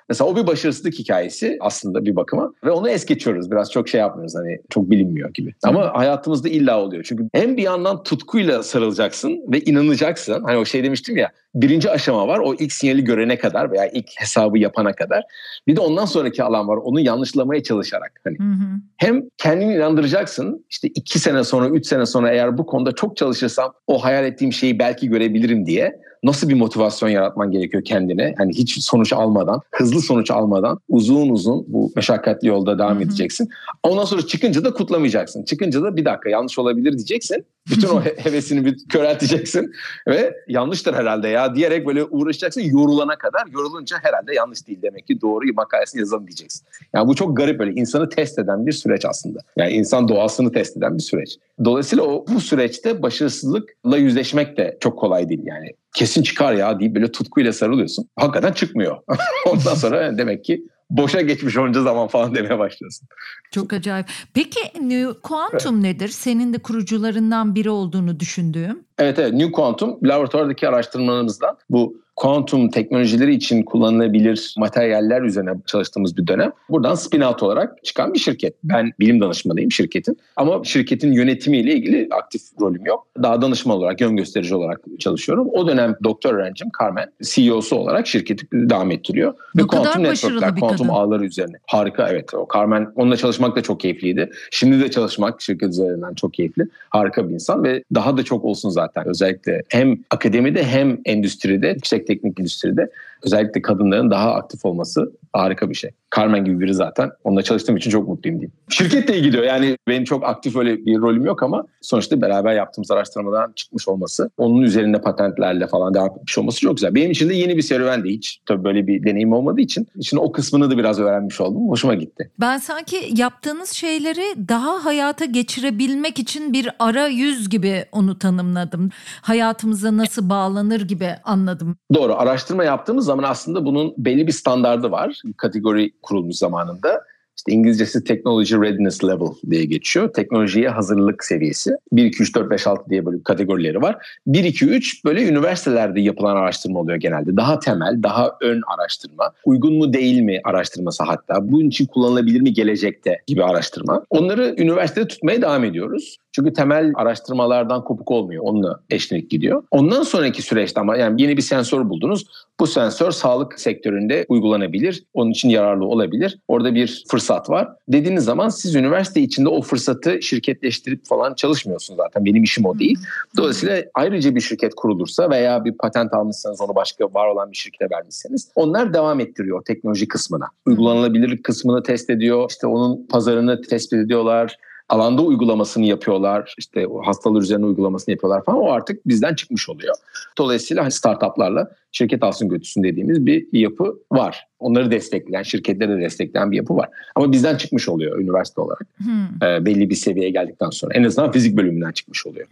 [0.08, 3.50] Mesela o bir başarısızlık hikayesi aslında bir bakıma ve onu es geçiyoruz.
[3.50, 5.54] Biraz çok şey yapmıyoruz hani çok bilinmiyor gibi.
[5.62, 7.04] Ama hayatımızda illa oluyor.
[7.08, 10.42] Çünkü hem bir yandan tutkuyla sarılacaksın ve inanacaksın.
[10.44, 12.38] Hani o şey demiştim ya birinci aşama var.
[12.38, 15.24] O ilk sinyali görene kadar veya ilk hesabı yapana kadar.
[15.66, 16.76] Bir de ondan sonraki alan var.
[16.76, 18.20] Onu yanlışlamaya çalışarak.
[18.24, 18.66] Hani hı hı.
[18.96, 20.64] Hem kendini inandıracaksın.
[20.70, 24.52] İşte iki sene sonra, üç sene sonra eğer bu konuda çok çalışırsam o hayal ettiğim
[24.52, 28.34] şeyi belki görebilirim diye nasıl bir motivasyon yaratman gerekiyor kendine?
[28.38, 33.02] Hani hiç sonuç almadan, hızlı sonuç almadan uzun uzun bu meşakkatli yolda devam Hı-hı.
[33.02, 33.48] edeceksin.
[33.82, 35.44] Ondan sonra çıkınca da kutlamayacaksın.
[35.44, 37.46] Çıkınca da bir dakika yanlış olabilir diyeceksin.
[37.70, 39.72] Bütün o hevesini bir körelteceksin
[40.08, 43.42] ve yanlıştır herhalde ya diyerek böyle uğraşacaksın yorulana kadar.
[43.52, 46.66] Yorulunca herhalde yanlış değil demek ki doğru makalesini yazalım diyeceksin.
[46.94, 49.38] Yani bu çok garip böyle insanı test eden bir süreç aslında.
[49.56, 51.38] Yani insan doğasını test eden bir süreç.
[51.64, 55.70] Dolayısıyla o bu süreçte başarısızlıkla yüzleşmek de çok kolay değil yani.
[55.94, 58.08] Kesin çıkar ya deyip böyle tutkuyla sarılıyorsun.
[58.16, 58.96] Hakikaten çıkmıyor.
[59.46, 63.08] Ondan sonra demek ki boşa geçmiş onca zaman falan demeye başlıyorsun.
[63.50, 64.06] Çok acayip.
[64.34, 65.84] Peki New Quantum evet.
[65.84, 66.08] nedir?
[66.08, 68.84] Senin de kurucularından biri olduğunu düşündüğüm.
[68.98, 76.26] Evet evet New Quantum laboratuvardaki araştırmalarımızdan bu kuantum teknolojileri için kullanılabilir materyaller üzerine çalıştığımız bir
[76.26, 76.52] dönem.
[76.70, 78.54] Buradan spin out olarak çıkan bir şirket.
[78.64, 80.18] Ben bilim danışmanıyım şirketin.
[80.36, 83.06] Ama şirketin yönetimiyle ilgili aktif rolüm yok.
[83.22, 85.48] Daha danışman olarak, yön gösterici olarak çalışıyorum.
[85.52, 89.34] O dönem doktor öğrencim Carmen CEO'su olarak şirketi devam ettiriyor.
[89.54, 91.56] Ne Ve kuantum networkler, kuantum ağları üzerine.
[91.66, 92.34] Harika evet.
[92.34, 94.30] O Carmen onunla çalışmak da çok keyifliydi.
[94.50, 96.68] Şimdi de çalışmak şirket üzerinden çok keyifli.
[96.90, 99.08] Harika bir insan ve daha da çok olsun zaten.
[99.08, 102.90] Özellikle hem akademide hem endüstride yüksek teknik endüstride
[103.22, 105.90] özellikle kadınların daha aktif olması harika bir şey.
[106.16, 107.10] Carmen gibi biri zaten.
[107.24, 108.52] Onunla çalıştığım için çok mutluyum diyeyim.
[108.68, 109.44] Şirket de iyi gidiyor.
[109.44, 114.30] Yani benim çok aktif öyle bir rolüm yok ama sonuçta beraber yaptığımız araştırmadan çıkmış olması,
[114.36, 116.94] onun üzerinde patentlerle falan devam etmiş olması çok güzel.
[116.94, 120.16] Benim için de yeni bir serüven de hiç tabii böyle bir deneyim olmadığı için için
[120.16, 121.68] o kısmını da biraz öğrenmiş oldum.
[121.68, 122.30] Hoşuma gitti.
[122.40, 128.90] Ben sanki yaptığınız şeyleri daha hayata geçirebilmek için bir arayüz gibi onu tanımladım.
[129.22, 131.76] Hayatımıza nasıl bağlanır gibi anladım.
[131.94, 132.14] Doğru.
[132.14, 135.22] Araştırma yaptığımız zaman aslında bunun belli bir standardı var.
[135.36, 137.04] Kategori kurulmuş zamanında.
[137.36, 140.12] İşte İngilizcesi Technology Readiness Level diye geçiyor.
[140.12, 141.70] Teknolojiye hazırlık seviyesi.
[141.92, 143.96] 1, 2, 3, 4, 5, 6 diye böyle kategorileri var.
[144.26, 147.36] 1, 2, 3 böyle üniversitelerde yapılan araştırma oluyor genelde.
[147.36, 149.32] Daha temel, daha ön araştırma.
[149.44, 151.52] Uygun mu değil mi araştırması hatta.
[151.52, 154.04] Bunun için kullanılabilir mi gelecekte gibi araştırma.
[154.10, 156.16] Onları üniversitede tutmaya devam ediyoruz.
[156.32, 158.42] Çünkü temel araştırmalardan kopuk olmuyor.
[158.46, 159.62] Onunla eşlik gidiyor.
[159.70, 162.24] Ondan sonraki süreçte ama yani yeni bir sensör buldunuz.
[162.60, 165.04] Bu sensör sağlık sektöründe uygulanabilir.
[165.14, 166.38] Onun için yararlı olabilir.
[166.48, 167.68] Orada bir fırsat var.
[167.88, 172.24] Dediğiniz zaman siz üniversite içinde o fırsatı şirketleştirip falan çalışmıyorsunuz zaten.
[172.24, 172.98] Benim işim o değil.
[173.36, 177.94] Dolayısıyla ayrıca bir şirket kurulursa veya bir patent almışsanız onu başka var olan bir şirkete
[177.94, 180.46] vermişseniz onlar devam ettiriyor teknoloji kısmına.
[180.66, 182.50] Uygulanabilirlik kısmını test ediyor.
[182.50, 184.56] İşte onun pazarını tespit ediyorlar
[184.92, 186.54] alanda uygulamasını yapıyorlar.
[186.58, 188.60] İşte hastalar üzerine uygulamasını yapıyorlar falan.
[188.60, 189.94] O artık bizden çıkmış oluyor.
[190.38, 194.46] Dolayısıyla hani startuplarla şirket alsın götürsün dediğimiz bir yapı var.
[194.58, 196.88] Onları destekleyen, şirketleri de destekleyen bir yapı var.
[197.14, 198.86] Ama bizden çıkmış oluyor üniversite olarak.
[198.96, 199.48] Hmm.
[199.48, 200.94] E, belli bir seviyeye geldikten sonra.
[200.94, 202.46] En azından fizik bölümünden çıkmış oluyor.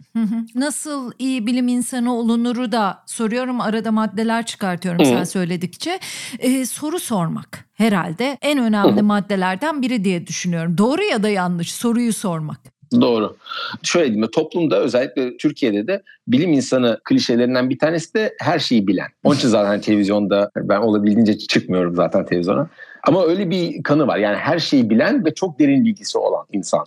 [0.55, 3.61] Nasıl iyi bilim insanı olunuru da soruyorum.
[3.61, 5.99] Arada maddeler çıkartıyorum sen söyledikçe.
[6.39, 10.77] E, soru sormak herhalde en önemli maddelerden biri diye düşünüyorum.
[10.77, 12.80] Doğru ya da yanlış soruyu sormak.
[13.01, 13.35] Doğru.
[13.83, 19.07] Şöyle diyeyim toplumda özellikle Türkiye'de de bilim insanı klişelerinden bir tanesi de her şeyi bilen.
[19.23, 22.69] Onun için zaten televizyonda ben olabildiğince çıkmıyorum zaten televizyona.
[23.07, 24.17] Ama öyle bir kanı var.
[24.17, 26.85] Yani her şeyi bilen ve çok derin bilgisi olan insan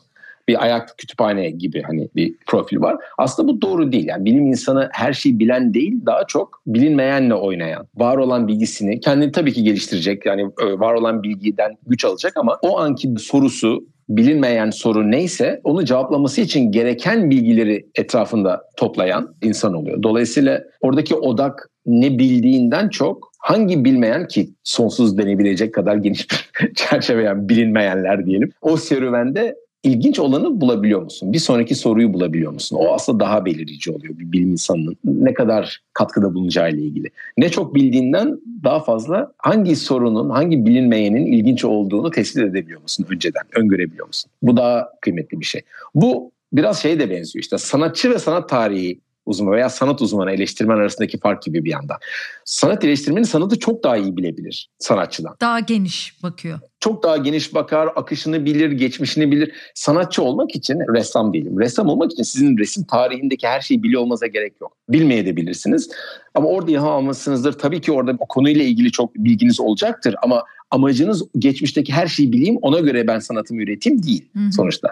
[0.48, 2.96] bir ayak kütüphane gibi hani bir profil var.
[3.18, 4.06] Aslında bu doğru değil.
[4.08, 9.32] Yani bilim insanı her şeyi bilen değil, daha çok bilinmeyenle oynayan, var olan bilgisini kendini
[9.32, 10.26] tabii ki geliştirecek.
[10.26, 15.84] Yani e, var olan bilgiden güç alacak ama o anki sorusu bilinmeyen soru neyse onu
[15.84, 20.02] cevaplaması için gereken bilgileri etrafında toplayan insan oluyor.
[20.02, 27.22] Dolayısıyla oradaki odak ne bildiğinden çok hangi bilmeyen ki sonsuz denebilecek kadar geniş bir çerçeve
[27.22, 28.50] yani bilinmeyenler diyelim.
[28.62, 29.54] O serüvende
[29.84, 31.32] ilginç olanı bulabiliyor musun?
[31.32, 32.76] Bir sonraki soruyu bulabiliyor musun?
[32.80, 37.10] O aslında daha belirici oluyor bir bilim insanının ne kadar katkıda bulunacağı ile ilgili.
[37.38, 43.42] Ne çok bildiğinden daha fazla hangi sorunun, hangi bilinmeyenin ilginç olduğunu tespit edebiliyor musun önceden,
[43.56, 44.30] öngörebiliyor musun?
[44.42, 45.62] Bu daha kıymetli bir şey.
[45.94, 50.76] Bu biraz şeye de benziyor işte sanatçı ve sanat tarihi uzmanı veya sanat uzmanı eleştirmen
[50.76, 51.96] arasındaki fark gibi bir yandan.
[52.44, 55.36] Sanat eleştirmeni sanatı çok daha iyi bilebilir sanatçıdan.
[55.40, 56.58] Daha geniş bakıyor.
[56.80, 59.52] Çok daha geniş bakar, akışını bilir, geçmişini bilir.
[59.74, 61.60] Sanatçı olmak için ressam değilim.
[61.60, 64.76] Ressam olmak için sizin resim tarihindeki her şeyi biliyor olmanıza gerek yok.
[64.88, 65.90] Bilmeye de bilirsiniz.
[66.34, 67.52] Ama orada ilham almışsınızdır.
[67.52, 72.58] Tabii ki orada o konuyla ilgili çok bilginiz olacaktır ama amacınız geçmişteki her şeyi bileyim
[72.62, 74.52] ona göre ben sanatımı üreteyim değil Hı-hı.
[74.52, 74.88] sonuçta.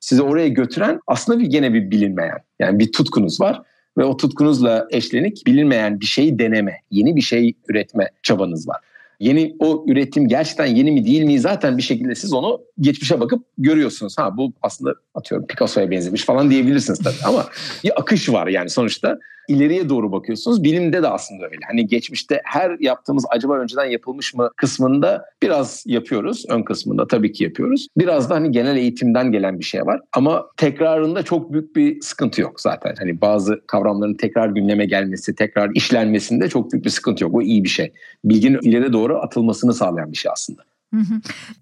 [0.00, 3.62] Sizi oraya götüren aslında bir gene bir bilinmeyen yani bir tutkunuz var
[3.98, 8.76] ve o tutkunuzla eşlenik bilinmeyen bir şeyi deneme, yeni bir şey üretme çabanız var.
[9.20, 13.44] Yeni o üretim gerçekten yeni mi değil mi zaten bir şekilde siz onu geçmişe bakıp
[13.58, 14.18] görüyorsunuz.
[14.18, 17.46] Ha bu aslında atıyorum Picasso'ya benzemiş falan diyebilirsiniz tabii ama
[17.84, 19.18] bir akış var yani sonuçta
[19.48, 20.64] ileriye doğru bakıyorsunuz.
[20.64, 21.56] Bilimde de aslında öyle.
[21.66, 26.44] Hani geçmişte her yaptığımız acaba önceden yapılmış mı kısmında biraz yapıyoruz.
[26.48, 27.86] Ön kısmında tabii ki yapıyoruz.
[27.96, 30.00] Biraz da hani genel eğitimden gelen bir şey var.
[30.12, 32.94] Ama tekrarında çok büyük bir sıkıntı yok zaten.
[32.98, 37.34] Hani bazı kavramların tekrar gündeme gelmesi, tekrar işlenmesinde çok büyük bir sıkıntı yok.
[37.34, 37.92] O iyi bir şey.
[38.24, 40.62] Bilginin ileri doğru atılmasını sağlayan bir şey aslında.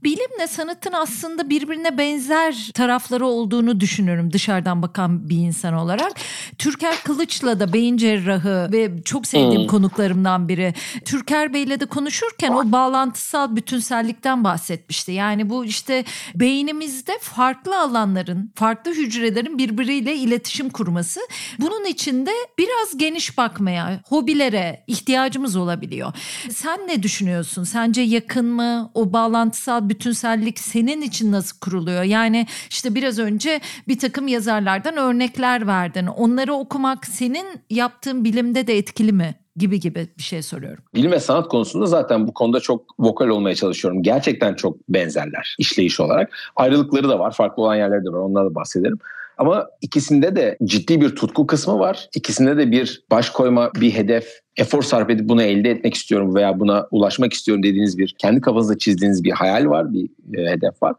[0.03, 6.13] Bilimle sanatın aslında birbirine benzer tarafları olduğunu düşünüyorum dışarıdan bakan bir insan olarak.
[6.59, 9.67] Türker Kılıç'la da beyin cerrahı ve çok sevdiğim hmm.
[9.67, 10.75] konuklarımdan biri.
[11.05, 15.13] Türker Bey'le de konuşurken o bağlantısal bütünsellikten bahsetmişti.
[15.13, 16.05] Yani bu işte
[16.35, 21.21] beynimizde farklı alanların, farklı hücrelerin birbiriyle iletişim kurması.
[21.59, 26.13] Bunun içinde biraz geniş bakmaya, hobilere ihtiyacımız olabiliyor.
[26.51, 27.65] Sen ne düşünüyorsun?
[27.65, 28.91] Sence yakın mı?
[28.95, 32.03] O bağlantısal bütünsellik senin için nasıl kuruluyor?
[32.03, 36.07] Yani işte biraz önce bir takım yazarlardan örnekler verdin.
[36.07, 39.35] Onları okumak senin yaptığın bilimde de etkili mi?
[39.57, 40.85] gibi gibi bir şey soruyorum.
[40.95, 44.03] Bilim ve sanat konusunda zaten bu konuda çok vokal olmaya çalışıyorum.
[44.03, 46.33] Gerçekten çok benzerler işleyiş olarak.
[46.57, 48.19] Ayrılıkları da var, farklı olan yerleri de var.
[48.19, 48.99] Onlardan da bahsederim.
[49.43, 52.09] Ama ikisinde de ciddi bir tutku kısmı var.
[52.15, 54.25] İkisinde de bir baş koyma, bir hedef,
[54.57, 58.79] efor sarf edip bunu elde etmek istiyorum veya buna ulaşmak istiyorum dediğiniz bir kendi kafanızda
[58.79, 60.09] çizdiğiniz bir hayal var, bir
[60.39, 60.95] e, hedef var.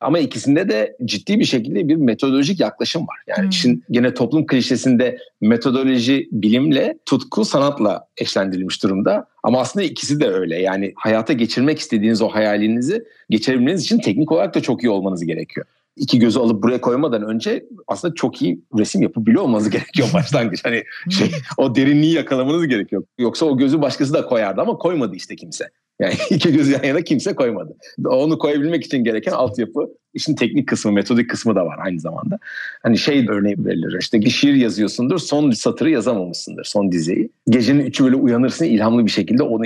[0.00, 3.16] Ama ikisinde de ciddi bir şekilde bir metodolojik yaklaşım var.
[3.26, 3.48] Yani hmm.
[3.48, 9.26] işin gene toplum klişesinde metodoloji bilimle, tutku sanatla eşlendirilmiş durumda.
[9.42, 10.62] Ama aslında ikisi de öyle.
[10.62, 15.66] Yani hayata geçirmek istediğiniz o hayalinizi geçirebilmeniz için teknik olarak da çok iyi olmanız gerekiyor
[15.98, 20.64] iki gözü alıp buraya koymadan önce aslında çok iyi resim yapabiliyor olmanız gerekiyor başlangıç.
[20.64, 23.04] Hani şey o derinliği yakalamanız gerekiyor.
[23.18, 25.70] Yoksa o gözü başkası da koyardı ama koymadı işte kimse.
[26.00, 27.76] Yani iki gözü yan yana kimse koymadı.
[28.04, 32.38] Onu koyabilmek için gereken altyapı, işin teknik kısmı, metodik kısmı da var aynı zamanda.
[32.82, 33.96] Hani şey örneği verilir.
[34.00, 37.30] İşte bir şiir yazıyorsundur, son satırı yazamamışsındır, son dizeyi.
[37.48, 39.64] Gecenin üçü böyle uyanırsın ilhamlı bir şekilde onu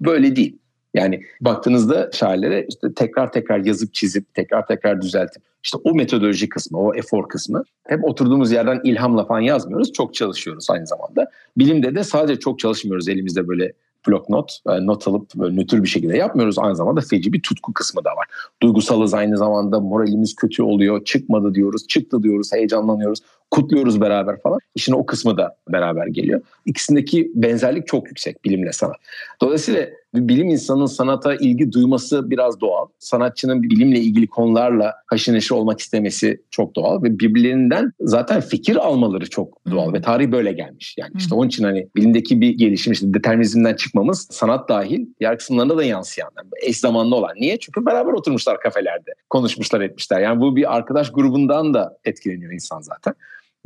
[0.00, 0.58] böyle değil.
[0.94, 6.78] Yani baktığınızda şairlere işte tekrar tekrar yazıp çizip tekrar tekrar düzeltip işte o metodoloji kısmı,
[6.78, 9.92] o efor kısmı hep oturduğumuz yerden ilhamla falan yazmıyoruz.
[9.92, 11.30] Çok çalışıyoruz aynı zamanda.
[11.58, 13.72] Bilimde de sadece çok çalışmıyoruz elimizde böyle
[14.08, 16.58] blok not, e, not alıp böyle nötr bir şekilde yapmıyoruz.
[16.58, 18.26] Aynı zamanda feci bir tutku kısmı da var.
[18.62, 21.04] Duygusalız aynı zamanda moralimiz kötü oluyor.
[21.04, 23.18] Çıkmadı diyoruz, çıktı diyoruz, heyecanlanıyoruz,
[23.54, 24.58] kutluyoruz beraber falan.
[24.74, 26.40] İşin o kısmı da beraber geliyor.
[26.66, 28.96] İkisindeki benzerlik çok yüksek bilimle sanat.
[29.40, 32.86] Dolayısıyla bir bilim insanının sanata ilgi duyması biraz doğal.
[32.98, 39.30] Sanatçının bilimle ilgili konularla haşır neşir olmak istemesi çok doğal ve birbirlerinden zaten fikir almaları
[39.30, 39.94] çok doğal hmm.
[39.94, 40.94] ve tarih böyle gelmiş.
[40.98, 41.38] Yani işte hmm.
[41.38, 46.30] onun için hani bilimdeki bir gelişim işte determinizmden çıkmamız sanat dahil diğer kısımlarında da yansıyan
[46.36, 47.34] yani eş zamanlı olan.
[47.36, 47.58] Niye?
[47.58, 50.20] Çünkü beraber oturmuşlar kafelerde konuşmuşlar etmişler.
[50.20, 53.14] Yani bu bir arkadaş grubundan da etkileniyor insan zaten.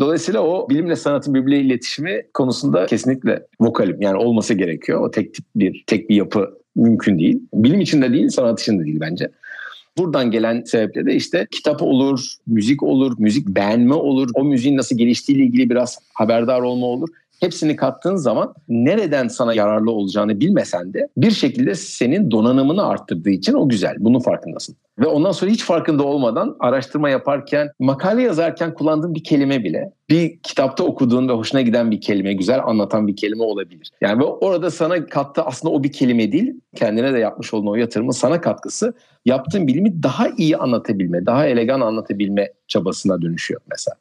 [0.01, 4.03] Dolayısıyla o bilimle sanatın birbiriyle iletişimi konusunda kesinlikle vokalim.
[4.03, 5.01] Yani olması gerekiyor.
[5.01, 7.43] O tek tip bir, tek bir yapı mümkün değil.
[7.55, 9.31] Bilim içinde değil, sanat içinde değil bence.
[9.99, 14.99] Buradan gelen sebeple de işte kitap olur, müzik olur, müzik beğenme olur, o müziğin nasıl
[14.99, 17.09] geliştiğiyle ilgili biraz haberdar olma olur
[17.41, 23.55] hepsini kattığın zaman nereden sana yararlı olacağını bilmesen de bir şekilde senin donanımını arttırdığı için
[23.55, 23.97] o güzel.
[23.99, 24.77] Bunun farkındasın.
[24.99, 30.39] Ve ondan sonra hiç farkında olmadan araştırma yaparken, makale yazarken kullandığın bir kelime bile bir
[30.39, 33.91] kitapta okuduğun ve hoşuna giden bir kelime, güzel anlatan bir kelime olabilir.
[34.01, 38.11] Yani orada sana kattı aslında o bir kelime değil, kendine de yapmış olduğun o yatırımın
[38.11, 38.95] sana katkısı
[39.25, 43.97] yaptığın bilimi daha iyi anlatabilme, daha elegan anlatabilme çabasına dönüşüyor mesela.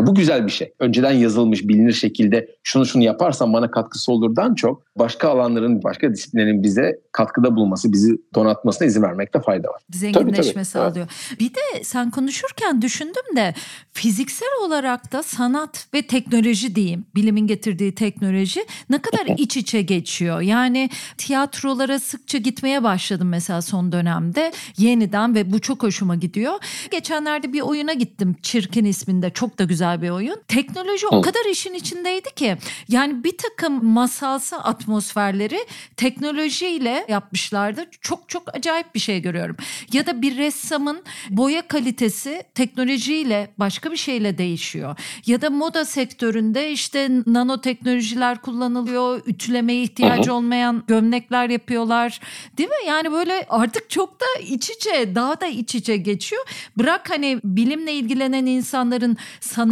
[0.00, 0.72] Ya bu güzel bir şey.
[0.78, 6.62] Önceden yazılmış bilinir şekilde şunu şunu yaparsan bana katkısı olurdan çok başka alanların, başka disiplinlerin
[6.62, 9.82] bize katkıda bulması, bizi donatmasına izin vermekte fayda var.
[9.90, 10.64] Zenginleşme tabii, tabii.
[10.64, 11.06] sağlıyor.
[11.28, 11.40] Evet.
[11.40, 13.54] Bir de sen konuşurken düşündüm de
[13.92, 18.60] fiziksel olarak da sanat ve teknoloji diyeyim, bilimin getirdiği teknoloji
[18.90, 20.40] ne kadar iç içe geçiyor.
[20.40, 26.54] Yani tiyatrolara sıkça gitmeye başladım mesela son dönemde yeniden ve bu çok hoşuma gidiyor.
[26.90, 30.42] Geçenlerde bir oyuna gittim Çirkin isminde çok da güzel güzel bir oyun.
[30.48, 32.56] Teknoloji o kadar işin içindeydi ki
[32.88, 37.86] yani bir takım masalsı atmosferleri teknolojiyle yapmışlardı.
[38.00, 39.56] Çok çok acayip bir şey görüyorum.
[39.92, 44.96] Ya da bir ressamın boya kalitesi teknolojiyle başka bir şeyle değişiyor.
[45.26, 49.22] Ya da moda sektöründe işte nanoteknolojiler kullanılıyor.
[49.26, 52.20] Ütülemeye ihtiyacı olmayan gömlekler yapıyorlar.
[52.58, 52.86] Değil mi?
[52.86, 56.42] Yani böyle artık çok da iç içe, daha da iç içe geçiyor.
[56.78, 59.16] Bırak hani bilimle ilgilenen insanların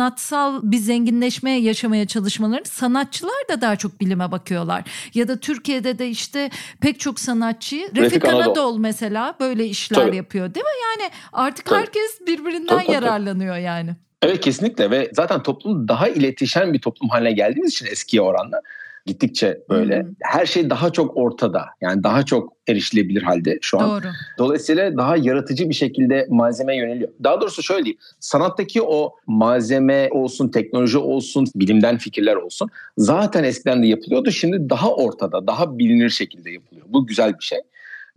[0.09, 4.85] sanatsal bir zenginleşmeye yaşamaya çalışmalarını sanatçılar da daha çok bilime bakıyorlar.
[5.15, 10.17] Ya da Türkiye'de de işte pek çok sanatçı Refik Anadol mesela böyle işler Tabii.
[10.17, 10.71] yapıyor değil mi?
[10.83, 11.79] Yani artık Tabii.
[11.81, 13.91] herkes birbirinden Tabii, yararlanıyor yani.
[14.23, 18.63] Evet kesinlikle ve zaten toplum daha iletişen bir toplum haline geldiğimiz için eskiye oranla
[19.09, 20.11] gittikçe böyle hmm.
[20.23, 21.65] her şey daha çok ortada.
[21.81, 23.91] Yani daha çok erişilebilir halde şu an.
[23.91, 24.13] Doğru.
[24.39, 27.11] Dolayısıyla daha yaratıcı bir şekilde malzeme yöneliyor.
[27.25, 28.01] Daha doğrusu şöyle diyeyim.
[28.21, 34.31] Sanattaki o malzeme olsun, teknoloji olsun, bilimden fikirler olsun zaten eskiden de yapılıyordu.
[34.31, 36.87] Şimdi daha ortada, daha bilinir şekilde yapılıyor.
[36.89, 37.59] Bu güzel bir şey.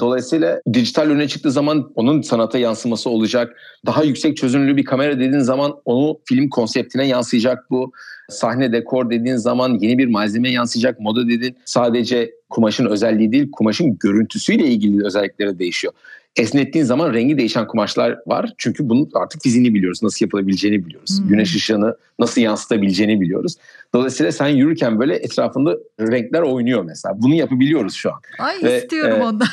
[0.01, 3.55] Dolayısıyla dijital öne çıktığı zaman onun sanata yansıması olacak.
[3.85, 7.91] Daha yüksek çözünürlüğü bir kamera dediğin zaman onu film konseptine yansıyacak bu.
[8.29, 10.99] Sahne dekor dediğin zaman yeni bir malzeme yansıyacak.
[10.99, 15.93] Moda dediğin sadece kumaşın özelliği değil, kumaşın görüntüsüyle ilgili özellikleri değişiyor.
[16.35, 18.53] Esnettiğin zaman rengi değişen kumaşlar var.
[18.57, 20.03] Çünkü bunun artık fiziğini biliyoruz.
[20.03, 21.19] Nasıl yapılabileceğini biliyoruz.
[21.19, 21.27] Hmm.
[21.27, 23.55] Güneş ışığını nasıl yansıtabileceğini biliyoruz.
[23.93, 27.21] Dolayısıyla sen yürürken böyle etrafında renkler oynuyor mesela.
[27.21, 28.19] Bunu yapabiliyoruz şu an.
[28.39, 29.47] Ay Ve, istiyorum e, ondan.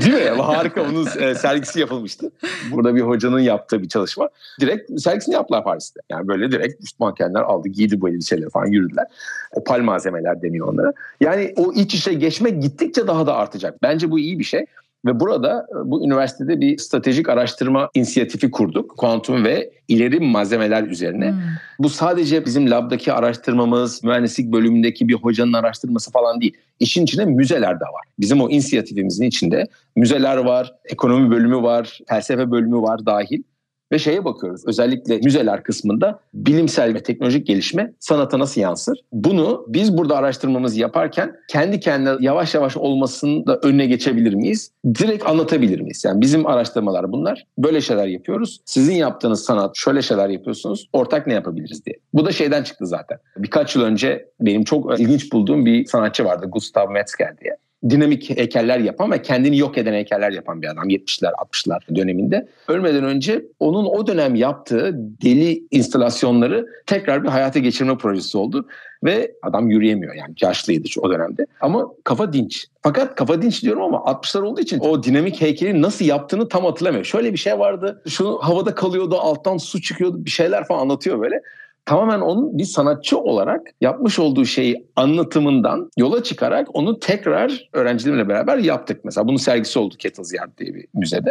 [0.00, 0.42] Değil mi?
[0.42, 0.82] Harika.
[0.82, 2.30] Onun e, sergisi yapılmıştı.
[2.70, 4.28] Burada bir hocanın yaptığı bir çalışma.
[4.60, 6.00] Direkt sergisini yaptılar Paris'te.
[6.10, 9.06] Yani böyle direkt üst mankenler aldı, giydi bu elbiseleri falan yürüdüler.
[9.52, 10.92] Opal malzemeler deniyor onlara.
[11.20, 13.82] Yani o iç içe geçmek gittikçe daha da artacak.
[13.82, 14.66] Bence bu iyi bir şey.
[15.06, 18.96] Ve burada e, bu üniversitede bir stratejik araştırma inisiyatifi kurduk.
[18.96, 21.30] Kuantum ve ileri malzemeler üzerine.
[21.30, 21.38] Hmm.
[21.78, 26.56] Bu sadece bizim labdaki araştırmamız, mühendislik bölümündeki bir hocanın araştırması falan değil.
[26.80, 28.04] İşin içinde müzeler de var.
[28.18, 29.66] Bizim o inisiyatifimizin içinde
[29.96, 33.42] müzeler var, ekonomi bölümü var, felsefe bölümü var dahil
[33.92, 34.62] ve şeye bakıyoruz.
[34.66, 38.98] Özellikle müzeler kısmında bilimsel ve teknolojik gelişme sanata nasıl yansır?
[39.12, 44.70] Bunu biz burada araştırmamızı yaparken kendi kendine yavaş yavaş olmasını da önüne geçebilir miyiz?
[44.84, 46.04] Direkt anlatabilir miyiz?
[46.04, 47.46] Yani bizim araştırmalar bunlar.
[47.58, 48.60] Böyle şeyler yapıyoruz.
[48.64, 50.88] Sizin yaptığınız sanat şöyle şeyler yapıyorsunuz.
[50.92, 51.96] Ortak ne yapabiliriz diye.
[52.14, 53.18] Bu da şeyden çıktı zaten.
[53.36, 56.46] Birkaç yıl önce benim çok ilginç bulduğum bir sanatçı vardı.
[56.48, 57.56] Gustav Metzger diye
[57.88, 62.48] dinamik heykeller yapan ve kendini yok eden heykeller yapan bir adam 70'ler 60'lar döneminde.
[62.68, 68.66] Ölmeden önce onun o dönem yaptığı deli instalasyonları tekrar bir hayata geçirme projesi oldu.
[69.04, 71.46] Ve adam yürüyemiyor yani yaşlıydı o dönemde.
[71.60, 72.66] Ama kafa dinç.
[72.82, 77.04] Fakat kafa dinç diyorum ama 60'lar olduğu için o dinamik heykeli nasıl yaptığını tam hatırlamıyor.
[77.04, 78.02] Şöyle bir şey vardı.
[78.08, 81.42] Şu havada kalıyordu alttan su çıkıyordu bir şeyler falan anlatıyor böyle
[81.84, 88.58] tamamen onun bir sanatçı olarak yapmış olduğu şeyi anlatımından yola çıkarak onu tekrar öğrencilerimle beraber
[88.58, 89.04] yaptık.
[89.04, 91.30] Mesela bunun sergisi oldu Kettles Yard diye bir müzede.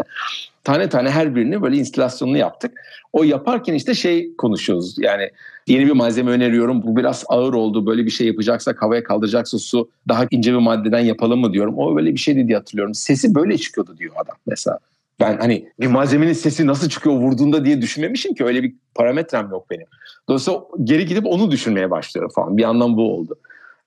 [0.63, 2.71] Tane tane her birini böyle instalasyonunu yaptık.
[3.13, 5.29] O yaparken işte şey konuşuyoruz yani
[5.67, 9.89] yeni bir malzeme öneriyorum bu biraz ağır oldu böyle bir şey yapacaksak havaya kaldıracaksa su
[10.07, 11.77] daha ince bir maddeden yapalım mı diyorum.
[11.77, 12.93] O böyle bir şey diye hatırlıyorum.
[12.93, 14.79] Sesi böyle çıkıyordu diyor adam mesela.
[15.19, 19.69] Ben hani bir malzemenin sesi nasıl çıkıyor vurduğunda diye düşünmemişim ki öyle bir parametrem yok
[19.69, 19.85] benim.
[20.29, 22.57] Dolayısıyla geri gidip onu düşünmeye başlıyorum falan.
[22.57, 23.35] Bir yandan bu oldu.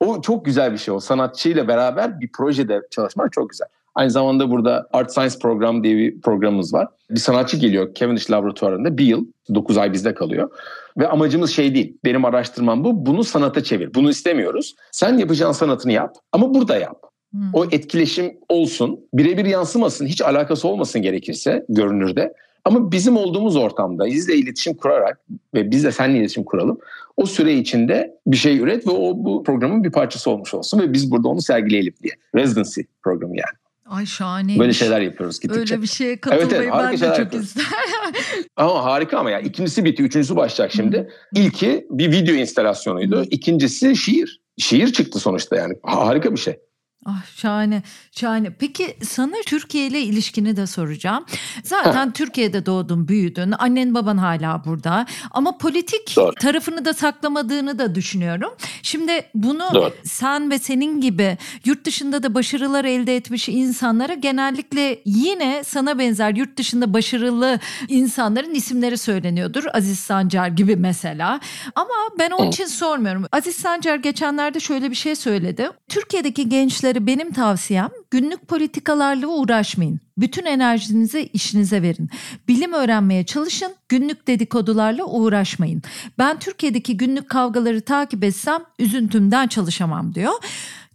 [0.01, 1.01] O çok güzel bir şey o.
[1.01, 3.69] Sanatçıyla beraber bir projede çalışmak çok güzel.
[3.95, 6.89] Aynı zamanda burada Art Science Program diye bir programımız var.
[7.11, 10.51] Bir sanatçı geliyor Cavendish Laboratuvarı'nda bir yıl, 9 ay bizde kalıyor.
[10.99, 13.95] Ve amacımız şey değil, benim araştırmam bu, bunu sanata çevir.
[13.95, 14.75] Bunu istemiyoruz.
[14.93, 17.12] Sen yapacağın sanatını yap ama burada yap.
[17.33, 17.51] Hmm.
[17.53, 22.35] O etkileşim olsun, birebir yansımasın, hiç alakası olmasın gerekirse görünürde.
[22.65, 25.21] Ama bizim olduğumuz ortamda bizle iletişim kurarak
[25.55, 26.79] ve biz de seninle iletişim kuralım.
[27.17, 30.93] O süre içinde bir şey üret ve o bu programın bir parçası olmuş olsun ve
[30.93, 32.15] biz burada onu sergileyelim diye.
[32.35, 33.63] Residency programı yani.
[33.87, 34.59] Ay şahane.
[34.59, 35.61] Böyle şeyler yapıyoruz gittikçe.
[35.61, 37.69] Öyle bir şeye katılmayı evet, evet, ben de çok isterim.
[38.57, 39.41] ama harika ama ya.
[39.41, 40.03] İkincisi bitti.
[40.03, 40.99] Üçüncüsü başlayacak şimdi.
[40.99, 41.09] Hı.
[41.35, 43.21] İlki bir video instalasyonuydu.
[43.21, 43.25] Hı.
[43.31, 44.41] İkincisi şiir.
[44.59, 45.75] Şiir çıktı sonuçta yani.
[45.83, 46.59] Harika bir şey.
[47.07, 47.83] Ah şahane,
[48.21, 48.51] şahane.
[48.51, 51.25] Peki sana Türkiye ile ilişkini de soracağım.
[51.65, 52.13] Zaten ha.
[52.13, 53.53] Türkiye'de doğdun, büyüdün.
[53.59, 55.07] Annen baban hala burada.
[55.31, 56.35] Ama politik Doğru.
[56.35, 58.51] tarafını da saklamadığını da düşünüyorum.
[58.83, 59.95] Şimdi bunu Doğru.
[60.05, 66.35] sen ve senin gibi yurt dışında da başarılar elde etmiş insanlara genellikle yine sana benzer
[66.35, 67.59] yurt dışında başarılı
[67.89, 69.65] insanların isimleri söyleniyordur.
[69.75, 71.41] Aziz Sancar gibi mesela.
[71.75, 73.25] Ama ben onun için sormuyorum.
[73.33, 75.71] Aziz Sancar geçenlerde şöyle bir şey söyledi.
[75.89, 80.01] Türkiye'deki gençler politikacıları benim tavsiyem günlük politikalarla uğraşmayın.
[80.19, 82.11] Bütün enerjinizi işinize verin.
[82.49, 85.83] Bilim öğrenmeye çalışın, günlük dedikodularla uğraşmayın.
[86.19, 90.33] Ben Türkiye'deki günlük kavgaları takip etsem üzüntümden çalışamam diyor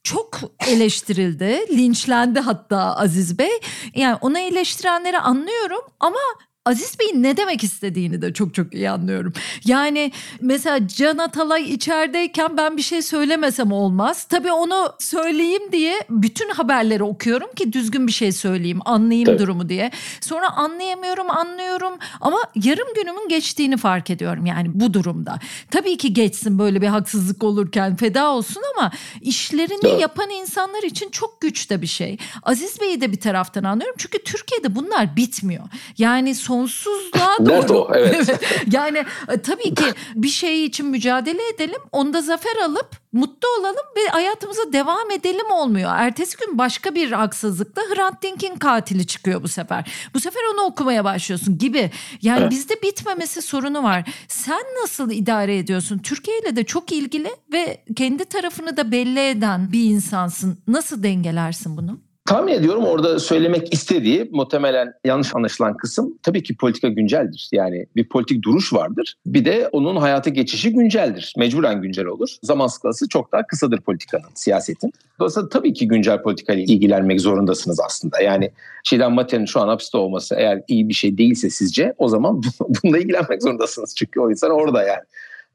[0.04, 3.52] çok eleştirildi, linçlendi hatta Aziz Bey.
[3.96, 6.20] Yani onu eleştirenleri anlıyorum ama
[6.68, 9.34] Aziz Bey'in ne demek istediğini de çok çok iyi anlıyorum.
[9.66, 10.12] Yani
[10.42, 14.24] mesela Can Atalay içerideyken ben bir şey söylemesem olmaz.
[14.24, 19.40] Tabii onu söyleyeyim diye bütün haberleri okuyorum ki düzgün bir şey söyleyeyim, anlayayım Tabii.
[19.40, 19.92] durumu diye.
[20.22, 25.40] Sonra anlayamıyorum, anlıyorum ama yarım günümün geçtiğini fark ediyorum yani bu durumda.
[25.72, 28.92] Tabii ki geçsin böyle bir haksızlık olurken feda olsun ama
[29.22, 30.02] işlerini Doğru.
[30.02, 32.18] yapan insanlar için çok güç de bir şey.
[32.44, 35.64] Aziz Bey'i de bir taraftan anlıyorum çünkü Türkiye'de bunlar bitmiyor.
[35.98, 37.80] Yani son sonsuzluğa doğru.
[37.80, 38.40] o, evet.
[38.72, 39.86] yani e, tabii ki
[40.16, 41.82] bir şey için mücadele edelim.
[41.92, 45.92] Onda zafer alıp mutlu olalım ve hayatımıza devam edelim olmuyor.
[45.94, 49.92] Ertesi gün başka bir haksızlıkta Hrant Dink'in katili çıkıyor bu sefer.
[50.14, 51.92] Bu sefer onu okumaya başlıyorsun gibi.
[52.22, 52.52] Yani evet.
[52.52, 54.10] bizde bitmemesi sorunu var.
[54.28, 55.98] Sen nasıl idare ediyorsun?
[55.98, 60.58] Türkiye ile de çok ilgili ve kendi tarafını da belli eden bir insansın.
[60.68, 62.07] Nasıl dengelersin bunu?
[62.28, 67.50] Tahmin ediyorum orada söylemek istediği muhtemelen yanlış anlaşılan kısım tabii ki politika günceldir.
[67.52, 69.16] Yani bir politik duruş vardır.
[69.26, 71.34] Bir de onun hayata geçişi günceldir.
[71.38, 72.30] Mecburen güncel olur.
[72.44, 74.94] Zaman skalası çok daha kısadır politikanın, siyasetin.
[75.20, 78.22] Dolayısıyla tabii ki güncel politikayla ilgilenmek zorundasınız aslında.
[78.22, 78.52] Yani
[78.84, 82.42] Şilan Mate'nin şu an hapiste olması eğer iyi bir şey değilse sizce o zaman
[82.84, 83.96] bununla ilgilenmek zorundasınız.
[83.96, 85.04] Çünkü o insan orada yani.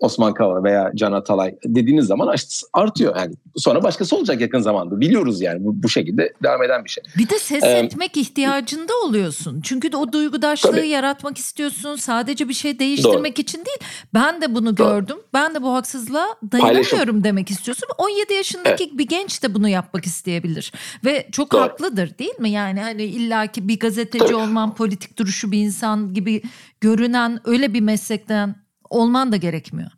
[0.03, 2.35] Osman Kavala veya Can Atalay dediğiniz zaman
[2.73, 3.17] artıyor.
[3.17, 5.01] Yani sonra başkası olacak yakın zamanda.
[5.01, 7.05] Biliyoruz yani bu, bu şekilde devam eden bir şey.
[7.19, 9.61] Bir de ses ee, etmek ihtiyacında oluyorsun.
[9.61, 10.89] Çünkü de o duygudaşlığı tabii.
[10.89, 11.97] yaratmak istiyorsun.
[11.97, 13.43] Sadece bir şey değiştirmek Doğru.
[13.43, 13.79] için değil.
[14.15, 14.89] Ben de bunu Doğru.
[14.89, 15.17] gördüm.
[15.35, 17.25] Ben de bu haksızlığa dayanamıyorum Paylaşım.
[17.25, 17.89] demek istiyorsun.
[17.99, 18.99] 17 yaşındaki evet.
[18.99, 20.73] bir genç de bunu yapmak isteyebilir.
[21.05, 21.61] Ve çok Doğru.
[21.61, 22.51] haklıdır değil mi?
[22.51, 24.35] Yani hani illaki bir gazeteci tabii.
[24.35, 26.43] olman, politik duruşu bir insan gibi
[26.81, 28.62] görünen öyle bir meslekten
[28.93, 29.91] olman da gerekmiyor.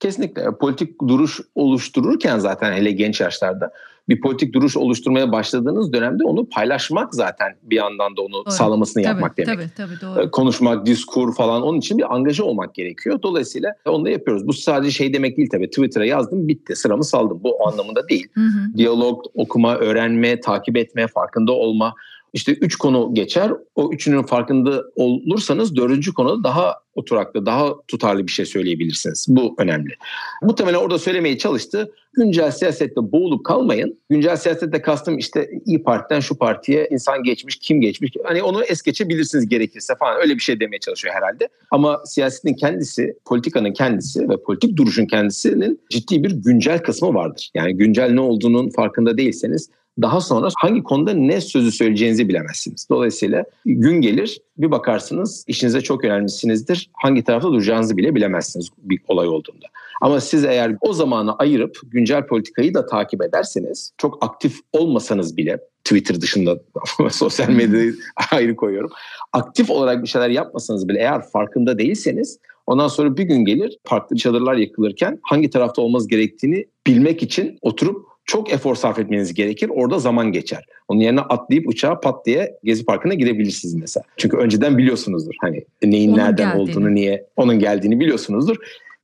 [0.00, 0.56] Kesinlikle.
[0.60, 3.72] Politik duruş oluştururken zaten hele genç yaşlarda
[4.08, 8.50] bir politik duruş oluşturmaya başladığınız dönemde onu paylaşmak zaten bir yandan da onu doğru.
[8.50, 9.58] sağlamasını tabii, yapmak demek.
[9.58, 10.30] Tabii tabii doğru.
[10.30, 13.22] Konuşmak, diskur falan onun için bir angaja olmak gerekiyor.
[13.22, 14.46] Dolayısıyla onu da yapıyoruz.
[14.46, 15.70] Bu sadece şey demek değil tabii.
[15.70, 17.40] Twitter'a yazdım bitti sıramı saldım.
[17.44, 18.28] Bu anlamında değil.
[18.34, 18.76] Hı hı.
[18.76, 21.94] Diyalog, okuma, öğrenme, takip etme, farkında olma
[22.32, 23.52] işte üç konu geçer.
[23.74, 29.26] O üçünün farkında olursanız dördüncü konuda daha oturaklı, daha tutarlı bir şey söyleyebilirsiniz.
[29.28, 29.94] Bu önemli.
[30.42, 31.94] Muhtemelen orada söylemeye çalıştı.
[32.12, 33.98] Güncel siyasette boğulup kalmayın.
[34.10, 38.12] Güncel siyasette kastım işte İyi Parti'den şu partiye insan geçmiş, kim geçmiş.
[38.24, 40.20] Hani onu es geçebilirsiniz gerekirse falan.
[40.20, 41.48] Öyle bir şey demeye çalışıyor herhalde.
[41.70, 47.50] Ama siyasetin kendisi, politikanın kendisi ve politik duruşun kendisinin ciddi bir güncel kısmı vardır.
[47.54, 49.70] Yani güncel ne olduğunun farkında değilseniz
[50.02, 52.86] daha sonra hangi konuda ne sözü söyleyeceğinizi bilemezsiniz.
[52.90, 56.90] Dolayısıyla gün gelir bir bakarsınız işinize çok önemlisinizdir.
[56.92, 59.66] Hangi tarafta duracağınızı bile bilemezsiniz bir olay olduğunda.
[60.00, 65.58] Ama siz eğer o zamanı ayırıp güncel politikayı da takip ederseniz çok aktif olmasanız bile
[65.84, 66.60] Twitter dışında
[67.10, 67.94] sosyal medyayı
[68.32, 68.90] ayrı koyuyorum.
[69.32, 74.16] Aktif olarak bir şeyler yapmasanız bile eğer farkında değilseniz ondan sonra bir gün gelir farklı
[74.16, 79.70] çadırlar yakılırken hangi tarafta olmamız gerektiğini bilmek için oturup çok efor sarf etmeniz gerekir.
[79.74, 80.64] Orada zaman geçer.
[80.88, 84.04] Onun yerine atlayıp uçağa pat diye Gezi Parkı'na girebilirsiniz mesela.
[84.16, 86.62] Çünkü önceden biliyorsunuzdur hani neyin onun nereden geldiğini.
[86.62, 88.56] olduğunu, niye onun geldiğini biliyorsunuzdur.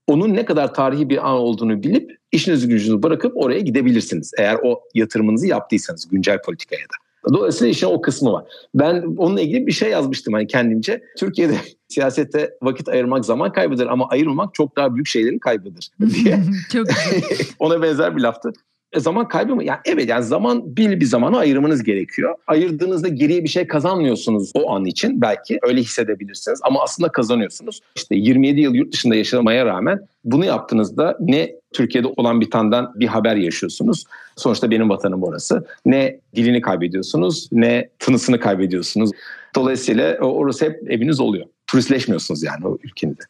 [0.07, 4.33] Onun ne kadar tarihi bir an olduğunu bilip işinizi gücünüzü bırakıp oraya gidebilirsiniz.
[4.39, 7.09] Eğer o yatırımınızı yaptıysanız güncel politikaya da.
[7.33, 8.45] Dolayısıyla işin o kısmı var.
[8.75, 11.03] Ben onunla ilgili bir şey yazmıştım hani kendimce.
[11.19, 11.57] Türkiye'de
[11.89, 16.41] siyasete vakit ayırmak zaman kaybıdır ama ayırmamak çok daha büyük şeylerin kaybıdır diye.
[16.73, 16.87] çok
[17.59, 18.53] Ona benzer bir laftı.
[18.93, 19.65] E, zaman kaybı mı?
[19.65, 22.35] Yani evet yani zaman bir bir zamanı ayırmanız gerekiyor.
[22.47, 27.81] Ayırdığınızda geriye bir şey kazanmıyorsunuz o an için belki öyle hissedebilirsiniz ama aslında kazanıyorsunuz.
[27.97, 33.07] İşte 27 yıl yurt dışında yaşamaya rağmen bunu yaptığınızda ne Türkiye'de olan bir tandan bir
[33.07, 34.05] haber yaşıyorsunuz.
[34.37, 35.67] Sonuçta benim vatanım orası.
[35.87, 39.11] Ne dilini kaybediyorsunuz ne tınısını kaybediyorsunuz.
[39.55, 43.23] Dolayısıyla orası hep eviniz oluyor turistleşmiyorsunuz yani o ülkenizde.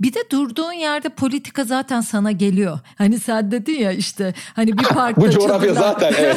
[0.00, 2.78] Bir de durduğun yerde politika zaten sana geliyor.
[2.98, 6.36] Hani sen dedin ya işte hani bir parkta Bu coğrafya zaten evet.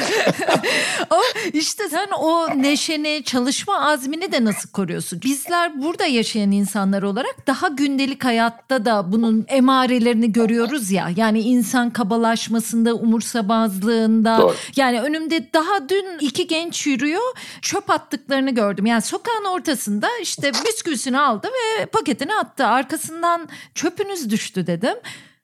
[1.09, 1.21] o
[1.53, 5.21] işte sen o neşeni, çalışma azmini de nasıl koruyorsun?
[5.21, 11.09] Bizler burada yaşayan insanlar olarak daha gündelik hayatta da bunun emarelerini görüyoruz ya.
[11.15, 14.37] Yani insan kabalaşmasında, umursamazlığında.
[14.37, 14.55] Doğru.
[14.75, 17.21] Yani önümde daha dün iki genç yürüyor.
[17.61, 18.85] Çöp attıklarını gördüm.
[18.85, 22.60] Yani sokağın ortasında işte bisküvisini aldı ve paketini attı.
[22.65, 24.95] Arkasından çöpünüz düştü dedim.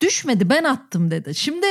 [0.01, 1.35] Düşmedi ben attım dedi.
[1.35, 1.67] Şimdi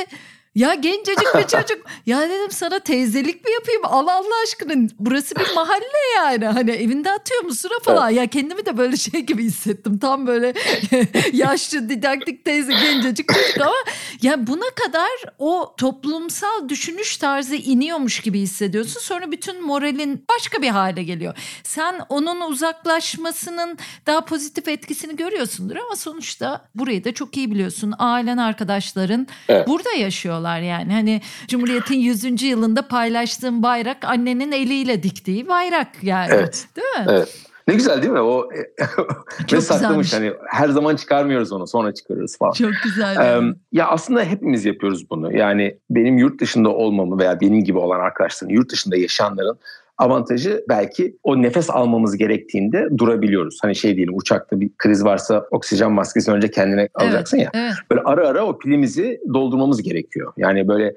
[0.56, 1.86] Ya gencecik bir çocuk.
[2.06, 3.80] Ya dedim sana teyzelik mi yapayım?
[3.84, 4.88] Allah Allah aşkına.
[4.98, 6.46] Burası bir mahalle yani.
[6.46, 8.08] Hani evinde atıyor mu sıra falan.
[8.08, 8.18] Evet.
[8.18, 9.98] Ya kendimi de böyle şey gibi hissettim.
[9.98, 10.54] Tam böyle
[11.32, 13.74] yaşlı didaktik teyze gencecik çocuk ama
[14.22, 19.00] ya buna kadar o toplumsal düşünüş tarzı iniyormuş gibi hissediyorsun.
[19.00, 21.34] Sonra bütün moralin başka bir hale geliyor.
[21.62, 27.94] Sen onun uzaklaşmasının daha pozitif etkisini görüyorsundur ama sonuçta burayı da çok iyi biliyorsun.
[27.98, 29.68] Ailen, arkadaşların evet.
[29.68, 30.92] burada yaşıyorlar yani.
[30.92, 32.42] Hani Cumhuriyet'in 100.
[32.42, 36.30] yılında paylaştığın bayrak annenin eliyle diktiği bayrak yani.
[36.32, 36.68] Evet.
[36.76, 37.06] Değil mi?
[37.08, 37.46] Evet.
[37.68, 38.20] Ne güzel değil mi?
[38.20, 38.48] O
[39.52, 42.52] ne saklamış hani her zaman çıkarmıyoruz onu sonra çıkarırız falan.
[42.52, 43.16] Çok güzel.
[43.16, 45.36] Ee, ya aslında hepimiz yapıyoruz bunu.
[45.36, 49.58] Yani benim yurt dışında olmamı veya benim gibi olan arkadaşların yurt dışında yaşayanların
[49.98, 53.58] avantajı belki o nefes almamız gerektiğinde durabiliyoruz.
[53.62, 57.60] Hani şey diyelim uçakta bir kriz varsa oksijen maskesini önce kendine alacaksın evet, ya.
[57.62, 57.74] Evet.
[57.90, 60.32] Böyle ara ara o pilimizi doldurmamız gerekiyor.
[60.36, 60.94] Yani böyle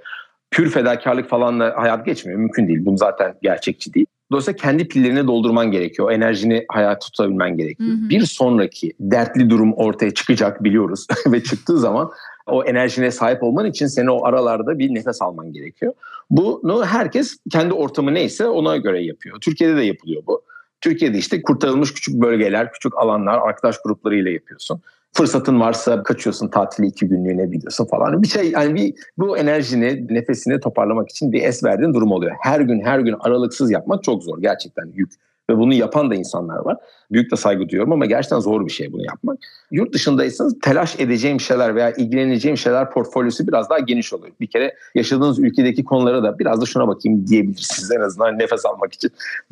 [0.52, 2.40] pür fedakarlık falanla hayat geçmiyor.
[2.40, 2.86] Mümkün değil.
[2.86, 4.06] Bu zaten gerçekçi değil.
[4.32, 6.08] Dolayısıyla kendi pillerini doldurman gerekiyor.
[6.08, 7.90] O enerjini hayat tutabilmen gerekiyor.
[7.90, 8.10] Hı hı.
[8.10, 11.08] Bir sonraki dertli durum ortaya çıkacak biliyoruz.
[11.28, 12.10] Ve çıktığı zaman
[12.50, 15.94] o enerjine sahip olman için seni o aralarda bir nefes alman gerekiyor.
[16.30, 19.40] Bunu herkes kendi ortamı neyse ona göre yapıyor.
[19.42, 20.42] Türkiye'de de yapılıyor bu.
[20.82, 24.82] Türkiye'de işte kurtarılmış küçük bölgeler, küçük alanlar, arkadaş gruplarıyla yapıyorsun.
[25.14, 28.24] Fırsatın varsa kaçıyorsun tatili iki günlüğüne gidiyorsun falan.
[28.24, 32.36] Bir şey yani bir bu enerjini, nefesini toparlamak için bir es verdiğin durum oluyor.
[32.40, 35.12] Her gün her gün aralıksız yapmak çok zor gerçekten yük.
[35.50, 36.78] Ve bunu yapan da insanlar var.
[37.12, 39.40] Büyük de saygı duyuyorum ama gerçekten zor bir şey bunu yapmak.
[39.72, 44.34] Yurt dışındaysanız telaş edeceğim şeyler veya ilgileneceğim şeyler portfolyosu biraz daha geniş oluyor.
[44.40, 48.94] Bir kere yaşadığınız ülkedeki konulara da biraz da şuna bakayım diyebilirsiniz en azından nefes almak
[48.94, 49.12] için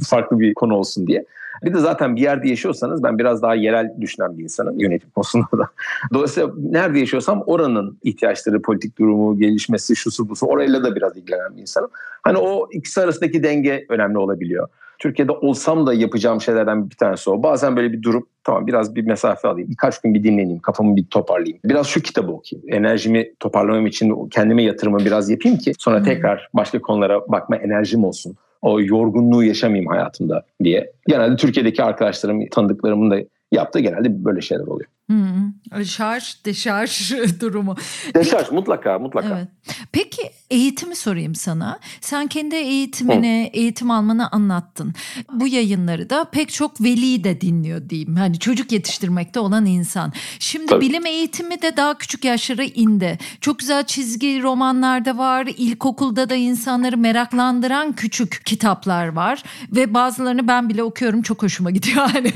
[0.10, 1.26] farklı bir konu olsun diye.
[1.64, 5.48] Bir de zaten bir yerde yaşıyorsanız ben biraz daha yerel düşünen bir insanım yönetim konusunda
[5.58, 5.70] da.
[6.14, 11.62] Dolayısıyla nerede yaşıyorsam oranın ihtiyaçları, politik durumu, gelişmesi, şusu busu orayla da biraz ilgilenen bir
[11.62, 11.90] insanım.
[12.22, 14.68] Hani o ikisi arasındaki denge önemli olabiliyor.
[15.00, 17.44] Türkiye'de olsam da yapacağım şeylerden bir tanesi o.
[17.44, 19.70] Bazen böyle bir durup tamam biraz bir mesafe alayım.
[19.70, 20.60] Birkaç gün bir dinleneyim.
[20.60, 21.60] Kafamı bir toparlayayım.
[21.66, 22.70] Biraz şu kitabı okuyayım.
[22.70, 28.36] Enerjimi toparlamam için kendime yatırımı biraz yapayım ki sonra tekrar başka konulara bakma enerjim olsun.
[28.62, 30.92] O yorgunluğu yaşamayayım hayatımda diye.
[31.08, 33.18] Genelde Türkiye'deki arkadaşlarım, tanıdıklarımın da
[33.52, 34.90] yaptığı genelde böyle şeyler oluyor.
[35.08, 37.76] Hmm, şarj, deşarj durumu.
[38.16, 39.38] Deşarj Peki, mutlaka mutlaka.
[39.38, 39.48] Evet.
[39.92, 40.22] Peki
[40.52, 41.80] eğitimi sorayım sana.
[42.02, 43.58] Sen kendi eğitimini, Hı.
[43.58, 44.94] eğitim almanı anlattın.
[45.32, 48.16] Bu yayınları da pek çok veli de dinliyor diyeyim.
[48.16, 50.14] Hani çocuk yetiştirmekte olan insan.
[50.40, 50.86] Şimdi Tabii.
[50.86, 53.20] bilim eğitimi de daha küçük yaşlara indi.
[53.42, 55.48] Çok güzel çizgi romanlar da var.
[55.58, 59.44] İlkokulda da insanları meraklandıran küçük kitaplar var.
[59.72, 61.22] Ve bazılarını ben bile okuyorum.
[61.22, 61.98] Çok hoşuma gidiyor.
[62.18, 62.32] Hani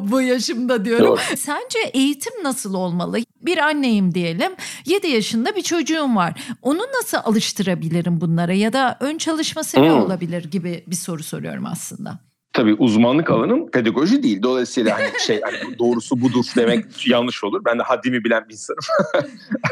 [0.00, 1.06] bu yaşımda diyorum.
[1.06, 1.20] Doğru.
[1.36, 3.18] Sence eğitim nasıl olmalı?
[3.42, 4.52] Bir anneyim diyelim.
[4.86, 6.42] 7 yaşında bir çocuğum var.
[6.62, 7.18] Onu nasıl
[7.52, 10.02] alıştırabilirim bunlara ya da ön çalışması ne hmm.
[10.02, 12.18] olabilir gibi bir soru soruyorum aslında.
[12.52, 14.42] Tabii uzmanlık alanım pedagoji değil.
[14.42, 17.62] Dolayısıyla hani şey hani doğrusu budur demek yanlış olur.
[17.64, 18.80] Ben de haddimi bilen bir insanım.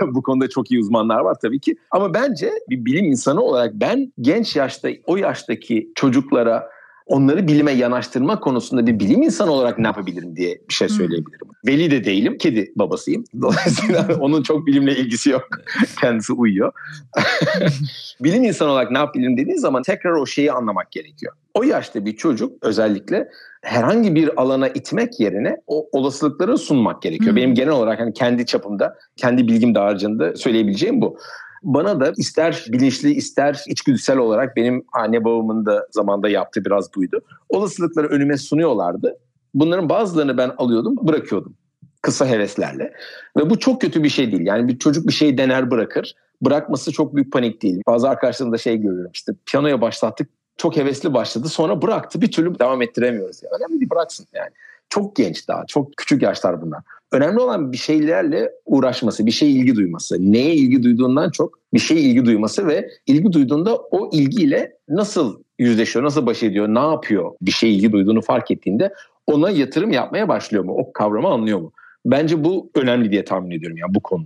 [0.15, 1.77] Bu konuda çok iyi uzmanlar var tabii ki.
[1.91, 6.71] Ama bence bir bilim insanı olarak ben genç yaşta o yaştaki çocuklara
[7.11, 11.49] onları bilime yanaştırma konusunda bir bilim insanı olarak ne yapabilirim diye bir şey söyleyebilirim.
[11.49, 11.73] Hmm.
[11.73, 13.25] Veli de değilim, kedi babasıyım.
[13.41, 15.49] Dolayısıyla onun çok bilimle ilgisi yok.
[16.01, 16.73] Kendisi uyuyor.
[18.21, 21.33] bilim insanı olarak ne yapabilirim dediğiniz zaman tekrar o şeyi anlamak gerekiyor.
[21.55, 23.29] O yaşta bir çocuk özellikle
[23.63, 27.31] herhangi bir alana itmek yerine o olasılıkları sunmak gerekiyor.
[27.31, 27.37] Hmm.
[27.37, 31.19] Benim genel olarak hani kendi çapımda, kendi bilgim dağarcığında söyleyebileceğim bu.
[31.63, 37.21] Bana da ister bilinçli ister içgüdüsel olarak benim anne babamın da zamanda yaptığı biraz buydu.
[37.49, 39.19] Olasılıkları önüme sunuyorlardı.
[39.55, 41.55] Bunların bazılarını ben alıyordum, bırakıyordum
[42.03, 42.93] kısa heveslerle.
[43.37, 44.47] Ve bu çok kötü bir şey değil.
[44.47, 46.15] Yani bir çocuk bir şey dener bırakır.
[46.43, 47.83] Bırakması çok büyük panik değil.
[47.87, 52.83] Bazı arkadaşlarımda şey görüyorum işte piyanoya başlattık çok hevesli başladı sonra bıraktı bir türlü devam
[52.83, 53.43] ettiremiyoruz.
[53.43, 54.51] Yani önemli değil bıraksın yani.
[54.91, 56.83] Çok genç daha çok küçük yaşlar bunlar.
[57.13, 60.33] Önemli olan bir şeylerle uğraşması, bir şey ilgi duyması.
[60.33, 66.05] Neye ilgi duyduğundan çok bir şey ilgi duyması ve ilgi duyduğunda o ilgiyle nasıl yüzleşiyor,
[66.05, 68.93] nasıl baş ediyor, ne yapıyor bir şey ilgi duyduğunu fark ettiğinde
[69.27, 70.75] ona yatırım yapmaya başlıyor mu?
[70.79, 71.73] O kavramı anlıyor mu?
[72.07, 74.25] Bence bu önemli diye tahmin ediyorum yani bu konu.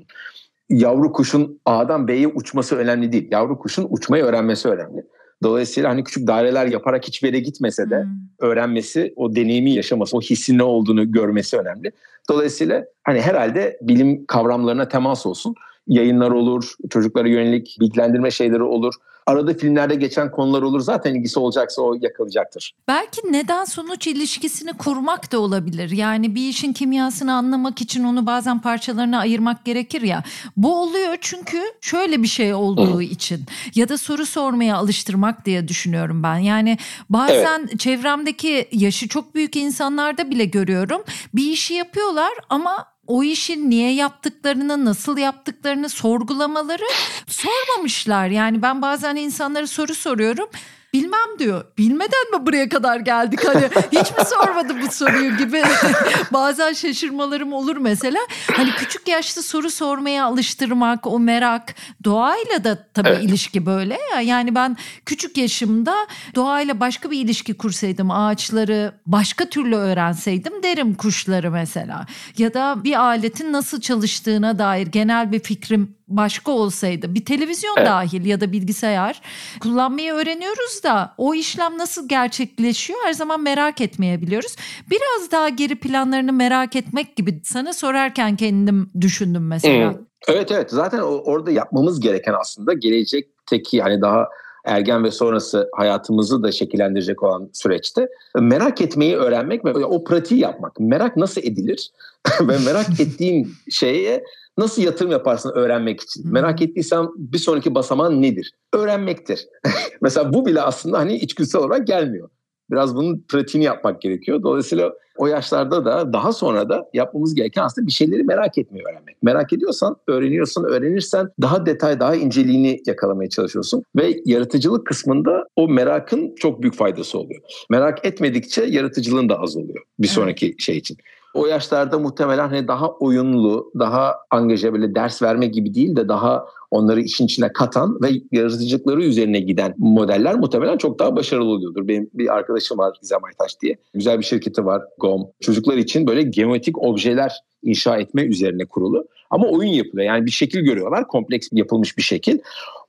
[0.69, 3.29] Yavru kuşun A'dan B'ye uçması önemli değil.
[3.31, 5.05] Yavru kuşun uçmayı öğrenmesi önemli.
[5.43, 8.11] Dolayısıyla hani küçük daireler yaparak hiçbir yere gitmese de hmm.
[8.39, 11.93] öğrenmesi, o deneyimi yaşaması, o hissin ne olduğunu görmesi önemli.
[12.31, 15.55] Dolayısıyla hani herhalde bilim kavramlarına temas olsun.
[15.87, 18.95] yayınlar olur, çocuklara yönelik bilgilendirme şeyleri olur.
[19.27, 20.81] Arada filmlerde geçen konular olur.
[20.81, 22.73] Zaten ilgisi olacaksa o yakalayacaktır.
[22.89, 25.91] Belki neden sonuç ilişkisini kurmak da olabilir.
[25.91, 30.25] Yani bir işin kimyasını anlamak için onu bazen parçalarına ayırmak gerekir ya.
[30.57, 33.03] Bu oluyor çünkü şöyle bir şey olduğu Hı.
[33.03, 33.41] için
[33.75, 36.37] ya da soru sormaya alıştırmak diye düşünüyorum ben.
[36.37, 36.79] Yani
[37.11, 37.81] bazen evet.
[37.81, 41.03] çevremdeki yaşı çok büyük insanlarda bile görüyorum.
[41.35, 46.85] Bir işi yapıyorlar ama o işi niye yaptıklarını, nasıl yaptıklarını sorgulamaları
[47.27, 48.27] sormamışlar.
[48.27, 50.49] Yani ben bazen insanlara soru soruyorum.
[50.95, 51.65] Bilmem diyor.
[51.79, 55.63] Bilmeden mi buraya kadar geldik hani hiç mi sormadı bu soruyu gibi
[56.33, 58.19] bazen şaşırmalarım olur mesela.
[58.53, 63.25] Hani küçük yaşta soru sormaya alıştırmak, o merak doğayla da tabii evet.
[63.25, 64.21] ilişki böyle ya.
[64.21, 64.77] Yani ben
[65.07, 65.95] küçük yaşımda
[66.35, 72.07] doğayla başka bir ilişki kursaydım, ağaçları başka türlü öğrenseydim derim kuşları mesela.
[72.39, 77.87] Ya da bir aletin nasıl çalıştığına dair genel bir fikrim başka olsaydı bir televizyon evet.
[77.87, 79.21] dahil ya da bilgisayar
[79.61, 84.57] kullanmayı öğreniyoruz da o işlem nasıl gerçekleşiyor her zaman merak etmeyebiliyoruz.
[84.91, 89.93] Biraz daha geri planlarını merak etmek gibi sana sorarken kendim düşündüm mesela.
[89.93, 89.99] Hmm.
[90.29, 94.29] Evet evet zaten orada yapmamız gereken aslında gelecekteki hani daha
[94.65, 98.09] ergen ve sonrası hayatımızı da şekillendirecek olan süreçte
[98.41, 100.81] merak etmeyi öğrenmek ve o pratiği yapmak.
[100.81, 101.91] Merak nasıl edilir?
[102.41, 104.25] ve merak ettiğin şeye
[104.59, 106.33] nasıl yatırım yaparsın öğrenmek için?
[106.33, 108.53] Merak ettiysen bir sonraki basamağın nedir?
[108.73, 109.47] Öğrenmektir.
[110.01, 112.29] Mesela bu bile aslında hani içgüdüsel olarak gelmiyor.
[112.71, 114.43] Biraz bunun pratiğini yapmak gerekiyor.
[114.43, 119.23] Dolayısıyla o yaşlarda da daha sonra da yapmamız gereken aslında bir şeyleri merak etmeyi öğrenmek.
[119.23, 123.83] Merak ediyorsan, öğreniyorsan, öğrenirsen daha detay, daha inceliğini yakalamaya çalışıyorsun.
[123.97, 127.41] Ve yaratıcılık kısmında o merakın çok büyük faydası oluyor.
[127.71, 130.61] Merak etmedikçe yaratıcılığın da az oluyor bir sonraki evet.
[130.61, 130.97] şey için.
[131.35, 136.47] O yaşlarda muhtemelen hani daha oyunlu, daha angaje böyle ders verme gibi değil de daha
[136.71, 141.89] onları işin içine katan ve yaratıcılıkları üzerine giden modeller muhtemelen çok daha başarılı oluyordur.
[141.89, 143.77] Benim bir arkadaşım var Gizem Aytaş diye.
[143.95, 145.27] Güzel bir şirketi var GOM.
[145.41, 147.33] Çocuklar için böyle geometrik objeler
[147.63, 149.07] inşa etme üzerine kurulu.
[149.31, 150.07] Ama oyun yapılıyor.
[150.07, 151.09] Yani bir şekil görüyorlar.
[151.09, 152.39] Kompleks yapılmış bir şekil.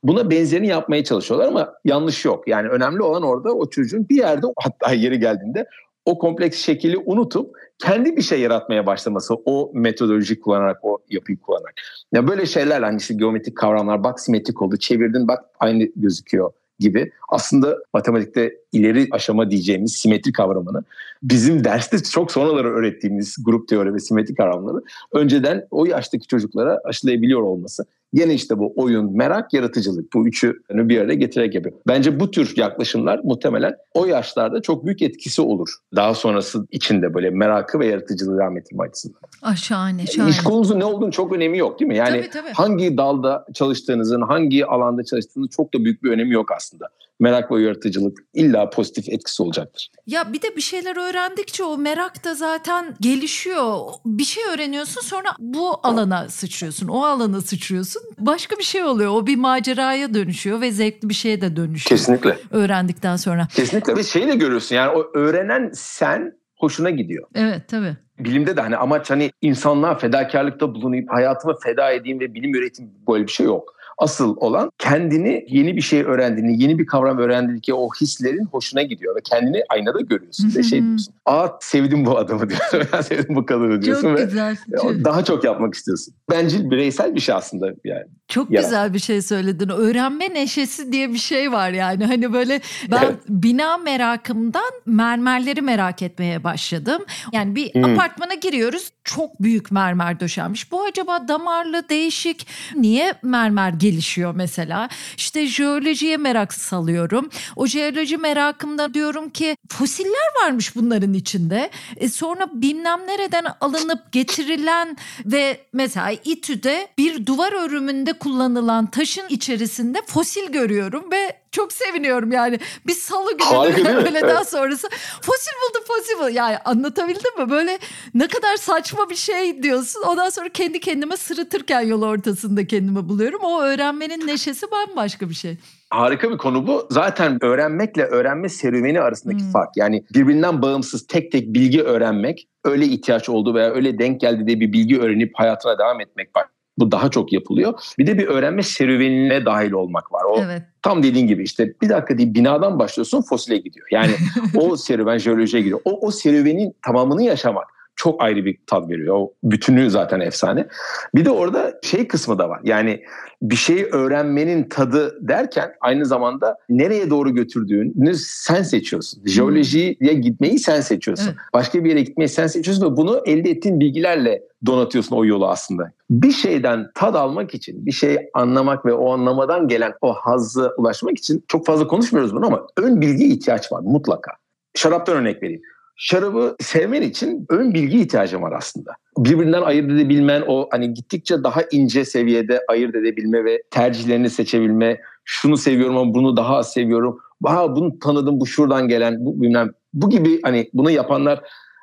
[0.02, 2.48] Buna benzerini yapmaya çalışıyorlar ama yanlış yok.
[2.48, 5.66] Yani önemli olan orada o çocuğun bir yerde hatta yeri geldiğinde
[6.04, 11.74] o kompleks şekili unutup kendi bir şey yaratmaya başlaması o metodoloji kullanarak o yapıyı kullanarak.
[12.12, 17.12] Ya böyle şeyler hani işte geometrik kavramlar bak simetrik oldu çevirdin bak aynı gözüküyor gibi
[17.28, 20.82] aslında matematikte ileri aşama diyeceğimiz simetri kavramını
[21.22, 24.82] bizim derste çok sonraları öğrettiğimiz grup teori ve simetri kavramları
[25.12, 27.84] önceden o yaştaki çocuklara aşılayabiliyor olması.
[28.12, 31.76] Yine işte bu oyun, merak, yaratıcılık bu üçünü bir araya getirerek yapıyor.
[31.88, 35.68] Bence bu tür yaklaşımlar muhtemelen o yaşlarda çok büyük etkisi olur.
[35.96, 39.20] Daha sonrası içinde böyle merakı ve yaratıcılığı devam ettirme açısından.
[39.42, 40.30] Ah şahane, şahane.
[40.30, 41.96] İş konunuzun ne olduğunu çok önemi yok değil mi?
[41.96, 42.52] Yani tabii, tabii.
[42.52, 46.88] hangi dalda çalıştığınızın, hangi alanda çalıştığınızın çok da büyük bir önemi yok aslında
[47.20, 49.90] merak ve yaratıcılık illa pozitif etkisi olacaktır.
[50.06, 53.80] Ya bir de bir şeyler öğrendikçe o merak da zaten gelişiyor.
[54.06, 58.02] Bir şey öğreniyorsun sonra bu alana sıçrıyorsun, o alana sıçrıyorsun.
[58.18, 59.12] Başka bir şey oluyor.
[59.12, 61.98] O bir maceraya dönüşüyor ve zevkli bir şeye de dönüşüyor.
[61.98, 62.38] Kesinlikle.
[62.50, 63.48] Öğrendikten sonra.
[63.54, 67.28] Kesinlikle ve şeyi de görüyorsun yani o öğrenen sen hoşuna gidiyor.
[67.34, 67.96] Evet tabii.
[68.18, 73.26] Bilimde de hani amaç hani insanlığa fedakarlıkta bulunayım, hayatımı feda edeyim ve bilim üretim böyle
[73.26, 73.75] bir şey yok.
[73.98, 78.82] Asıl olan kendini yeni bir şey öğrendiğini, yeni bir kavram öğrendiğini ki o hislerin hoşuna
[78.82, 81.14] gidiyor ve kendini aynada görüyorsun ve şey diyorsun.
[81.26, 82.82] Aa sevdim bu adamı diyorsun.
[82.92, 84.56] Ben sevdim bu kadını diyorsun çok ve güzel.
[85.04, 86.14] daha çok yapmak istiyorsun.
[86.30, 88.04] Bencil bireysel bir şey aslında yani.
[88.28, 88.64] Çok yarat.
[88.64, 89.68] güzel bir şey söyledin.
[89.68, 92.06] Öğrenme neşesi diye bir şey var yani.
[92.16, 92.60] Hani böyle
[92.90, 93.16] ben evet.
[93.28, 97.02] bina merakımdan mermerleri merak etmeye başladım.
[97.32, 97.84] Yani bir hmm.
[97.84, 98.90] apartmana giriyoruz.
[99.04, 100.72] Çok büyük mermer döşenmiş.
[100.72, 102.46] Bu acaba damarlı, değişik.
[102.76, 104.88] Niye mermer gelişiyor mesela.
[105.16, 107.30] İşte jeolojiye merak salıyorum.
[107.56, 111.70] O jeoloji merakımda diyorum ki fosiller varmış bunların içinde.
[111.96, 120.02] E sonra bilmem nereden alınıp getirilen ve mesela İTÜ'de bir duvar örümünde kullanılan taşın içerisinde
[120.06, 122.58] fosil görüyorum ve çok seviniyorum yani.
[122.86, 124.48] Bir salı günü öğleden evet.
[124.48, 124.88] sonrası
[125.22, 126.34] fosil buldum fosil buldum.
[126.34, 127.50] Yani anlatabildim mi?
[127.50, 127.78] Böyle
[128.14, 130.02] ne kadar saçma bir şey diyorsun.
[130.02, 133.40] Ondan sonra kendi kendime sırıtırken yol ortasında kendimi buluyorum.
[133.42, 135.56] O öğrenmenin neşesi bambaşka bir şey.
[135.90, 136.86] Harika bir konu bu.
[136.90, 139.50] Zaten öğrenmekle öğrenme serüveni arasındaki hmm.
[139.50, 139.76] fark.
[139.76, 144.60] Yani birbirinden bağımsız tek tek bilgi öğrenmek, öyle ihtiyaç oldu veya öyle denk geldi diye
[144.60, 146.46] bir bilgi öğrenip hayatına devam etmek var.
[146.78, 147.74] Bu daha çok yapılıyor.
[147.98, 150.22] Bir de bir öğrenme serüvenine dahil olmak var.
[150.24, 150.62] O evet.
[150.82, 153.86] tam dediğin gibi işte bir dakika değil binadan başlıyorsun fosile gidiyor.
[153.90, 154.12] Yani
[154.54, 155.80] o serüven jeolojiye gidiyor.
[155.84, 159.14] O, o serüvenin tamamını yaşamak çok ayrı bir tat veriyor.
[159.16, 160.66] O bütünlüğü zaten efsane.
[161.14, 162.60] Bir de orada şey kısmı da var.
[162.64, 163.02] Yani
[163.42, 169.20] bir şeyi öğrenmenin tadı derken aynı zamanda nereye doğru götürdüğünü sen seçiyorsun.
[169.20, 169.28] Hmm.
[169.28, 171.34] Jeolojiye gitmeyi sen seçiyorsun.
[171.52, 175.92] Başka bir yere gitmeyi sen seçiyorsun ve bunu elde ettiğin bilgilerle donatıyorsun o yolu aslında.
[176.10, 181.18] Bir şeyden tad almak için, bir şey anlamak ve o anlamadan gelen o hazzı ulaşmak
[181.18, 184.32] için çok fazla konuşmuyoruz bunu ama ön bilgiye ihtiyaç var mutlaka.
[184.74, 185.62] Şaraptan örnek vereyim
[185.96, 188.90] şarabı sevmen için ön bilgi ihtiyacım var aslında.
[189.18, 195.00] Birbirinden ayırt edebilmen, o hani gittikçe daha ince seviyede ayırt edebilme ve tercihlerini seçebilme.
[195.24, 197.18] Şunu seviyorum ama bunu daha az seviyorum.
[197.44, 199.70] Ha bunu tanıdım, bu şuradan gelen, bu bilmem.
[199.94, 201.40] Bu gibi hani bunu yapanlar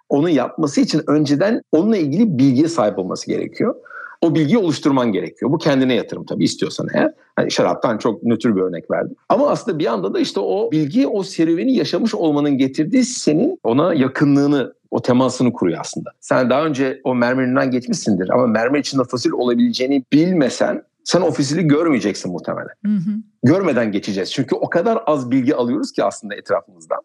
[0.09, 3.75] onu yapması için önceden onunla ilgili bilgiye sahip olması gerekiyor
[4.23, 5.51] o bilgiyi oluşturman gerekiyor.
[5.51, 7.13] Bu kendine yatırım tabii istiyorsan eğer.
[7.35, 9.15] Hani şaraptan çok nötr bir örnek verdim.
[9.29, 13.93] Ama aslında bir anda da işte o bilgi, o serüveni yaşamış olmanın getirdiği senin ona
[13.93, 16.09] yakınlığını, o temasını kuruyor aslında.
[16.19, 21.67] Sen daha önce o mermerinden geçmişsindir ama mermer içinde fosil olabileceğini bilmesen sen o fosili
[21.67, 22.75] görmeyeceksin muhtemelen.
[22.85, 23.11] Hı hı.
[23.43, 24.31] Görmeden geçeceğiz.
[24.31, 26.99] Çünkü o kadar az bilgi alıyoruz ki aslında etrafımızdan.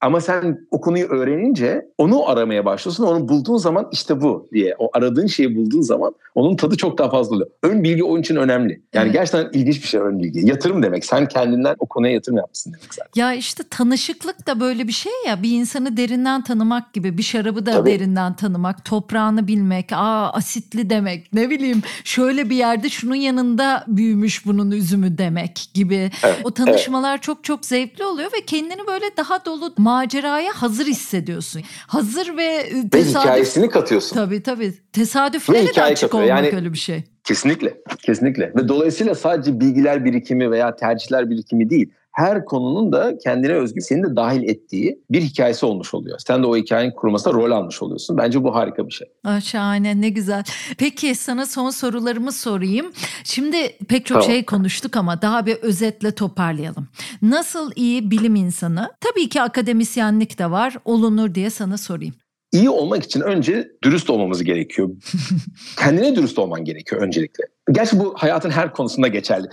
[0.00, 3.04] Ama sen o konuyu öğrenince onu aramaya başlıyorsun.
[3.04, 4.74] Onu bulduğun zaman işte bu diye.
[4.78, 7.50] O aradığın şeyi bulduğun zaman onun tadı çok daha fazla oluyor.
[7.62, 8.82] Ön bilgi onun için önemli.
[8.94, 9.12] Yani evet.
[9.12, 10.48] gerçekten ilginç bir şey ön bilgi.
[10.48, 11.04] Yatırım demek.
[11.04, 13.10] Sen kendinden o konuya yatırım yapmışsın demek zaten.
[13.16, 15.42] Ya işte tanışıklık da böyle bir şey ya.
[15.42, 17.18] Bir insanı derinden tanımak gibi.
[17.18, 17.90] Bir şarabı da Tabii.
[17.90, 18.84] derinden tanımak.
[18.84, 19.92] Toprağını bilmek.
[19.92, 21.32] Aa asitli demek.
[21.32, 26.10] Ne bileyim şöyle bir yerde şunun yanında büyümüş bunun üzümü demek gibi.
[26.24, 26.40] Evet.
[26.44, 27.22] O tanışmalar evet.
[27.22, 31.62] çok çok zevkli oluyor ve kendini böyle daha dolu maceraya hazır hissediyorsun.
[31.86, 32.94] Hazır ve tesadüf.
[32.94, 34.16] Ve hikayesini katıyorsun.
[34.16, 34.72] Tabii tabii.
[34.92, 36.24] Tesadüflere de açık katıyor.
[36.24, 37.04] olmak yani, öyle bir şey.
[37.24, 37.74] Kesinlikle.
[38.02, 38.52] Kesinlikle.
[38.56, 44.02] Ve dolayısıyla sadece bilgiler birikimi veya tercihler birikimi değil her konunun da kendine özgü seni
[44.02, 46.18] de dahil ettiği bir hikayesi olmuş oluyor.
[46.26, 48.18] Sen de o hikayenin kurmasında rol almış oluyorsun.
[48.18, 49.08] Bence bu harika bir şey.
[49.24, 50.44] Aa, şahane ne güzel.
[50.78, 52.92] Peki sana son sorularımı sorayım.
[53.24, 53.56] Şimdi
[53.88, 54.30] pek çok tamam.
[54.30, 56.88] şey konuştuk ama daha bir özetle toparlayalım.
[57.22, 58.90] Nasıl iyi bilim insanı?
[59.00, 60.76] Tabii ki akademisyenlik de var.
[60.84, 62.14] Olunur diye sana sorayım
[62.52, 64.90] iyi olmak için önce dürüst olmamız gerekiyor.
[65.78, 67.44] Kendine dürüst olman gerekiyor öncelikle.
[67.72, 69.46] Gerçi bu hayatın her konusunda geçerli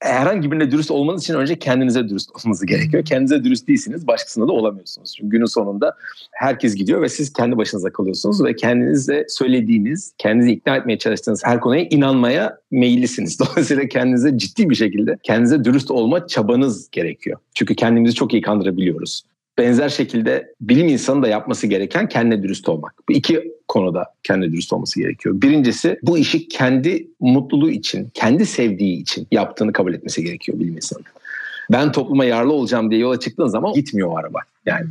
[0.00, 3.04] herhangi birine dürüst olmanız için önce kendinize dürüst olmanız gerekiyor.
[3.04, 5.14] Kendinize dürüst değilsiniz başkasına da olamıyorsunuz.
[5.16, 5.96] Çünkü günün sonunda
[6.32, 11.60] herkes gidiyor ve siz kendi başınıza kalıyorsunuz ve kendinize söylediğiniz, kendinizi ikna etmeye çalıştığınız her
[11.60, 13.40] konuya inanmaya meyillisiniz.
[13.40, 17.38] Dolayısıyla kendinize ciddi bir şekilde kendinize dürüst olma çabanız gerekiyor.
[17.54, 19.22] Çünkü kendimizi çok iyi kandırabiliyoruz
[19.58, 22.94] benzer şekilde bilim insanı da yapması gereken kendine dürüst olmak.
[23.08, 25.40] Bu iki konuda kendine dürüst olması gerekiyor.
[25.42, 31.02] Birincisi bu işi kendi mutluluğu için, kendi sevdiği için yaptığını kabul etmesi gerekiyor bilim insanı.
[31.72, 34.38] Ben topluma yararlı olacağım diye yola çıktığın zaman gitmiyor o araba.
[34.66, 34.86] Yani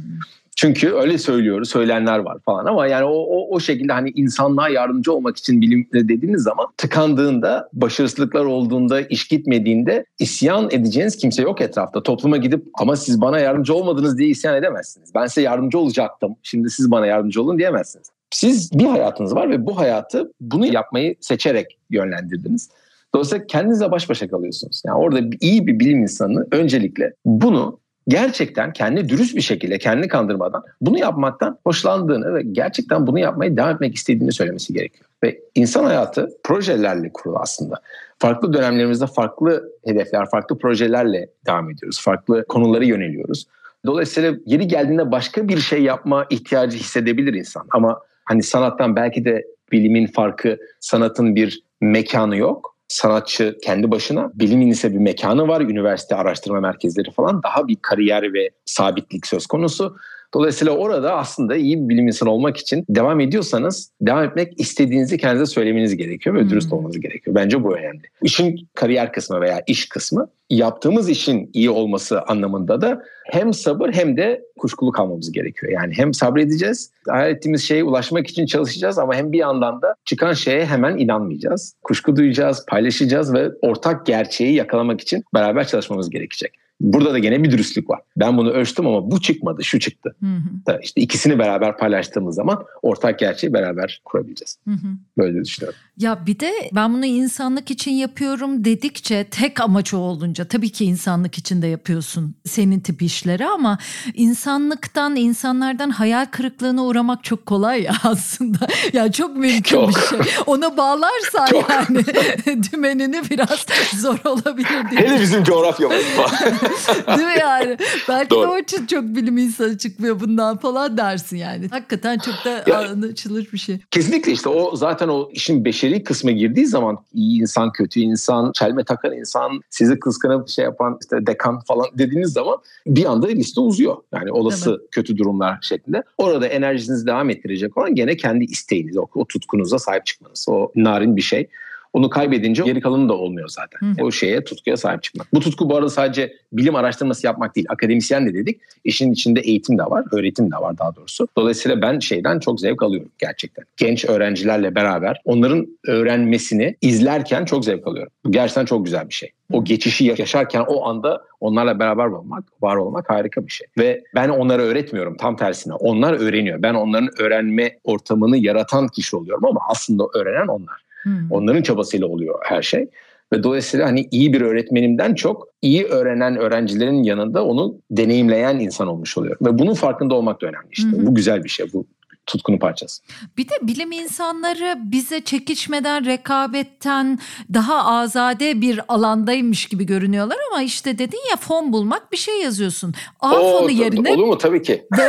[0.55, 5.13] çünkü öyle söylüyoruz, söyleyenler var falan ama yani o, o, o şekilde hani insanlığa yardımcı
[5.13, 12.03] olmak için bilim dediğiniz zaman tıkandığında, başarısızlıklar olduğunda, iş gitmediğinde isyan edeceğiniz kimse yok etrafta.
[12.03, 15.15] Topluma gidip ama siz bana yardımcı olmadınız diye isyan edemezsiniz.
[15.15, 18.11] Ben size yardımcı olacaktım, şimdi siz bana yardımcı olun diyemezsiniz.
[18.31, 22.69] Siz bir hayatınız var ve bu hayatı bunu yapmayı seçerek yönlendirdiniz.
[23.15, 24.81] Dolayısıyla kendinize baş başa kalıyorsunuz.
[24.85, 30.63] Yani orada iyi bir bilim insanı öncelikle bunu gerçekten kendi dürüst bir şekilde kendini kandırmadan
[30.81, 35.05] bunu yapmaktan hoşlandığını ve gerçekten bunu yapmayı devam etmek istediğini söylemesi gerekiyor.
[35.23, 37.75] Ve insan hayatı projelerle kurulu aslında.
[38.19, 42.01] Farklı dönemlerimizde farklı hedefler, farklı projelerle devam ediyoruz.
[42.01, 43.45] Farklı konuları yöneliyoruz.
[43.85, 47.65] Dolayısıyla yeri geldiğinde başka bir şey yapma ihtiyacı hissedebilir insan.
[47.71, 54.67] Ama hani sanattan belki de bilimin farkı, sanatın bir mekanı yok sanatçı kendi başına, bilimin
[54.67, 59.97] ise bir mekanı var, üniversite araştırma merkezleri falan daha bir kariyer ve sabitlik söz konusu.
[60.35, 65.45] Dolayısıyla orada aslında iyi bir bilim insanı olmak için devam ediyorsanız devam etmek istediğinizi kendinize
[65.45, 66.49] söylemeniz gerekiyor ve hmm.
[66.49, 67.35] dürüst olmanız gerekiyor.
[67.35, 68.01] Bence bu önemli.
[68.23, 74.17] İşin kariyer kısmı veya iş kısmı yaptığımız işin iyi olması anlamında da hem sabır hem
[74.17, 75.71] de kuşkulu kalmamız gerekiyor.
[75.71, 80.33] Yani hem sabredeceğiz, hayal ettiğimiz şeye ulaşmak için çalışacağız ama hem bir yandan da çıkan
[80.33, 81.75] şeye hemen inanmayacağız.
[81.83, 86.64] Kuşku duyacağız, paylaşacağız ve ortak gerçeği yakalamak için beraber çalışmamız gerekecek.
[86.79, 87.99] Burada da gene bir dürüstlük var.
[88.17, 90.15] Ben bunu ölçtüm ama bu çıkmadı, şu çıktı.
[90.19, 90.79] Hı hı.
[90.83, 94.57] İşte ikisini beraber paylaştığımız zaman ortak gerçeği beraber kurabileceğiz.
[94.67, 94.87] Hı hı.
[95.17, 95.79] Böyle düşünüyorum.
[95.97, 101.37] Ya bir de ben bunu insanlık için yapıyorum dedikçe tek amacı olunca tabii ki insanlık
[101.37, 103.77] için de yapıyorsun senin tip işleri ama
[104.13, 108.67] insanlıktan, insanlardan hayal kırıklığına uğramak çok kolay ya aslında.
[108.93, 109.89] Ya çok mümkün çok.
[109.89, 110.19] bir şey.
[110.45, 111.69] Ona bağlarsan çok.
[111.69, 112.05] yani
[112.71, 113.65] dümenini biraz
[114.01, 115.01] zor olabilir diye.
[115.01, 115.97] Hele bizim coğrafyamız
[117.17, 117.77] Değil mi yani?
[118.09, 118.41] Belki Doğru.
[118.41, 121.67] de o için çok bilim insanı çıkmıyor bundan falan dersin yani.
[121.69, 123.79] Hakikaten çok da anlaşılır bir şey.
[123.91, 128.83] Kesinlikle işte o zaten o işin beşeri kısmı girdiği zaman iyi insan, kötü insan, çelme
[128.83, 133.97] takan insan, sizi kıskanıp şey yapan işte dekan falan dediğiniz zaman bir anda liste uzuyor.
[134.13, 134.91] Yani olası evet.
[134.91, 136.03] kötü durumlar şeklinde.
[136.17, 140.45] Orada enerjinizi devam ettirecek olan gene kendi isteğiniz, o, o tutkunuza sahip çıkmanız.
[140.49, 141.47] O narin bir şey.
[141.95, 143.87] Onu kaybedince geri kalanı da olmuyor zaten.
[143.87, 144.05] Hı.
[144.05, 145.33] O şeye tutkuya sahip çıkmak.
[145.33, 147.67] Bu tutku bu arada sadece bilim araştırması yapmak değil.
[147.69, 148.61] Akademisyen de dedik.
[148.83, 150.05] İşin içinde eğitim de var.
[150.11, 151.27] Öğretim de var daha doğrusu.
[151.37, 153.65] Dolayısıyla ben şeyden çok zevk alıyorum gerçekten.
[153.77, 158.11] Genç öğrencilerle beraber onların öğrenmesini izlerken çok zevk alıyorum.
[158.25, 159.29] Bu gerçekten çok güzel bir şey.
[159.51, 163.67] O geçişi yaşarken o anda onlarla beraber olmak, var olmak harika bir şey.
[163.77, 165.73] Ve ben onlara öğretmiyorum tam tersine.
[165.73, 166.61] Onlar öğreniyor.
[166.61, 170.84] Ben onların öğrenme ortamını yaratan kişi oluyorum ama aslında öğrenen onlar.
[171.05, 171.31] Hmm.
[171.31, 172.87] Onların çabasıyla oluyor her şey.
[173.33, 179.17] Ve dolayısıyla hani iyi bir öğretmenimden çok iyi öğrenen öğrencilerin yanında onu deneyimleyen insan olmuş
[179.17, 179.37] oluyor.
[179.41, 180.89] Ve bunun farkında olmak da önemli işte.
[180.89, 181.65] Hı Bu güzel bir şey.
[181.73, 181.85] Bu
[182.25, 183.03] tutkunun parçası.
[183.37, 187.19] Bir de bilim insanları bize çekişmeden, rekabetten
[187.53, 192.93] daha azade bir alandaymış gibi görünüyorlar ama işte dedin ya fon bulmak bir şey yazıyorsun.
[193.19, 194.85] A Oo, fonu yerine olur mu tabii ki.
[194.97, 195.01] B,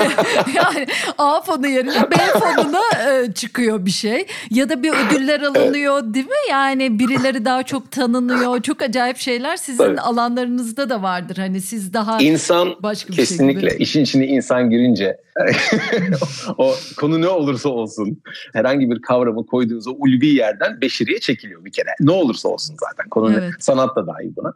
[0.55, 0.87] yani
[1.19, 6.15] A fonu yerine B fonuna e, çıkıyor bir şey ya da bir ödüller alınıyor evet.
[6.15, 6.51] değil mi?
[6.51, 8.63] Yani birileri daha çok tanınıyor.
[8.63, 10.01] Çok acayip şeyler sizin tabii.
[10.01, 11.37] alanlarınızda da vardır.
[11.37, 13.83] Hani siz daha insan başka bir kesinlikle şey gibi.
[13.83, 15.17] işin içine insan girince
[16.59, 16.75] o
[17.07, 18.23] konu ne olursa olsun
[18.53, 21.89] herhangi bir kavramı koyduğunuzda ulvi yerden beşeriye çekiliyor bir kere.
[22.01, 23.09] Ne olursa olsun zaten.
[23.09, 23.53] Konu evet.
[23.59, 24.53] sanat da dahil buna.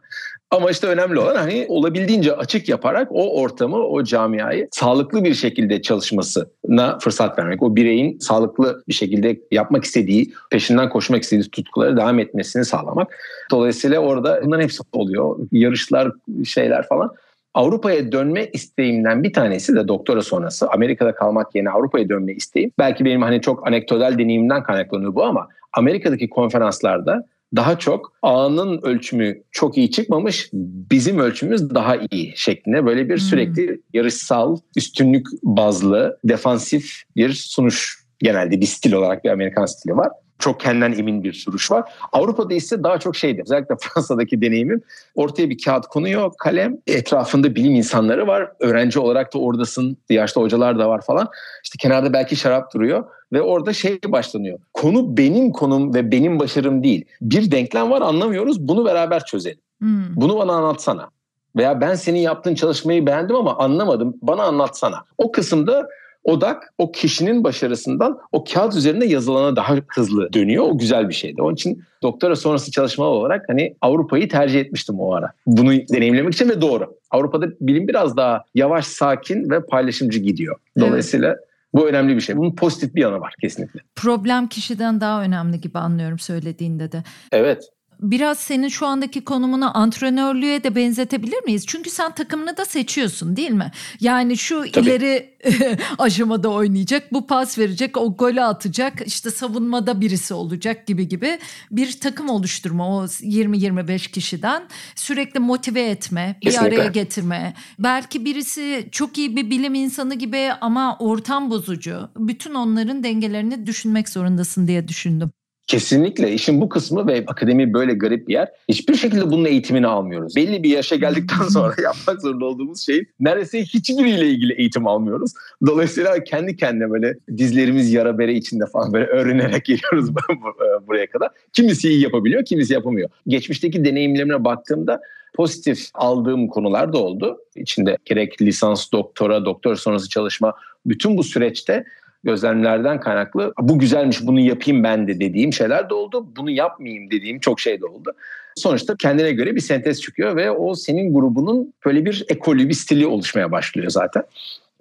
[0.51, 5.81] Ama işte önemli olan hani olabildiğince açık yaparak o ortamı, o camiayı sağlıklı bir şekilde
[5.81, 7.63] çalışmasına fırsat vermek.
[7.63, 13.17] O bireyin sağlıklı bir şekilde yapmak istediği, peşinden koşmak istediği tutkuları devam etmesini sağlamak.
[13.51, 15.35] Dolayısıyla orada bunların hepsi oluyor.
[15.51, 16.11] Yarışlar,
[16.45, 17.15] şeyler falan.
[17.53, 22.71] Avrupa'ya dönme isteğimden bir tanesi de doktora sonrası Amerika'da kalmak yerine Avrupa'ya dönme isteğim.
[22.79, 27.25] Belki benim hani çok anekdotal deneyimimden kaynaklanıyor bu ama Amerika'daki konferanslarda
[27.55, 33.17] daha çok A'nın ölçümü çok iyi çıkmamış, bizim ölçümümüz daha iyi şeklinde böyle bir hmm.
[33.17, 40.11] sürekli yarışsal, üstünlük bazlı, defansif bir sunuş genelde bir stil olarak bir Amerikan stili var
[40.41, 41.91] çok kendinden emin bir sürüş var.
[42.11, 43.41] Avrupa'da ise daha çok şeydir.
[43.43, 44.81] Özellikle Fransa'daki deneyimim.
[45.15, 46.77] Ortaya bir kağıt konuyor, kalem.
[46.87, 48.51] Etrafında bilim insanları var.
[48.59, 49.97] Öğrenci olarak da oradasın.
[50.09, 51.27] Yaşlı hocalar da var falan.
[51.63, 53.03] İşte kenarda belki şarap duruyor.
[53.33, 54.59] Ve orada şey başlanıyor.
[54.73, 57.05] Konu benim konum ve benim başarım değil.
[57.21, 58.67] Bir denklem var anlamıyoruz.
[58.67, 59.59] Bunu beraber çözelim.
[59.79, 60.15] Hmm.
[60.15, 61.09] Bunu bana anlatsana.
[61.55, 64.17] Veya ben senin yaptığın çalışmayı beğendim ama anlamadım.
[64.21, 65.03] Bana anlatsana.
[65.17, 65.87] O kısımda
[66.23, 70.63] odak o kişinin başarısından o kağıt üzerinde yazılana daha hızlı dönüyor.
[70.63, 71.41] O güzel bir şeydi.
[71.41, 75.31] Onun için doktora sonrası çalışma olarak hani Avrupa'yı tercih etmiştim o ara.
[75.47, 76.97] Bunu deneyimlemek için ve doğru.
[77.11, 80.59] Avrupa'da bilim biraz daha yavaş, sakin ve paylaşımcı gidiyor.
[80.79, 81.39] Dolayısıyla evet.
[81.73, 82.37] Bu önemli bir şey.
[82.37, 83.79] Bunun pozitif bir yanı var kesinlikle.
[83.95, 87.03] Problem kişiden daha önemli gibi anlıyorum söylediğinde de.
[87.31, 87.69] Evet
[88.01, 91.65] biraz senin şu andaki konumunu antrenörlüğe de benzetebilir miyiz?
[91.67, 93.71] Çünkü sen takımını da seçiyorsun değil mi?
[93.99, 94.85] Yani şu Tabii.
[94.85, 95.31] ileri
[95.97, 101.39] aşamada oynayacak, bu pas verecek, o golü atacak, işte savunmada birisi olacak gibi gibi
[101.71, 104.63] bir takım oluşturma o 20-25 kişiden
[104.95, 106.71] sürekli motive etme, Kesinlikle.
[106.71, 107.53] bir araya getirme.
[107.79, 112.09] Belki birisi çok iyi bir bilim insanı gibi ama ortam bozucu.
[112.17, 115.31] Bütün onların dengelerini düşünmek zorundasın diye düşündüm.
[115.67, 118.49] Kesinlikle işin bu kısmı ve akademi böyle garip bir yer.
[118.69, 120.35] Hiçbir şekilde bunun eğitimini almıyoruz.
[120.35, 125.31] Belli bir yaşa geldikten sonra yapmak zorunda olduğumuz şey neredeyse hiçbiriyle ilgili eğitim almıyoruz.
[125.67, 131.29] Dolayısıyla kendi kendine böyle dizlerimiz yara bere içinde falan böyle öğrenerek geliyoruz e, buraya kadar.
[131.53, 133.09] Kimisi iyi yapabiliyor, kimisi yapamıyor.
[133.27, 135.01] Geçmişteki deneyimlerime baktığımda
[135.33, 137.37] pozitif aldığım konular da oldu.
[137.55, 140.53] İçinde gerek lisans, doktora, doktor sonrası çalışma
[140.85, 141.85] bütün bu süreçte
[142.23, 146.27] gözlemlerden kaynaklı bu güzelmiş bunu yapayım ben de dediğim şeyler de oldu.
[146.37, 148.13] Bunu yapmayayım dediğim çok şey de oldu.
[148.55, 153.07] Sonuçta kendine göre bir sentez çıkıyor ve o senin grubunun böyle bir ekolü, bir stili
[153.07, 154.23] oluşmaya başlıyor zaten.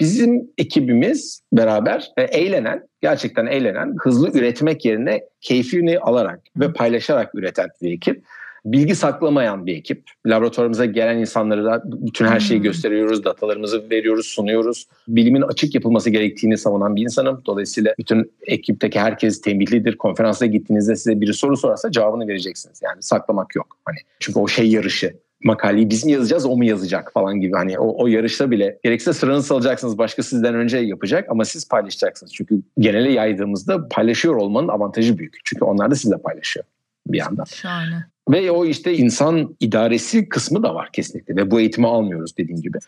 [0.00, 7.68] Bizim ekibimiz beraber e, eğlenen, gerçekten eğlenen, hızlı üretmek yerine keyfini alarak ve paylaşarak üreten
[7.82, 8.24] bir ekip
[8.64, 10.02] bilgi saklamayan bir ekip.
[10.26, 12.64] Laboratuvarımıza gelen insanlara da bütün her şeyi hmm.
[12.64, 14.86] gösteriyoruz, datalarımızı veriyoruz, sunuyoruz.
[15.08, 17.42] Bilimin açık yapılması gerektiğini savunan bir insanım.
[17.46, 19.96] Dolayısıyla bütün ekipteki herkes tembihlidir.
[19.96, 22.80] Konferansa gittiğinizde size biri soru sorarsa cevabını vereceksiniz.
[22.82, 23.76] Yani saklamak yok.
[23.84, 25.14] Hani çünkü o şey yarışı
[25.44, 29.12] makaleyi biz mi yazacağız o mu yazacak falan gibi hani o, o yarışta bile gerekse
[29.12, 32.34] sıranızı alacaksınız başka sizden önce yapacak ama siz paylaşacaksınız.
[32.34, 35.36] Çünkü genele yaydığımızda paylaşıyor olmanın avantajı büyük.
[35.44, 36.66] Çünkü onlar da sizle paylaşıyor
[37.06, 37.44] bir yandan.
[37.44, 38.04] Şahane.
[38.28, 42.78] Ve o işte insan idaresi kısmı da var kesinlikle ve bu eğitimi almıyoruz dediğim gibi.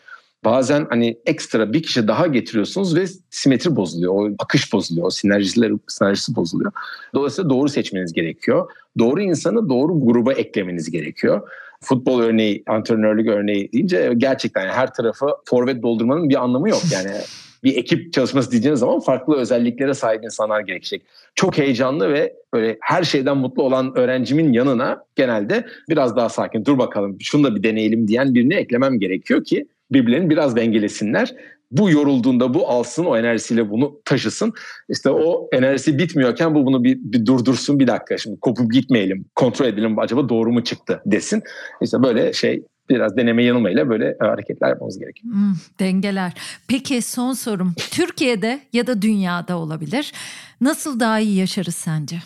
[0.45, 4.13] Bazen hani ekstra bir kişi daha getiriyorsunuz ve simetri bozuluyor.
[4.13, 5.07] O akış bozuluyor.
[5.07, 6.71] O sinerjiler, sinerjisi bozuluyor.
[7.13, 8.71] Dolayısıyla doğru seçmeniz gerekiyor.
[8.99, 11.49] Doğru insanı doğru gruba eklemeniz gerekiyor.
[11.81, 16.81] Futbol örneği, antrenörlük örneği deyince gerçekten her tarafı forvet doldurmanın bir anlamı yok.
[16.91, 17.11] Yani
[17.63, 21.01] bir ekip çalışması diyeceğiniz zaman farklı özelliklere sahip insanlar gerekecek.
[21.35, 26.77] Çok heyecanlı ve böyle her şeyden mutlu olan öğrencimin yanına genelde biraz daha sakin dur
[26.77, 31.35] bakalım şunu da bir deneyelim diyen birini eklemem gerekiyor ki birbirlerini biraz dengelesinler.
[31.71, 34.53] Bu yorulduğunda bu alsın o enerjisiyle bunu taşısın.
[34.89, 39.65] İşte o enerjisi bitmiyorken bu bunu bir, bir durdursun bir dakika şimdi kopup gitmeyelim kontrol
[39.65, 41.43] edelim acaba doğru mu çıktı desin.
[41.81, 45.33] İşte böyle şey biraz deneme yanılmayla böyle e, hareketler yapmamız gerekiyor.
[45.33, 46.33] Hmm, dengeler.
[46.67, 47.73] Peki son sorum.
[47.91, 50.13] Türkiye'de ya da dünyada olabilir.
[50.61, 52.17] Nasıl daha iyi yaşarız sence?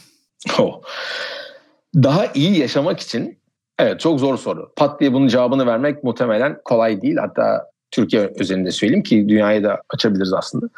[0.60, 0.82] Oh.
[1.96, 3.40] Daha iyi yaşamak için
[3.80, 4.72] evet çok zor soru.
[4.76, 7.18] Pat diye bunun cevabını vermek muhtemelen kolay değil.
[7.18, 10.70] Hatta Türkiye özelinde söyleyeyim ki dünyayı da açabiliriz aslında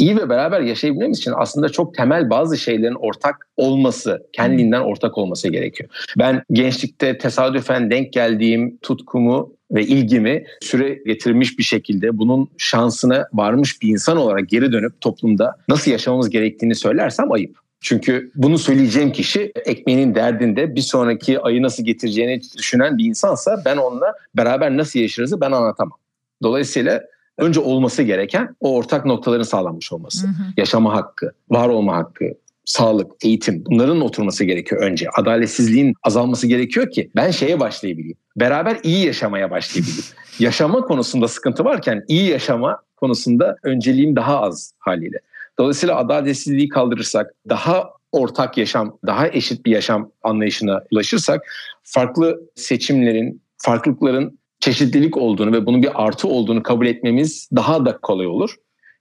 [0.00, 5.48] iyi ve beraber yaşayabilmemiz için aslında çok temel bazı şeylerin ortak olması, kendinden ortak olması
[5.48, 5.90] gerekiyor.
[6.18, 13.82] Ben gençlikte tesadüfen denk geldiğim tutkumu ve ilgimi süre getirmiş bir şekilde bunun şansına varmış
[13.82, 17.58] bir insan olarak geri dönüp toplumda nasıl yaşamamız gerektiğini söylersem ayıp.
[17.80, 23.76] Çünkü bunu söyleyeceğim kişi ekmeğinin derdinde bir sonraki ayı nasıl getireceğini düşünen bir insansa ben
[23.76, 25.98] onunla beraber nasıl yaşarızı ben anlatamam.
[26.42, 27.02] Dolayısıyla
[27.40, 30.26] önce olması gereken o ortak noktaların sağlanmış olması.
[30.26, 30.42] Hı hı.
[30.56, 32.24] Yaşama hakkı, var olma hakkı,
[32.64, 35.06] sağlık, eğitim bunların oturması gerekiyor önce.
[35.10, 38.16] Adaletsizliğin azalması gerekiyor ki ben şeye başlayabileyim.
[38.36, 40.04] Beraber iyi yaşamaya başlayabileyim.
[40.38, 45.18] yaşama konusunda sıkıntı varken iyi yaşama konusunda önceliğim daha az haliyle.
[45.58, 51.42] Dolayısıyla adaletsizliği kaldırırsak, daha ortak yaşam, daha eşit bir yaşam anlayışına ulaşırsak
[51.82, 58.26] farklı seçimlerin, farklılıkların çeşitlilik olduğunu ve bunun bir artı olduğunu kabul etmemiz daha da kolay
[58.26, 58.56] olur.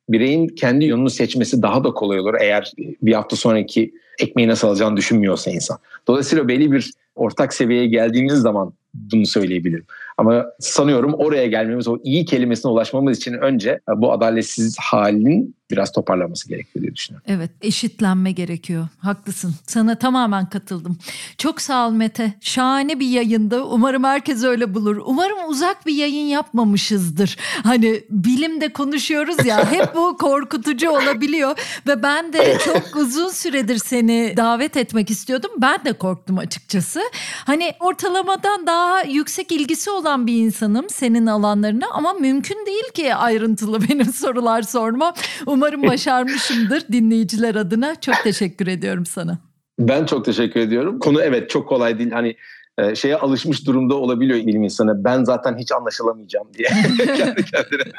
[0.09, 2.71] Bireyin kendi yolunu seçmesi daha da kolay olur eğer
[3.01, 5.77] bir hafta sonraki ekmeği nasıl alacağını düşünmüyorsa insan.
[6.07, 9.85] Dolayısıyla belli bir ortak seviyeye geldiğimiz zaman bunu söyleyebilirim.
[10.17, 16.49] Ama sanıyorum oraya gelmemiz, o iyi kelimesine ulaşmamız için önce bu adaletsiz halin biraz toparlanması
[16.49, 17.25] gerekiyor diye düşünüyorum.
[17.29, 18.87] Evet eşitlenme gerekiyor.
[18.97, 19.55] Haklısın.
[19.67, 20.97] Sana tamamen katıldım.
[21.37, 22.33] Çok sağ ol Mete.
[22.41, 23.65] Şahane bir yayında.
[23.67, 25.01] Umarım herkes öyle bulur.
[25.05, 27.37] Umarım uzak bir yayın yapmamışızdır.
[27.63, 31.55] Hani bilimde konuşuyoruz ya hep bu korkutucu olabiliyor.
[31.87, 35.51] Ve ben de çok uzun süredir seni davet etmek istiyordum.
[35.57, 37.01] Ben de korktum açıkçası.
[37.45, 43.79] Hani ortalamadan daha yüksek ilgisi olan bir insanım senin alanlarına ama mümkün değil ki ayrıntılı
[43.89, 45.13] benim sorular sormam.
[45.45, 48.01] Umarım başarmışımdır dinleyiciler adına.
[48.01, 49.37] Çok teşekkür ediyorum sana.
[49.79, 50.99] Ben çok teşekkür ediyorum.
[50.99, 52.11] Konu evet çok kolay değil.
[52.11, 52.35] Hani
[52.79, 55.03] e, şeye alışmış durumda olabiliyor bilim insanı.
[55.03, 56.67] Ben zaten hiç anlaşılamayacağım diye
[57.17, 57.91] kendi kendine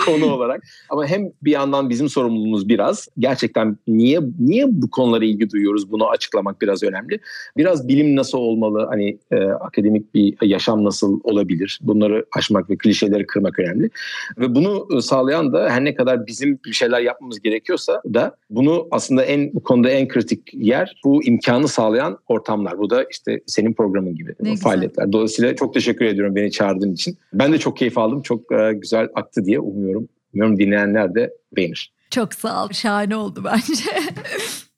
[0.04, 0.62] konu olarak.
[0.90, 6.08] Ama hem bir yandan bizim sorumluluğumuz biraz gerçekten niye niye bu konulara ilgi duyuyoruz bunu
[6.08, 7.20] açıklamak biraz önemli.
[7.56, 13.26] Biraz bilim nasıl olmalı hani e, akademik bir yaşam nasıl olabilir bunları aşmak ve klişeleri
[13.26, 13.90] kırmak önemli.
[14.38, 19.24] Ve bunu sağlayan da her ne kadar bizim bir şeyler yapmamız gerekiyorsa da bunu aslında
[19.24, 22.78] en bu konuda en kritik yer bu imkanı sağlayan ortamlar.
[22.78, 25.04] Bu da işte senin programın programı gibi ne faaliyetler.
[25.04, 25.12] Güzel.
[25.12, 27.18] Dolayısıyla çok teşekkür ediyorum beni çağırdığın için.
[27.32, 28.22] Ben de çok keyif aldım.
[28.22, 30.08] Çok e, güzel aktı diye umuyorum.
[30.34, 31.92] Umuyorum dinleyenler de beğenir.
[32.10, 32.68] Çok sağ ol.
[32.72, 33.84] Şahane oldu bence.